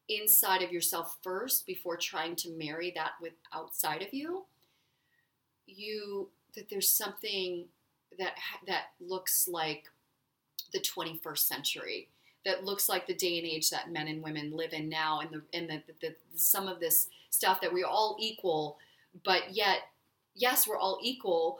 [0.07, 4.45] inside of yourself first before trying to marry that with outside of you
[5.65, 7.65] you that there's something
[8.17, 8.33] that
[8.67, 9.85] that looks like
[10.73, 12.09] the 21st century
[12.45, 15.29] that looks like the day and age that men and women live in now and
[15.31, 18.77] the and the, the, the some of this stuff that we're all equal
[19.23, 19.79] but yet
[20.33, 21.59] yes we're all equal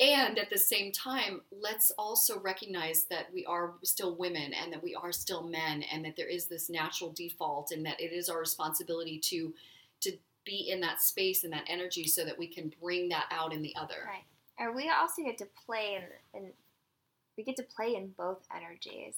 [0.00, 4.82] and at the same time let's also recognize that we are still women and that
[4.82, 8.28] we are still men and that there is this natural default and that it is
[8.28, 9.52] our responsibility to
[10.00, 10.12] to
[10.44, 13.62] be in that space and that energy so that we can bring that out in
[13.62, 14.24] the other Right.
[14.58, 15.98] And we also get to play
[16.34, 16.52] in, in
[17.36, 19.14] we get to play in both energies.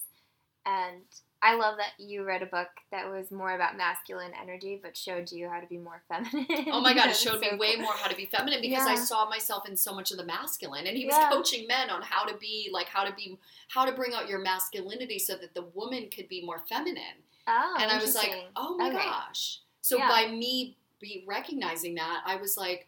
[0.65, 1.03] And
[1.41, 5.31] I love that you read a book that was more about masculine energy but showed
[5.31, 6.65] you how to be more feminine.
[6.71, 7.83] Oh my god, it showed me so way cool.
[7.83, 10.87] more how to be feminine because I saw myself in so much of the masculine.
[10.87, 11.29] And he was Yeah.
[11.29, 13.37] coaching men on how to be like how to be
[13.69, 17.23] how to bring out your masculinity so that the woman could be more feminine.
[17.47, 18.97] Oh, and I was like, "Oh my Okay.
[18.97, 20.09] gosh." So Yeah.
[20.09, 22.87] by me be recognizing that, I was like,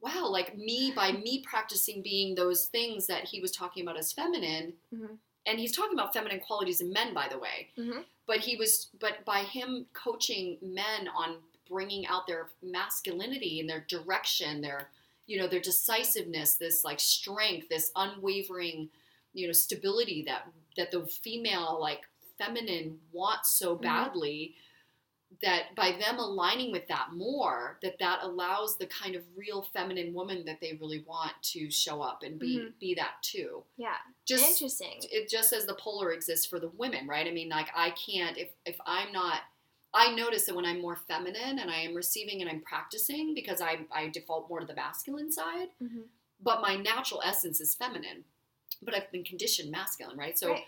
[0.00, 4.12] "Wow, like me by me practicing being those things that he was talking about as
[4.12, 5.18] feminine." Mhm.
[5.46, 8.04] And he's talking about feminine qualities in men by the way Mhm.
[8.26, 13.80] but he was but by him coaching men on bringing out their masculinity and their
[13.88, 14.90] direction their
[15.26, 18.90] you know their decisiveness this like strength this unwavering
[19.32, 22.06] you know stability that that the female like
[22.38, 23.82] feminine wants so Mhm.
[23.82, 24.56] badly
[25.42, 30.14] that by them aligning with that more that that allows the kind of real feminine
[30.14, 32.78] woman that they really want to show up and be Mhm.
[32.78, 33.96] be that too Yeah.
[34.24, 35.00] just interesting.
[35.10, 37.26] it just as the polar exists for the women, right?
[37.26, 39.42] I mean, like I can't if if I'm not
[39.94, 43.60] I notice that when I'm more feminine and I am receiving and I'm practicing because
[43.60, 46.08] I I default more to the masculine side, Mhm.
[46.40, 48.24] but my natural essence is feminine.
[48.82, 50.38] But I've been conditioned masculine, right?
[50.38, 50.66] So Right.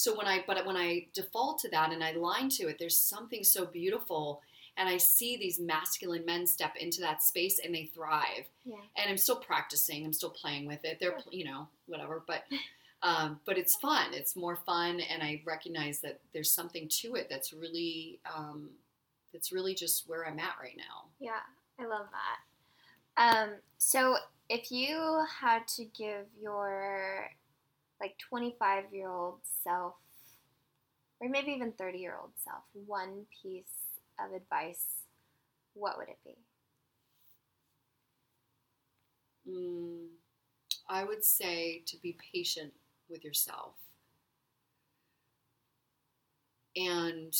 [0.00, 2.98] So when I but when I default to that and I line to it, there's
[2.98, 4.40] something so beautiful
[4.78, 8.76] and I see these masculine men step into that space and they thrive Yeah.
[8.96, 10.06] and I'm still practicing.
[10.06, 10.96] I'm still playing with it.
[11.00, 12.22] They're, you know, whatever.
[12.26, 12.44] But,
[13.02, 14.14] um, but it's fun.
[14.14, 18.70] It's more fun, and I recognize that there's something to it that's really, um,
[19.34, 21.10] that's really just where I'm at right now.
[21.18, 21.42] Yeah,
[21.78, 23.36] I love that.
[23.36, 24.16] Um, so
[24.48, 27.28] if you had to give your
[28.00, 29.94] like 25 year old self,
[31.20, 35.04] or maybe even 30 year old self, one piece of advice,
[35.74, 36.36] what would it be?
[39.48, 40.08] Mm,
[40.88, 42.74] I would say to be patient
[43.08, 43.74] with yourself
[46.76, 47.34] and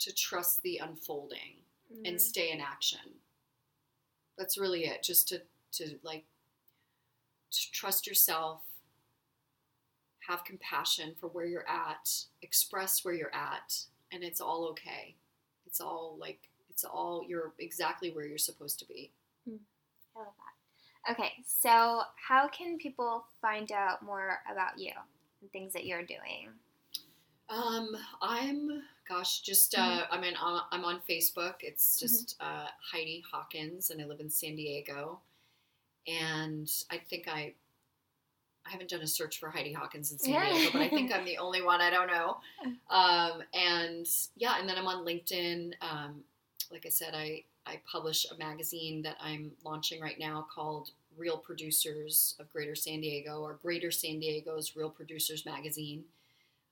[0.00, 1.64] to trust the unfolding.
[2.04, 2.20] and Mhm.
[2.20, 3.20] stay in action.
[4.36, 5.02] That's really it.
[5.02, 5.42] Just to
[5.72, 6.24] to like
[7.50, 8.62] trust yourself,
[10.28, 15.14] have compassion for where you're at, express where you're at, and it's all okay.
[15.66, 19.10] It's all like it's all you're exactly where you're supposed to be.
[19.46, 20.28] I love
[21.06, 21.12] that.
[21.12, 24.92] Okay, so how can people find out more about you
[25.40, 26.48] and things that you're doing?
[27.48, 31.54] Um, I'm gosh, just uh, I mean, I'm I'm on Facebook.
[31.60, 35.20] It's just uh, Heidi Hawkins, and I live in San Diego.
[36.10, 37.54] And I think I
[38.66, 40.52] I haven't done a search for Heidi Hawkins in San Yeah.
[40.52, 41.80] Diego, but I think I'm the only one.
[41.80, 42.38] I don't know.
[42.90, 44.06] Um, and
[44.36, 45.74] yeah, and then I'm on LinkedIn.
[45.80, 46.24] Um,
[46.72, 51.38] like I said, I I publish a magazine that I'm launching right now called Real
[51.38, 56.02] Producers of Greater San Diego, or Greater San Diego's Real Producers Magazine.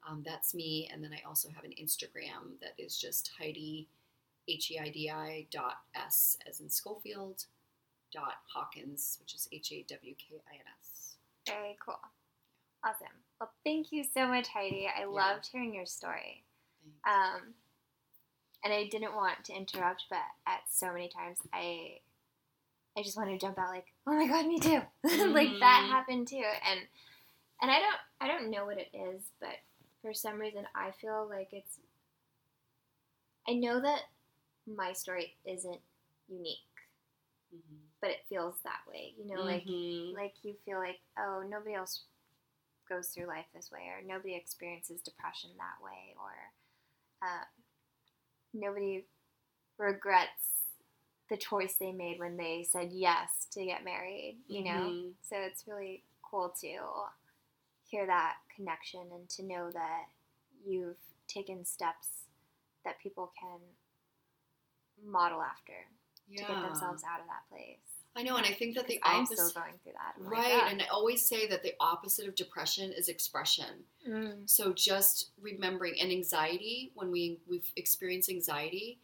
[0.08, 3.86] Um, that's me, and then I also have an Instagram that is just Heidi
[4.48, 7.44] H E I D I dot S as in Schofield
[8.12, 11.16] dot Hawkins, which is H A W K I N S.
[11.46, 11.98] Very cool.
[12.84, 13.08] Awesome.
[13.40, 14.88] Well, thank you so much, Heidi.
[14.88, 16.44] I loved hearing your story.
[17.06, 17.54] Um,
[18.64, 21.98] and I didn't want to interrupt, but at so many times I,
[22.96, 24.80] I just want to jump out like, oh my god, me too.
[25.32, 25.90] like that Mhm.
[25.90, 26.80] happened too, and
[27.62, 29.56] and I don't I don't know what it is, but
[30.02, 31.78] for some reason I feel like it's.
[33.48, 34.02] I know that
[34.66, 35.80] my story isn't
[36.28, 36.58] unique,
[37.54, 37.87] Mhm.
[38.00, 39.14] But it feels that way.
[39.18, 40.14] You know, like Mhm.
[40.14, 42.04] like you feel like oh nobody else
[42.88, 46.32] goes through life this way or nobody experiences depression that way or
[47.22, 47.44] uh,
[48.52, 49.04] nobody
[49.78, 50.64] regrets
[51.30, 55.14] the choice they made when they said yes to get married you know Mhm.
[55.22, 56.68] so it's really cool to
[57.84, 60.04] hear that connection and to know that
[60.64, 60.96] you've
[61.28, 62.08] taken steps
[62.84, 63.60] that people can
[65.04, 65.86] model after
[66.36, 67.87] to get themselves out of that place
[68.18, 69.38] I know, and I think that the I'm opposite.
[69.48, 70.14] still going through that.
[70.18, 73.84] I'm Right, and I always say that the opposite of depression is expression.
[74.08, 78.98] Mm, So just remembering and anxiety when we we've experienced anxiety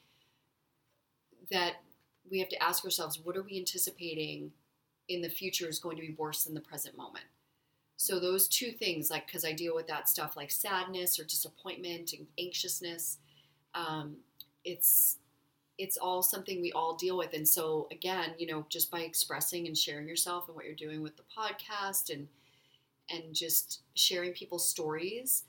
[1.50, 1.74] that
[2.28, 4.50] we have to ask ourselves what are we anticipating
[5.08, 7.26] in the future is going to be worse than the present moment.
[7.96, 12.12] So those two things like cuz I deal with that stuff like sadness or disappointment
[12.14, 13.18] and anxiousness
[13.74, 14.16] um,
[14.64, 15.18] it's
[15.78, 19.66] it's all something we all deal with and so again you know just by expressing
[19.66, 22.28] and sharing yourself and what you're doing with the podcast and
[23.10, 25.44] and just sharing people's stories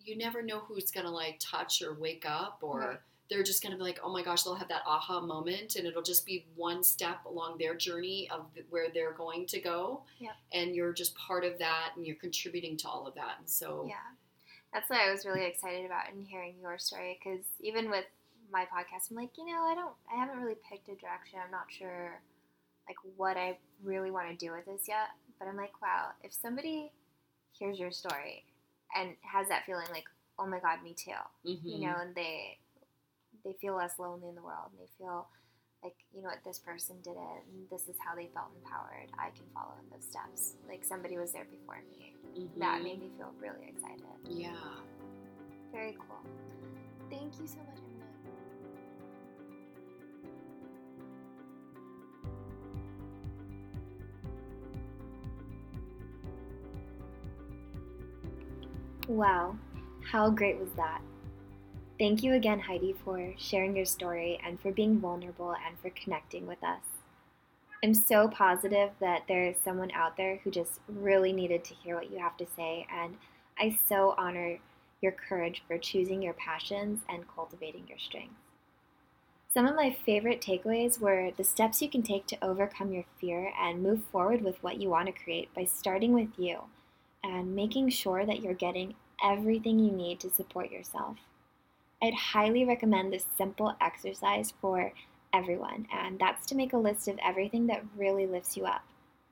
[0.00, 2.98] you never know who's gonna like touch or wake up or Right.
[3.28, 6.02] they're just gonna be like oh my gosh they'll have that aha moment and it'll
[6.02, 10.32] just be one step along their journey of where they're going to go Yep.
[10.52, 13.84] and you're just part of that and you're contributing to all of that and so
[13.88, 13.96] Yeah.
[14.72, 18.04] That's what I was really excited about in hearing your story because even with
[18.52, 21.38] my podcast, I'm like, you know, I don't, I haven't really picked a direction.
[21.44, 22.20] I'm not sure,
[22.88, 25.08] like, what I really want to do with this yet.
[25.38, 26.90] But I'm like, wow, if somebody
[27.52, 28.44] hears your story
[28.96, 30.04] and has that feeling like,
[30.38, 31.10] oh my God, me too,
[31.46, 31.60] mhm.
[31.64, 32.58] you know, and they,
[33.44, 35.26] they feel less lonely in the world and they feel
[35.82, 39.08] like, you know what, this person did it and this is how they felt empowered.
[39.18, 40.54] I can follow in those steps.
[40.68, 42.14] Like somebody was there before me.
[42.58, 42.84] That Mhm.
[42.84, 44.04] made me feel really excited.
[44.28, 44.52] yeah
[45.72, 46.20] Very cool.
[47.10, 47.80] Thank you so much,
[59.08, 59.56] Wow,
[60.10, 61.00] how great was that?
[61.96, 66.44] Thank you again, Heidi, for sharing your story and for being vulnerable and for connecting
[66.44, 66.82] with us.
[67.84, 71.94] I'm so positive that there is someone out there who just really needed to hear
[71.94, 73.16] what you have to say, and
[73.56, 74.58] I so honor
[75.00, 78.34] your courage for choosing your passions and cultivating your strengths.
[79.54, 83.52] Some of my favorite takeaways were the steps you can take to overcome your fear
[83.58, 86.62] and move forward with what you want to create by starting with you
[87.22, 91.16] and making sure that you're getting everything you need to support yourself.
[92.02, 94.92] I'd highly recommend this simple exercise for
[95.32, 98.84] everyone, and that's to make a list of everything that really lifts you up,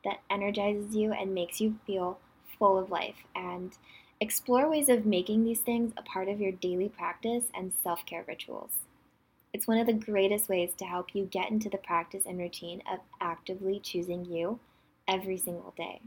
[0.05, 2.19] that energizes you, and makes you feel
[2.59, 3.77] full of life, and
[4.21, 8.25] explore ways of making these things a part of your daily practice and self care
[8.27, 8.73] rituals.
[9.53, 12.83] It's one of the greatest ways to help you get into the practice and routine
[12.91, 14.59] of actively choosing you
[15.07, 16.01] every single day.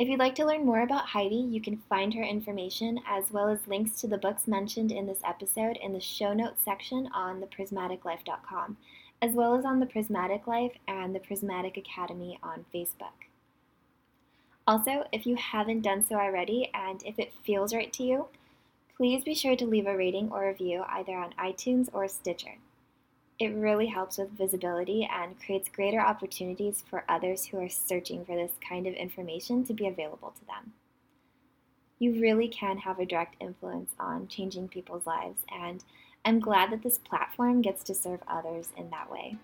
[0.00, 3.50] If you'd like to learn more about Heidi, you can find her information as well
[3.50, 7.42] as links to the books mentioned in this episode in the show notes section on
[7.42, 8.78] theprismaticlife.com,
[9.20, 13.28] as well as on the Prismatic Life and the Prismatic Academy on Facebook.
[14.66, 18.28] Also, if you haven't done so already and if it feels right to you,
[18.96, 22.56] please be sure to leave a rating or review either on iTunes or Stitcher.
[23.40, 28.36] It really helps with visibility and creates greater opportunities for others who are searching for
[28.36, 30.74] this kind of information to be available to them.
[31.98, 35.82] You really can have a direct influence on changing people's lives, and
[36.26, 39.38] I'm glad that this platform gets to serve others in that way.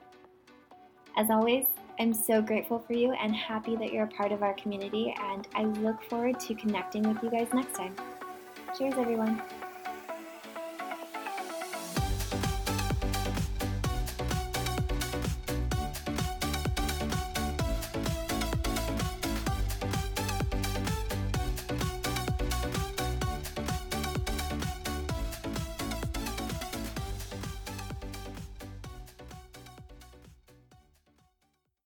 [1.17, 1.65] As always,
[1.99, 5.49] I'm so grateful for you and happy that you're a part of our community, and
[5.55, 7.97] I look forward to connecting with you guys next time.
[8.77, 9.41] Cheers, everyone.